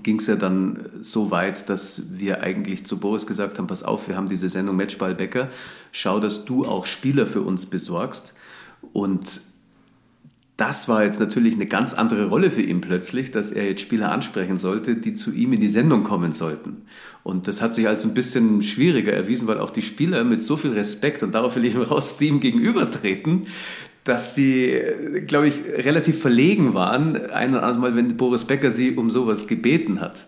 ging 0.02 0.18
es 0.18 0.26
ja 0.26 0.36
dann 0.36 0.90
so 1.02 1.30
weit, 1.30 1.68
dass 1.68 2.02
wir 2.10 2.42
eigentlich 2.42 2.84
zu 2.84 2.98
Boris 2.98 3.26
gesagt 3.26 3.58
haben, 3.58 3.68
pass 3.68 3.84
auf, 3.84 4.08
wir 4.08 4.16
haben 4.16 4.28
diese 4.28 4.48
Sendung 4.48 4.76
Matchball 4.76 5.14
Becker, 5.14 5.50
schau, 5.92 6.18
dass 6.18 6.44
du 6.44 6.64
auch 6.64 6.84
Spieler 6.84 7.26
für 7.26 7.42
uns 7.42 7.66
besorgst. 7.66 8.34
Und 8.92 9.40
das 10.60 10.88
war 10.88 11.04
jetzt 11.04 11.18
natürlich 11.18 11.54
eine 11.54 11.64
ganz 11.64 11.94
andere 11.94 12.26
Rolle 12.28 12.50
für 12.50 12.60
ihn 12.60 12.82
plötzlich, 12.82 13.30
dass 13.30 13.50
er 13.50 13.66
jetzt 13.66 13.80
Spieler 13.80 14.12
ansprechen 14.12 14.58
sollte, 14.58 14.94
die 14.94 15.14
zu 15.14 15.32
ihm 15.32 15.54
in 15.54 15.60
die 15.60 15.68
Sendung 15.68 16.02
kommen 16.02 16.32
sollten. 16.32 16.82
Und 17.22 17.48
das 17.48 17.62
hat 17.62 17.74
sich 17.74 17.88
als 17.88 18.04
ein 18.04 18.12
bisschen 18.12 18.62
schwieriger 18.62 19.12
erwiesen, 19.12 19.48
weil 19.48 19.58
auch 19.58 19.70
die 19.70 19.80
Spieler 19.80 20.22
mit 20.22 20.42
so 20.42 20.58
viel 20.58 20.72
Respekt, 20.72 21.22
und 21.22 21.34
darauf 21.34 21.56
will 21.56 21.64
ich 21.64 21.76
raus, 21.90 22.20
ihm 22.20 22.40
gegenübertreten, 22.40 23.46
dass 24.04 24.34
sie, 24.34 24.78
glaube 25.26 25.48
ich, 25.48 25.54
relativ 25.64 26.20
verlegen 26.20 26.74
waren, 26.74 27.16
ein 27.30 27.52
oder 27.52 27.62
andere 27.62 27.80
Mal, 27.80 27.96
wenn 27.96 28.18
Boris 28.18 28.44
Becker 28.44 28.70
sie 28.70 28.96
um 28.96 29.08
sowas 29.08 29.46
gebeten 29.46 30.00
hat. 30.00 30.26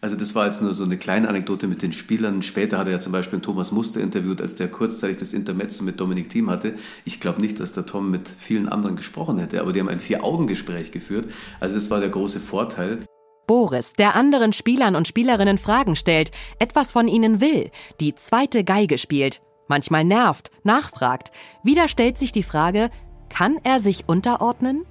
Also 0.00 0.16
das 0.16 0.34
war 0.34 0.46
jetzt 0.46 0.62
nur 0.62 0.74
so 0.74 0.84
eine 0.84 0.98
kleine 0.98 1.28
Anekdote 1.28 1.66
mit 1.66 1.82
den 1.82 1.92
Spielern. 1.92 2.42
Später 2.42 2.78
hat 2.78 2.86
er 2.86 2.94
ja 2.94 2.98
zum 2.98 3.12
Beispiel 3.12 3.40
Thomas 3.40 3.72
Muster 3.72 4.00
interviewt, 4.00 4.40
als 4.40 4.54
der 4.54 4.68
kurzzeitig 4.68 5.16
das 5.16 5.32
Intermezzo 5.32 5.82
mit 5.82 5.98
Dominik 5.98 6.28
Thiem 6.28 6.50
hatte. 6.50 6.74
Ich 7.04 7.20
glaube 7.20 7.40
nicht, 7.40 7.60
dass 7.60 7.72
der 7.72 7.86
Tom 7.86 8.10
mit 8.10 8.28
vielen 8.28 8.68
anderen 8.68 8.96
gesprochen 8.96 9.38
hätte, 9.38 9.60
aber 9.60 9.72
die 9.72 9.80
haben 9.80 9.88
ein 9.88 10.00
Vier-Augen-Gespräch 10.00 10.90
geführt. 10.90 11.30
Also 11.60 11.74
das 11.74 11.90
war 11.90 12.00
der 12.00 12.10
große 12.10 12.40
Vorteil. 12.40 13.04
Boris, 13.46 13.92
der 13.92 14.16
anderen 14.16 14.52
Spielern 14.52 14.96
und 14.96 15.06
Spielerinnen 15.06 15.58
Fragen 15.58 15.94
stellt, 15.94 16.32
etwas 16.58 16.90
von 16.90 17.06
ihnen 17.06 17.40
will, 17.40 17.70
die 18.00 18.14
zweite 18.14 18.64
Geige 18.64 18.98
spielt, 18.98 19.40
manchmal 19.68 20.04
nervt, 20.04 20.50
nachfragt. 20.64 21.30
Wieder 21.62 21.86
stellt 21.86 22.18
sich 22.18 22.32
die 22.32 22.42
Frage, 22.42 22.90
kann 23.28 23.58
er 23.62 23.78
sich 23.78 24.08
unterordnen? 24.08 24.84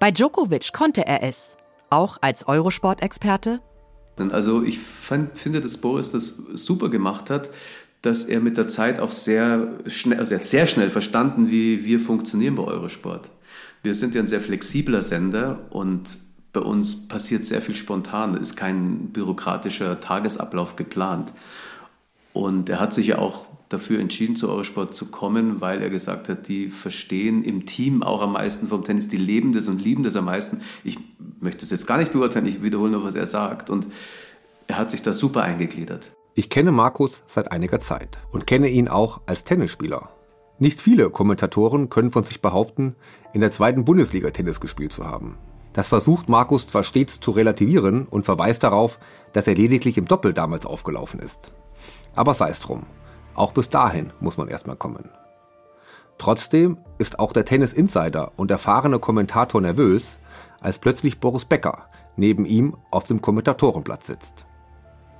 Bei 0.00 0.10
Djokovic 0.10 0.72
konnte 0.72 1.06
er 1.06 1.22
es. 1.22 1.56
Auch 1.90 2.18
als 2.20 2.48
Eurosport-Experte? 2.48 3.60
Also 4.16 4.62
ich 4.62 4.78
fand, 4.78 5.38
finde, 5.38 5.60
dass 5.60 5.78
Boris 5.78 6.10
das 6.10 6.28
super 6.54 6.90
gemacht 6.90 7.30
hat, 7.30 7.50
dass 8.02 8.24
er 8.24 8.40
mit 8.40 8.56
der 8.56 8.68
Zeit 8.68 9.00
auch 9.00 9.12
sehr 9.12 9.78
schnell, 9.86 10.18
also 10.18 10.34
er 10.34 10.40
hat 10.40 10.46
sehr 10.46 10.66
schnell 10.66 10.90
verstanden, 10.90 11.50
wie 11.50 11.84
wir 11.84 12.00
funktionieren 12.00 12.56
bei 12.56 12.64
Eurosport. 12.64 13.30
Wir 13.82 13.94
sind 13.94 14.14
ja 14.14 14.20
ein 14.20 14.26
sehr 14.26 14.40
flexibler 14.40 15.02
Sender 15.02 15.66
und 15.70 16.18
bei 16.52 16.60
uns 16.60 17.08
passiert 17.08 17.46
sehr 17.46 17.62
viel 17.62 17.74
spontan, 17.74 18.36
ist 18.36 18.56
kein 18.56 19.08
bürokratischer 19.08 20.00
Tagesablauf 20.00 20.76
geplant. 20.76 21.32
Und 22.32 22.68
er 22.68 22.80
hat 22.80 22.92
sich 22.92 23.06
ja 23.08 23.18
auch 23.18 23.46
dafür 23.72 24.00
entschieden, 24.00 24.36
zu 24.36 24.48
Eurosport 24.48 24.94
zu 24.94 25.10
kommen, 25.10 25.60
weil 25.60 25.82
er 25.82 25.90
gesagt 25.90 26.28
hat, 26.28 26.48
die 26.48 26.68
verstehen 26.68 27.44
im 27.44 27.66
Team 27.66 28.02
auch 28.02 28.22
am 28.22 28.32
meisten 28.32 28.68
vom 28.68 28.84
Tennis, 28.84 29.08
die 29.08 29.16
leben 29.16 29.52
das 29.52 29.68
und 29.68 29.82
lieben 29.82 30.02
das 30.02 30.16
am 30.16 30.26
meisten. 30.26 30.62
Ich 30.84 30.98
möchte 31.40 31.64
es 31.64 31.70
jetzt 31.70 31.86
gar 31.86 31.98
nicht 31.98 32.12
beurteilen, 32.12 32.46
ich 32.46 32.62
wiederhole 32.62 32.92
nur, 32.92 33.04
was 33.04 33.14
er 33.14 33.26
sagt. 33.26 33.70
Und 33.70 33.88
er 34.66 34.78
hat 34.78 34.90
sich 34.90 35.02
da 35.02 35.12
super 35.12 35.42
eingegliedert. 35.42 36.12
Ich 36.34 36.48
kenne 36.48 36.72
Markus 36.72 37.22
seit 37.26 37.52
einiger 37.52 37.80
Zeit 37.80 38.18
und 38.30 38.46
kenne 38.46 38.68
ihn 38.68 38.88
auch 38.88 39.20
als 39.26 39.44
Tennisspieler. 39.44 40.10
Nicht 40.58 40.80
viele 40.80 41.10
Kommentatoren 41.10 41.90
können 41.90 42.12
von 42.12 42.24
sich 42.24 42.40
behaupten, 42.40 42.94
in 43.32 43.40
der 43.40 43.52
zweiten 43.52 43.84
Bundesliga 43.84 44.30
Tennis 44.30 44.60
gespielt 44.60 44.92
zu 44.92 45.06
haben. 45.06 45.36
Das 45.72 45.88
versucht 45.88 46.28
Markus 46.28 46.66
zwar 46.66 46.84
stets 46.84 47.20
zu 47.20 47.30
relativieren 47.30 48.06
und 48.06 48.24
verweist 48.24 48.62
darauf, 48.62 48.98
dass 49.32 49.46
er 49.46 49.54
lediglich 49.54 49.96
im 49.98 50.04
Doppel 50.04 50.32
damals 50.32 50.66
aufgelaufen 50.66 51.20
ist. 51.20 51.52
Aber 52.14 52.34
sei 52.34 52.50
es 52.50 52.60
drum. 52.60 52.84
Auch 53.34 53.52
bis 53.52 53.68
dahin 53.68 54.12
muss 54.20 54.36
man 54.36 54.48
erstmal 54.48 54.76
kommen. 54.76 55.08
Trotzdem 56.18 56.78
ist 56.98 57.18
auch 57.18 57.32
der 57.32 57.44
Tennis 57.44 57.72
Insider 57.72 58.32
und 58.36 58.50
erfahrene 58.50 58.98
Kommentator 58.98 59.60
nervös, 59.60 60.18
als 60.60 60.78
plötzlich 60.78 61.18
Boris 61.18 61.44
Becker 61.44 61.86
neben 62.16 62.44
ihm 62.44 62.76
auf 62.90 63.04
dem 63.04 63.22
Kommentatorenplatz 63.22 64.06
sitzt. 64.06 64.46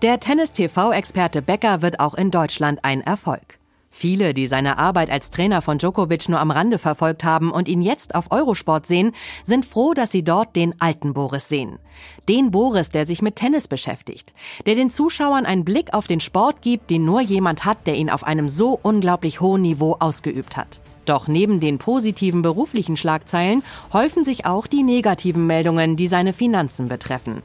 Der 0.03 0.21
Tennis-TV-Experte 0.21 1.43
Becker 1.43 1.81
wird 1.83 2.01
auch 2.01 2.15
in 2.15 2.31
Deutschland 2.31 2.81
ein 2.83 3.01
Erfolg. 3.01 3.59
Viele, 3.95 4.33
die 4.33 4.47
seine 4.47 4.79
Arbeit 4.79 5.11
als 5.11 5.31
Trainer 5.31 5.61
von 5.61 5.77
Djokovic 5.77 6.31
nur 6.31 6.41
am 6.41 6.51
Rande 6.51 6.79
verfolgt 6.79 7.25
haben 7.25 7.53
und 7.53 7.69
ihn 7.69 7.83
jetzt 7.83 8.15
auf 8.15 8.33
Eurosport 8.33 8.87
sehen, 8.87 9.13
sind 9.45 9.67
froh, 9.67 9.93
dass 9.93 10.11
sie 10.11 10.25
dort 10.25 10.57
den 10.57 10.75
alten 10.81 11.13
Boris 11.13 11.51
sehen. 11.51 11.79
Den 12.27 12.51
Boris, 12.51 12.89
der 12.89 13.05
sich 13.05 13.21
mit 13.21 13.37
Tennis 13.37 13.69
beschäftigt, 13.69 14.33
der 14.65 14.77
den 14.77 14.89
Zuschauern 14.89 15.45
einen 15.45 15.67
Blick 15.67 15.93
auf 15.93 16.07
den 16.07 16.21
Sport 16.21 16.63
gibt, 16.63 16.89
den 16.89 17.05
nur 17.05 17.21
jemand 17.21 17.67
hat, 17.67 17.87
der 17.87 17.97
ihn 17.97 18.09
auf 18.09 18.25
einem 18.25 18.49
so 18.49 18.81
unglaublich 18.83 19.43
hohen 19.43 19.61
Niveau 19.61 19.97
ausgeübt 20.01 20.57
hat. 20.57 20.81
Doch 21.05 21.27
neben 21.27 21.61
den 21.61 21.79
positiven 21.79 22.43
beruflichen 22.43 22.97
Schlagzeilen 22.97 23.63
häufen 23.93 24.25
sich 24.25 24.47
auch 24.47 24.67
die 24.67 24.83
negativen 24.83 25.47
Meldungen, 25.47 25.97
die 25.97 26.09
seine 26.09 26.33
Finanzen 26.33 26.89
betreffen. 26.89 27.43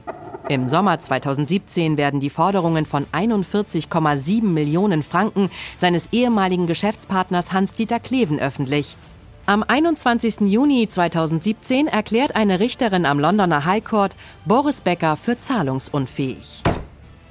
Im 0.48 0.66
Sommer 0.66 0.98
2017 0.98 1.98
werden 1.98 2.20
die 2.20 2.30
Forderungen 2.30 2.86
von 2.86 3.04
41,7 3.12 4.42
Millionen 4.44 5.02
Franken 5.02 5.50
seines 5.76 6.08
ehemaligen 6.12 6.66
Geschäftspartners 6.66 7.52
Hans-Dieter 7.52 8.00
Kleven 8.00 8.38
öffentlich. 8.38 8.96
Am 9.44 9.62
21. 9.62 10.40
Juni 10.42 10.88
2017 10.88 11.86
erklärt 11.86 12.36
eine 12.36 12.60
Richterin 12.60 13.04
am 13.04 13.18
Londoner 13.18 13.64
High 13.64 13.84
Court 13.84 14.16
Boris 14.44 14.80
Becker 14.80 15.16
für 15.16 15.38
zahlungsunfähig. 15.38 16.62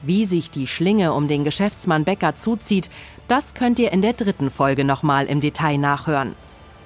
Wie 0.04 0.26
sich 0.26 0.52
die 0.52 0.68
Schlinge 0.68 1.14
um 1.14 1.28
den 1.28 1.44
Geschäftsmann 1.44 2.04
Becker 2.04 2.36
zuzieht, 2.36 2.90
das 3.28 3.54
könnt 3.54 3.80
ihr 3.80 3.92
in 3.92 4.02
der 4.02 4.14
dritten 4.14 4.50
Folge 4.50 4.84
nochmal 4.84 5.26
im 5.26 5.42
Detail 5.42 5.78
nachhören. 5.78 6.36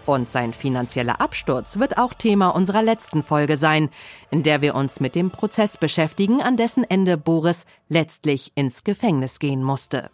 Und 0.05 0.29
sein 0.29 0.53
finanzieller 0.53 1.21
Absturz 1.21 1.77
wird 1.77 1.97
auch 1.97 2.13
Thema 2.13 2.49
unserer 2.49 2.81
letzten 2.81 3.21
Folge 3.21 3.57
sein, 3.57 3.89
in 4.31 4.43
der 4.43 4.61
wir 4.61 4.75
uns 4.75 4.99
mit 4.99 5.15
dem 5.15 5.29
Prozess 5.29 5.77
beschäftigen, 5.77 6.41
an 6.41 6.57
dessen 6.57 6.83
Ende 6.83 7.17
Boris 7.17 7.65
letztlich 7.87 8.51
ins 8.55 8.83
Gefängnis 8.83 9.39
gehen 9.39 9.63
musste. 9.63 10.09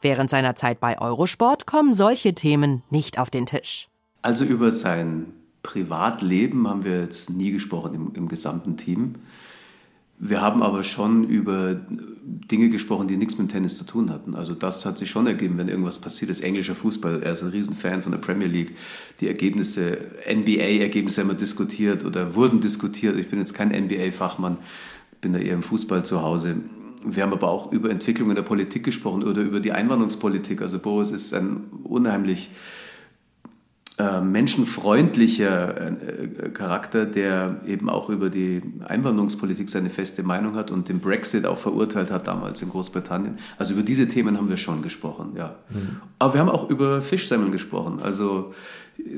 Während 0.00 0.30
seiner 0.30 0.56
Zeit 0.56 0.80
bei 0.80 1.00
Eurosport 1.00 1.66
kommen 1.66 1.92
solche 1.92 2.34
Themen 2.34 2.82
nicht 2.90 3.18
auf 3.18 3.30
den 3.30 3.46
Tisch. 3.46 3.88
Also 4.22 4.44
über 4.44 4.72
sein 4.72 5.32
Privatleben 5.62 6.68
haben 6.68 6.84
wir 6.84 7.00
jetzt 7.00 7.30
nie 7.30 7.52
gesprochen 7.52 7.94
im, 7.94 8.14
im 8.14 8.28
gesamten 8.28 8.76
Team. 8.76 9.16
Wir 10.18 10.40
haben 10.40 10.62
aber 10.62 10.84
schon 10.84 11.24
über 11.24 11.76
Dinge 12.26 12.70
gesprochen, 12.70 13.06
die 13.06 13.16
nichts 13.16 13.36
mit 13.36 13.50
Tennis 13.50 13.76
zu 13.76 13.84
tun 13.84 14.10
hatten. 14.10 14.34
Also 14.34 14.54
das 14.54 14.86
hat 14.86 14.96
sich 14.96 15.10
schon 15.10 15.26
ergeben, 15.26 15.58
wenn 15.58 15.68
irgendwas 15.68 15.98
passiert 15.98 16.30
ist. 16.30 16.42
Englischer 16.42 16.74
Fußball, 16.74 17.22
er 17.22 17.32
ist 17.32 17.42
ein 17.42 17.50
Riesenfan 17.50 18.00
von 18.00 18.12
der 18.12 18.18
Premier 18.18 18.46
League. 18.46 18.76
Die 19.20 19.28
Ergebnisse, 19.28 19.98
NBA-Ergebnisse 20.30 21.20
haben 21.20 21.28
wir 21.28 21.34
diskutiert 21.34 22.04
oder 22.04 22.34
wurden 22.34 22.60
diskutiert. 22.60 23.16
Ich 23.18 23.28
bin 23.28 23.38
jetzt 23.38 23.52
kein 23.52 23.68
NBA-Fachmann, 23.68 24.56
bin 25.20 25.34
da 25.34 25.38
eher 25.38 25.54
im 25.54 25.62
Fußball 25.62 26.04
zu 26.04 26.22
Hause. 26.22 26.56
Wir 27.04 27.22
haben 27.22 27.32
aber 27.32 27.50
auch 27.50 27.70
über 27.72 27.90
Entwicklungen 27.90 28.34
der 28.34 28.42
Politik 28.42 28.84
gesprochen 28.84 29.24
oder 29.24 29.42
über 29.42 29.60
die 29.60 29.72
Einwanderungspolitik. 29.72 30.62
Also 30.62 30.78
Boris 30.78 31.10
ist 31.10 31.34
ein 31.34 31.64
unheimlich 31.82 32.48
äh, 33.96 34.20
menschenfreundlicher 34.20 35.92
äh, 35.92 36.50
Charakter, 36.50 37.06
der 37.06 37.60
eben 37.64 37.88
auch 37.88 38.08
über 38.08 38.28
die 38.28 38.60
Einwanderungspolitik 38.84 39.70
seine 39.70 39.88
feste 39.88 40.24
Meinung 40.24 40.56
hat 40.56 40.72
und 40.72 40.88
den 40.88 40.98
Brexit 40.98 41.46
auch 41.46 41.58
verurteilt 41.58 42.10
hat 42.10 42.26
damals 42.26 42.60
in 42.60 42.70
Großbritannien. 42.70 43.38
Also 43.56 43.74
über 43.74 43.84
diese 43.84 44.08
Themen 44.08 44.36
haben 44.36 44.48
wir 44.48 44.56
schon 44.56 44.82
gesprochen, 44.82 45.34
ja. 45.36 45.54
Mhm. 45.70 46.00
Aber 46.18 46.34
wir 46.34 46.40
haben 46.40 46.48
auch 46.48 46.68
über 46.70 47.00
Fischsemmeln 47.00 47.52
gesprochen. 47.52 48.00
Also 48.02 48.52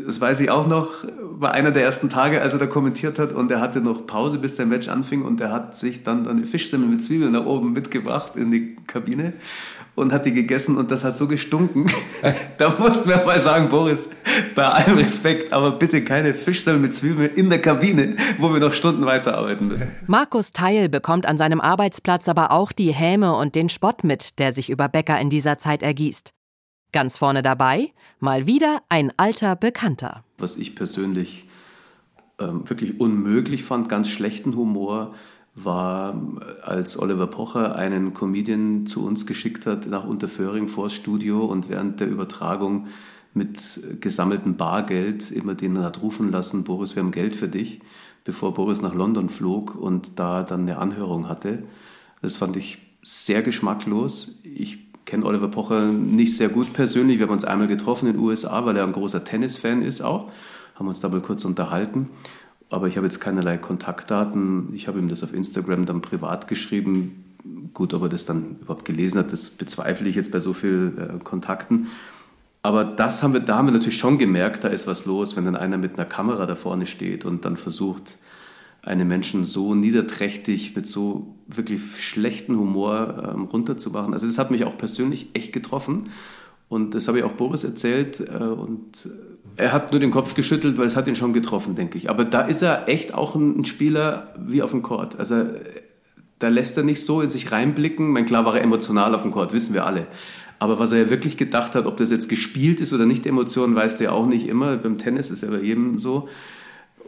das 0.07 0.21
weiß 0.21 0.41
ich 0.41 0.51
auch 0.51 0.67
noch, 0.67 1.05
war 1.21 1.53
einer 1.53 1.71
der 1.71 1.83
ersten 1.83 2.09
Tage, 2.09 2.41
als 2.41 2.53
er 2.53 2.59
da 2.59 2.67
kommentiert 2.67 3.19
hat 3.19 3.33
und 3.33 3.51
er 3.51 3.61
hatte 3.61 3.81
noch 3.81 4.07
Pause, 4.07 4.39
bis 4.39 4.57
der 4.57 4.67
Match 4.67 4.89
anfing 4.89 5.23
und 5.23 5.41
er 5.41 5.53
hat 5.53 5.77
sich 5.77 6.03
dann, 6.03 6.25
dann 6.25 6.45
Fischsemmeln 6.45 6.91
mit 6.91 7.03
Zwiebeln 7.03 7.33
da 7.33 7.45
oben 7.45 7.73
mitgebracht 7.73 8.33
in 8.37 8.51
die 8.51 8.77
Kabine 8.87 9.35
und 9.95 10.13
hat 10.13 10.27
die 10.27 10.33
gegessen 10.33 10.77
und 10.77 10.91
das 10.91 11.05
hat 11.05 11.17
so 11.17 11.27
gestunken. 11.27 11.91
da 12.59 12.75
mussten 12.79 13.09
wir 13.09 13.25
mal 13.25 13.41
sagen, 13.41 13.69
Boris, 13.69 14.09
bei 14.55 14.67
allem 14.67 14.99
Respekt, 14.99 15.53
aber 15.53 15.73
bitte 15.73 16.05
keine 16.05 16.35
Fischsemmeln 16.35 16.83
mit 16.83 16.95
Zwiebeln 16.95 17.35
in 17.35 17.51
der 17.51 17.61
Kabine, 17.61 18.17
wo 18.39 18.53
wir 18.53 18.61
noch 18.61 18.75
Stunden 18.75 19.05
weiterarbeiten 19.05 19.69
müssen. 19.69 19.91
Markus 20.07 20.53
Theil 20.53 20.89
bekommt 20.89 21.27
an 21.27 21.39
seinem 21.39 21.61
Arbeitsplatz 21.61 22.29
aber 22.29 22.53
auch 22.53 22.73
die 22.73 22.93
Häme 22.93 23.35
und 23.35 23.55
den 23.55 23.69
Spott 23.69 24.05
mit, 24.05 24.39
der 24.39 24.53
sich 24.53 24.71
über 24.71 24.89
Bäcker 24.89 25.19
in 25.19 25.31
dieser 25.31 25.59
Zeit 25.59 25.83
ergießt. 25.83 26.31
Ganz 26.93 27.19
vorne 27.19 27.43
dabei, 27.43 27.89
mal 28.21 28.47
wieder 28.47 28.81
ein 28.89 29.13
alter 29.17 29.57
Bekannter. 29.57 30.25
Was 30.39 30.57
ich 30.57 30.75
persönlich 30.75 31.49
ähm, 32.39 32.69
wirklich 32.69 33.01
unmöglich 33.01 33.65
fand, 33.65 33.89
ganz 33.89 34.09
schlechten 34.09 34.55
Humor, 34.57 35.15
war, 35.57 36.21
als 36.63 36.99
Oliver 36.99 37.27
Pocher 37.27 37.77
einen 37.77 38.13
Comedian 38.13 38.87
zu 38.87 39.07
uns 39.07 39.27
geschickt 39.27 39.65
hat 39.65 39.87
nach 39.87 40.07
Unterföhring 40.07 40.69
vors 40.69 40.93
Studio 40.93 41.47
und 41.47 41.71
während 41.71 41.99
der 41.99 42.09
Übertragung 42.09 42.89
mit 43.33 43.81
gesammeltem 44.01 44.57
Bargeld 44.57 45.31
immer 45.31 45.55
den 45.55 45.79
hat 45.79 46.03
rufen 46.03 46.31
lassen, 46.31 46.65
Boris, 46.65 46.95
wir 46.95 47.03
haben 47.03 47.11
Geld 47.11 47.37
für 47.37 47.49
dich, 47.49 47.81
bevor 48.25 48.53
Boris 48.53 48.83
nach 48.83 48.95
London 48.95 49.31
flog 49.31 49.75
und 49.75 50.19
da 50.19 50.43
dann 50.43 50.63
eine 50.63 50.79
Anhörung 50.79 51.29
hatte. 51.29 51.63
Das 52.21 52.37
fand 52.37 52.57
ich 52.57 52.79
sehr 53.03 53.43
geschmacklos. 53.43 54.41
Ich 54.43 54.86
kenne 55.07 55.25
Oliver 55.25 55.49
Pocher 55.49 55.87
nicht 55.87 56.37
sehr 56.37 56.49
gut 56.49 56.73
persönlich. 56.73 57.19
Wir 57.19 57.27
haben 57.27 57.33
uns 57.33 57.45
einmal 57.45 57.69
getroffen 57.69 58.09
in 58.09 58.15
den 58.15 58.23
USA, 58.23 58.67
weil 58.67 58.77
er 58.77 58.85
ein 58.85 58.93
großer 58.93 59.25
Tennisfan 59.25 59.83
ist 59.83 60.03
auch. 60.03 60.31
Haben 60.75 60.89
uns 60.89 61.01
da 61.01 61.09
mal 61.09 61.21
kurz 61.21 61.45
unterhalten. 61.45 62.11
Aber 62.69 62.89
ich 62.89 62.97
habe 62.97 63.07
jetzt 63.07 63.21
keinerlei 63.21 63.57
Kontaktdaten. 63.57 64.75
Ich 64.75 64.89
habe 64.89 64.99
ihm 64.99 65.09
das 65.09 65.23
auf 65.23 65.33
Instagram 65.33 65.87
dann 65.87 66.03
privat 66.03 66.49
geschrieben. 66.49 67.25
Gut, 67.73 67.95
ob 67.95 68.03
er 68.03 68.09
das 68.09 68.25
dann 68.25 68.57
überhaupt 68.61 68.85
gelesen 68.85 69.19
hat, 69.19 69.33
das 69.33 69.51
bezweifle 69.51 70.09
ich 70.09 70.17
jetzt 70.17 70.33
bei 70.33 70.41
so 70.41 70.53
vielen 70.53 70.99
äh, 70.99 71.19
Kontakten. 71.23 71.87
Aber 72.63 72.83
das 72.83 73.23
haben 73.23 73.33
wir, 73.33 73.41
da 73.41 73.59
haben 73.59 73.67
wir 73.67 73.73
natürlich 73.73 73.99
schon 73.99 74.19
gemerkt, 74.19 74.65
da 74.65 74.69
ist 74.69 74.89
was 74.89 75.07
los, 75.07 75.37
wenn 75.37 75.45
dann 75.45 75.55
einer 75.55 75.79
mit 75.79 75.95
einer 75.95 76.05
Kamera 76.05 76.47
da 76.47 76.57
vorne 76.57 76.87
steht 76.87 77.25
und 77.25 77.45
dann 77.45 77.57
versucht, 77.57 78.19
einen 78.83 79.07
Menschen 79.07 79.45
so 79.45 79.77
niederträchtig 79.77 80.75
mit 80.75 80.89
so 80.89 81.36
wirklich 81.49 81.83
schlechten 82.01 82.57
Humor 82.57 83.33
ähm, 83.35 83.45
runterzumachen. 83.45 84.13
Also 84.13 84.27
das 84.27 84.39
hat 84.39 84.51
mich 84.51 84.65
auch 84.65 84.77
persönlich 84.77 85.31
echt 85.35 85.53
getroffen. 85.53 86.11
Und 86.69 86.95
das 86.95 87.07
habe 87.07 87.19
ich 87.19 87.25
auch 87.25 87.33
Boris 87.33 87.65
erzählt. 87.65 88.21
Äh, 88.21 88.45
und 88.45 89.09
er 89.57 89.73
hat 89.73 89.93
nur 89.93 90.01
den 90.01 90.11
Kopf 90.11 90.35
geschüttelt, 90.35 90.79
weil 90.79 90.87
es 90.87 90.97
hat 90.97 91.07
ihn 91.07 91.17
schon 91.17 91.33
getroffen, 91.33 91.77
denke 91.77 91.99
ich. 91.99 92.11
Aber 92.11 92.25
da 92.25 92.43
ist 92.43 92.63
er 92.63 92.89
echt 92.89 93.15
auch 93.15 93.35
ein, 93.35 93.65
Spieler 93.65 94.35
wie 94.39 94.63
auf 94.63 94.73
dem 94.73 94.83
Court. 94.83 95.19
Also 95.19 95.45
da 96.39 96.49
lässt 96.49 96.77
er 96.77 96.83
nicht 96.83 97.05
so 97.05 97.21
in 97.23 97.31
sich 97.31 97.53
reinblicken. 97.53 98.11
Mein 98.11 98.27
klar 98.27 98.45
war 98.45 98.57
er 98.57 98.63
emotional 98.63 99.15
auf 99.15 99.23
dem 99.23 99.31
Court, 99.31 99.53
wissen 99.53 99.73
wir 99.73 99.87
alle. 99.87 100.07
Aber 100.59 100.79
was 100.79 100.93
er 100.93 100.99
ja 100.99 101.11
wirklich 101.11 101.37
gedacht 101.37 101.75
hat, 101.75 101.87
ob 101.87 101.97
das 101.97 102.11
jetzt 102.11 102.29
gespielt 102.29 102.81
ist 102.81 102.93
oder 102.93 103.07
nicht, 103.07 103.27
Emotionen, 103.27 103.75
weißt 103.75 104.01
du 104.01 104.05
ja 104.05 104.13
auch 104.13 104.27
nicht 104.27 104.49
immer. 104.49 104.77
Beim 104.77 104.99
Tennis 104.99 105.31
ist 105.31 105.43
ja 105.43 105.51
bei 105.51 105.61
jedem 105.61 105.99
so. 105.99 106.29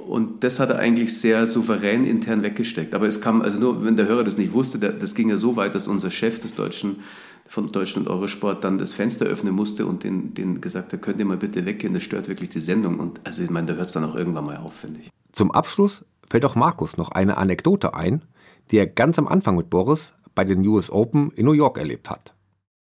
Und 0.07 0.45
das 0.45 0.61
hat 0.61 0.71
er 0.71 0.79
eigentlich 0.79 1.19
sehr 1.19 1.47
souverän 1.47 2.05
intern 2.05 2.43
weggesteckt. 2.43 2.95
Aber 2.95 3.07
es 3.07 3.21
kam, 3.21 3.43
also 3.43 3.59
nur 3.59 3.85
wenn 3.85 3.97
der 3.97 4.07
Hörer 4.07 4.25
das 4.25 4.39
nicht 4.39 4.53
wusste, 4.53 4.79
das 4.79 5.15
ging 5.15 5.29
ja 5.29 5.37
so 5.37 5.57
weit, 5.57 5.75
dass 5.75 5.87
unser 5.87 6.11
Chef 6.11 6.39
des 6.39 6.55
deutschen, 6.55 7.01
von 7.49 7.73
Deutschland 7.73 8.09
Eurosport 8.09 8.63
dann 8.63 8.77
das 8.77 8.93
Fenster 8.93 9.25
öffnen 9.25 9.55
musste 9.55 9.87
und 9.87 10.05
den, 10.05 10.35
den 10.35 10.61
gesagt 10.61 10.93
hat, 10.93 11.01
könnt 11.01 11.19
ihr 11.19 11.25
mal 11.25 11.39
bitte 11.39 11.65
weggehen, 11.65 11.95
das 11.95 12.03
stört 12.03 12.29
wirklich 12.29 12.51
die 12.51 12.61
Sendung. 12.61 13.01
Und 13.01 13.21
also 13.25 13.43
ich 13.43 13.51
meine, 13.51 13.69
da 13.69 13.75
hört 13.75 13.87
es 13.87 13.95
dann 13.95 14.05
auch 14.05 14.15
irgendwann 14.15 14.45
mal 14.45 14.59
auf, 14.59 14.75
finde 14.75 15.01
ich. 15.01 15.11
Zum 15.33 15.51
Abschluss 15.51 16.05
fällt 16.29 16.45
auch 16.45 16.57
Markus 16.57 16.99
noch 16.99 17.11
eine 17.11 17.39
Anekdote 17.39 17.95
ein, 17.95 18.23
die 18.71 18.77
er 18.77 18.87
ganz 18.87 19.19
am 19.19 19.27
Anfang 19.27 19.57
mit 19.57 19.71
Boris 19.71 20.13
bei 20.35 20.45
den 20.45 20.65
US 20.67 20.91
Open 20.91 21.31
in 21.33 21.47
New 21.47 21.53
York 21.53 21.79
erlebt 21.79 22.11
hat. 22.11 22.35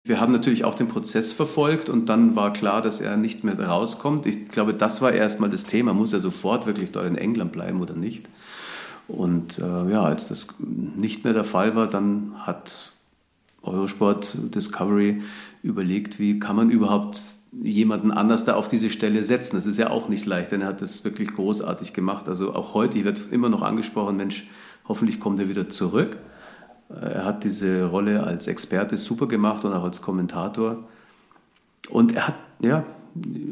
Wir 0.08 0.20
haben 0.20 0.32
natürlich 0.32 0.64
auch 0.64 0.74
den 0.74 0.88
Prozess 0.88 1.34
verfolgt 1.34 1.90
und 1.90 2.08
dann 2.08 2.34
war 2.34 2.52
klar, 2.54 2.80
dass 2.80 3.00
er 3.00 3.18
nicht 3.18 3.44
mehr 3.44 3.60
rauskommt. 3.60 4.24
Ich 4.24 4.46
glaube, 4.46 4.72
das 4.72 5.02
war 5.02 5.12
erstmal 5.12 5.50
das 5.50 5.66
Thema. 5.66 5.92
Muss 5.92 6.14
er 6.14 6.20
sofort 6.20 6.66
wirklich 6.66 6.92
dort 6.92 7.06
in 7.06 7.16
England 7.16 7.52
bleiben 7.52 7.82
oder 7.82 7.94
nicht? 7.94 8.26
Und 9.06 9.58
äh, 9.58 9.90
ja, 9.90 10.02
als 10.02 10.26
das 10.26 10.48
nicht 10.60 11.24
mehr 11.24 11.34
der 11.34 11.44
Fall 11.44 11.76
war, 11.76 11.88
dann 11.88 12.32
hat 12.38 12.92
Eurosport 13.62 14.54
Discovery 14.54 15.22
überlegt, 15.62 16.18
wie 16.18 16.38
kann 16.38 16.56
man 16.56 16.70
überhaupt 16.70 17.20
jemanden 17.52 18.10
anders 18.10 18.44
da 18.44 18.54
auf 18.54 18.68
diese 18.68 18.88
Stelle 18.88 19.24
setzen. 19.24 19.56
Das 19.56 19.66
ist 19.66 19.76
ja 19.76 19.90
auch 19.90 20.08
nicht 20.08 20.24
leicht, 20.24 20.52
denn 20.52 20.62
er 20.62 20.68
hat 20.68 20.80
das 20.80 21.04
wirklich 21.04 21.34
großartig 21.34 21.92
gemacht. 21.92 22.28
Also 22.28 22.54
auch 22.54 22.72
heute, 22.72 22.96
ich 22.96 23.04
werde 23.04 23.20
immer 23.30 23.50
noch 23.50 23.60
angesprochen, 23.60 24.16
Mensch, 24.16 24.48
hoffentlich 24.86 25.20
kommt 25.20 25.38
er 25.38 25.50
wieder 25.50 25.68
zurück. 25.68 26.16
Er 26.88 27.24
hat 27.24 27.44
diese 27.44 27.84
Rolle 27.84 28.24
als 28.24 28.46
Experte 28.46 28.96
super 28.96 29.26
gemacht 29.26 29.64
und 29.64 29.72
auch 29.72 29.84
als 29.84 30.00
Kommentator. 30.00 30.84
Und 31.90 32.14
er 32.14 32.28
hat, 32.28 32.34
ja, 32.60 32.84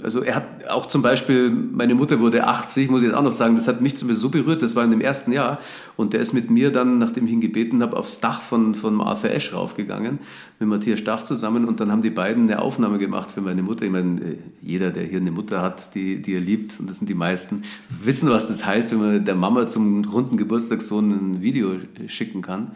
also 0.03 0.21
er 0.23 0.37
hat 0.37 0.69
auch 0.69 0.87
zum 0.87 1.03
Beispiel, 1.03 1.51
meine 1.51 1.95
Mutter 1.95 2.21
wurde 2.21 2.47
80, 2.47 2.91
muss 2.91 3.03
ich 3.03 3.09
jetzt 3.09 3.17
auch 3.17 3.23
noch 3.23 3.33
sagen, 3.33 3.57
das 3.57 3.69
hat 3.69 3.81
mich 3.81 3.99
so 3.99 4.29
berührt, 4.29 4.63
das 4.63 4.77
war 4.77 4.85
in 4.85 4.91
dem 4.91 5.01
ersten 5.01 5.33
Jahr. 5.33 5.61
Und 5.97 6.13
der 6.13 6.21
ist 6.21 6.33
mit 6.33 6.51
mir 6.51 6.71
dann, 6.71 6.99
nachdem 6.99 7.27
ich 7.27 7.33
ihn 7.33 7.41
gebeten 7.41 7.83
habe, 7.83 7.97
aufs 7.97 8.21
Dach 8.21 8.43
von, 8.43 8.75
von 8.75 9.01
Arthur 9.01 9.31
Ashe 9.31 9.55
raufgegangen, 9.55 10.19
mit 10.59 10.69
Matthias 10.69 11.01
Stach 11.01 11.23
zusammen. 11.23 11.67
Und 11.67 11.81
dann 11.81 11.91
haben 11.91 12.03
die 12.03 12.11
beiden 12.11 12.45
eine 12.45 12.63
Aufnahme 12.63 12.99
gemacht 12.99 13.33
für 13.33 13.41
meine 13.41 13.63
Mutter. 13.63 13.85
Ich 13.85 13.91
meine, 13.91 14.39
jeder, 14.63 14.91
der 14.91 15.05
hier 15.05 15.21
eine 15.21 15.33
Mutter 15.33 15.63
hat, 15.63 15.95
die, 15.95 16.23
die 16.23 16.35
er 16.35 16.41
liebt, 16.41 16.79
und 16.79 16.89
das 16.89 16.99
sind 16.99 17.09
die 17.09 17.15
meisten, 17.15 17.63
wissen, 18.03 18.29
was 18.31 18.49
das 18.49 18.65
heißt, 18.65 18.93
wenn 18.93 18.99
man 18.99 19.25
der 19.25 19.35
Mama 19.35 19.67
zum 19.67 20.05
runden 20.05 20.37
Geburtstagssohn 20.37 21.11
ein 21.11 21.43
Video 21.43 21.73
schicken 22.07 22.43
kann. 22.43 22.73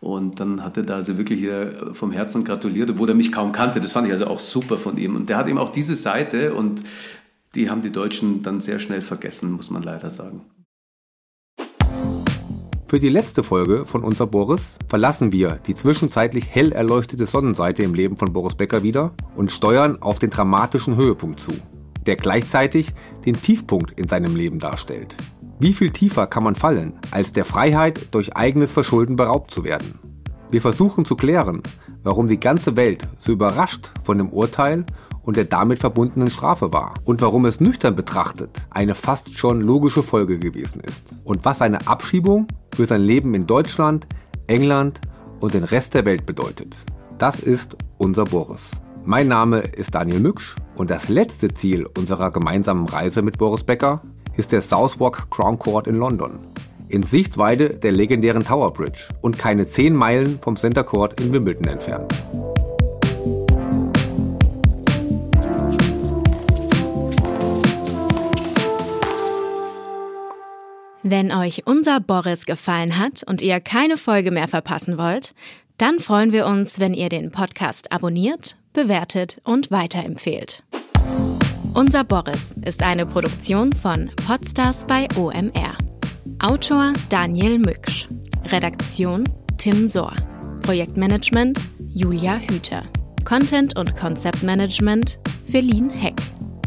Und 0.00 0.40
dann 0.40 0.62
hat 0.62 0.76
er 0.76 0.82
da 0.82 0.96
also 0.96 1.18
wirklich 1.18 1.46
vom 1.92 2.12
Herzen 2.12 2.44
gratuliert, 2.44 2.90
obwohl 2.90 3.08
er 3.08 3.14
mich 3.14 3.32
kaum 3.32 3.52
kannte. 3.52 3.80
Das 3.80 3.92
fand 3.92 4.06
ich 4.06 4.12
also 4.12 4.26
auch 4.26 4.40
super 4.40 4.76
von 4.76 4.98
ihm. 4.98 5.16
Und 5.16 5.28
der 5.28 5.36
hat 5.36 5.48
eben 5.48 5.58
auch 5.58 5.70
diese 5.70 5.96
Seite 5.96 6.54
und 6.54 6.82
die 7.54 7.70
haben 7.70 7.82
die 7.82 7.90
Deutschen 7.90 8.42
dann 8.42 8.60
sehr 8.60 8.78
schnell 8.78 9.00
vergessen, 9.00 9.52
muss 9.52 9.70
man 9.70 9.82
leider 9.82 10.10
sagen. 10.10 10.42
Für 12.88 13.00
die 13.00 13.08
letzte 13.08 13.42
Folge 13.42 13.84
von 13.84 14.04
Unser 14.04 14.28
Boris 14.28 14.76
verlassen 14.86 15.32
wir 15.32 15.58
die 15.66 15.74
zwischenzeitlich 15.74 16.48
hell 16.48 16.70
erleuchtete 16.70 17.26
Sonnenseite 17.26 17.82
im 17.82 17.94
Leben 17.94 18.16
von 18.16 18.32
Boris 18.32 18.54
Becker 18.54 18.84
wieder 18.84 19.12
und 19.34 19.50
steuern 19.50 20.00
auf 20.00 20.20
den 20.20 20.30
dramatischen 20.30 20.94
Höhepunkt 20.94 21.40
zu, 21.40 21.52
der 22.06 22.14
gleichzeitig 22.14 22.92
den 23.24 23.40
Tiefpunkt 23.40 23.98
in 23.98 24.06
seinem 24.06 24.36
Leben 24.36 24.60
darstellt. 24.60 25.16
Wie 25.58 25.72
viel 25.72 25.90
tiefer 25.90 26.26
kann 26.26 26.44
man 26.44 26.54
fallen, 26.54 26.98
als 27.10 27.32
der 27.32 27.46
Freiheit 27.46 28.08
durch 28.14 28.36
eigenes 28.36 28.72
Verschulden 28.72 29.16
beraubt 29.16 29.50
zu 29.50 29.64
werden? 29.64 29.98
Wir 30.50 30.60
versuchen 30.60 31.06
zu 31.06 31.16
klären, 31.16 31.62
warum 32.02 32.28
die 32.28 32.38
ganze 32.38 32.76
Welt 32.76 33.08
so 33.16 33.32
überrascht 33.32 33.90
von 34.02 34.18
dem 34.18 34.28
Urteil 34.28 34.84
und 35.22 35.38
der 35.38 35.46
damit 35.46 35.78
verbundenen 35.78 36.28
Strafe 36.28 36.74
war 36.74 36.96
und 37.06 37.22
warum 37.22 37.46
es 37.46 37.58
nüchtern 37.58 37.96
betrachtet 37.96 38.50
eine 38.68 38.94
fast 38.94 39.38
schon 39.38 39.62
logische 39.62 40.02
Folge 40.02 40.38
gewesen 40.38 40.82
ist 40.82 41.14
und 41.24 41.46
was 41.46 41.62
eine 41.62 41.86
Abschiebung 41.86 42.48
für 42.74 42.86
sein 42.86 43.00
Leben 43.00 43.32
in 43.32 43.46
Deutschland, 43.46 44.06
England 44.48 45.00
und 45.40 45.54
den 45.54 45.64
Rest 45.64 45.94
der 45.94 46.04
Welt 46.04 46.26
bedeutet. 46.26 46.76
Das 47.16 47.40
ist 47.40 47.76
unser 47.96 48.24
Boris. 48.24 48.72
Mein 49.06 49.28
Name 49.28 49.60
ist 49.60 49.94
Daniel 49.94 50.20
Mücksch 50.20 50.54
und 50.76 50.90
das 50.90 51.08
letzte 51.08 51.54
Ziel 51.54 51.86
unserer 51.96 52.30
gemeinsamen 52.30 52.86
Reise 52.86 53.22
mit 53.22 53.38
Boris 53.38 53.64
Becker 53.64 54.02
ist 54.36 54.52
der 54.52 54.62
Southwark 54.62 55.30
Crown 55.30 55.58
Court 55.58 55.86
in 55.86 55.96
London. 55.96 56.38
In 56.88 57.02
Sichtweite 57.02 57.70
der 57.70 57.92
legendären 57.92 58.44
Tower 58.44 58.72
Bridge 58.72 59.00
und 59.20 59.38
keine 59.38 59.66
10 59.66 59.94
Meilen 59.94 60.38
vom 60.40 60.56
Center 60.56 60.84
Court 60.84 61.20
in 61.20 61.32
Wimbledon 61.32 61.66
entfernt. 61.66 62.14
Wenn 71.02 71.30
euch 71.30 71.66
unser 71.66 72.00
Boris 72.00 72.46
gefallen 72.46 72.98
hat 72.98 73.22
und 73.26 73.40
ihr 73.40 73.60
keine 73.60 73.96
Folge 73.96 74.32
mehr 74.32 74.48
verpassen 74.48 74.98
wollt, 74.98 75.34
dann 75.78 76.00
freuen 76.00 76.32
wir 76.32 76.46
uns, 76.46 76.80
wenn 76.80 76.94
ihr 76.94 77.08
den 77.08 77.30
Podcast 77.30 77.92
abonniert, 77.92 78.56
bewertet 78.72 79.40
und 79.44 79.70
weiterempfehlt. 79.70 80.64
Unser 81.76 82.04
Boris 82.04 82.54
ist 82.64 82.82
eine 82.82 83.04
Produktion 83.04 83.70
von 83.74 84.10
Podstars 84.26 84.86
bei 84.86 85.06
OMR. 85.14 85.76
Autor 86.38 86.94
Daniel 87.10 87.58
Mücksch. 87.58 88.08
Redaktion 88.46 89.28
Tim 89.58 89.86
Sohr. 89.86 90.14
Projektmanagement 90.62 91.60
Julia 91.90 92.38
Hüter. 92.38 92.82
Content 93.26 93.76
und 93.78 93.94
Konzeptmanagement 93.94 95.18
Feline 95.44 95.92
Heck. 95.92 96.16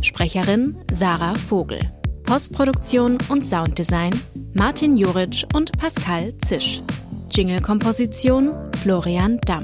Sprecherin 0.03 0.77
Sarah 0.93 1.33
Vogel. 1.33 1.79
Postproduktion 2.21 3.17
und 3.29 3.43
Sounddesign 3.43 4.21
Martin 4.53 4.95
Juric 4.95 5.43
und 5.55 5.75
Pascal 5.79 6.37
Zisch. 6.45 6.83
Jingle-Komposition 7.31 8.53
Florian 8.83 9.39
Damm. 9.47 9.63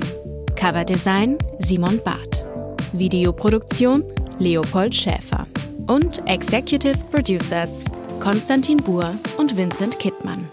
Coverdesign 0.55 1.37
Simon 1.59 2.01
Barth. 2.03 2.47
Videoproduktion 2.93 4.03
Leopold 4.39 4.93
Schäfer. 4.93 5.47
Und 5.87 6.21
Executive 6.27 6.97
Producers 7.11 7.85
Konstantin 8.19 8.77
Buhr 8.77 9.13
und 9.37 9.55
Vincent 9.55 9.99
Kittmann. 9.99 10.49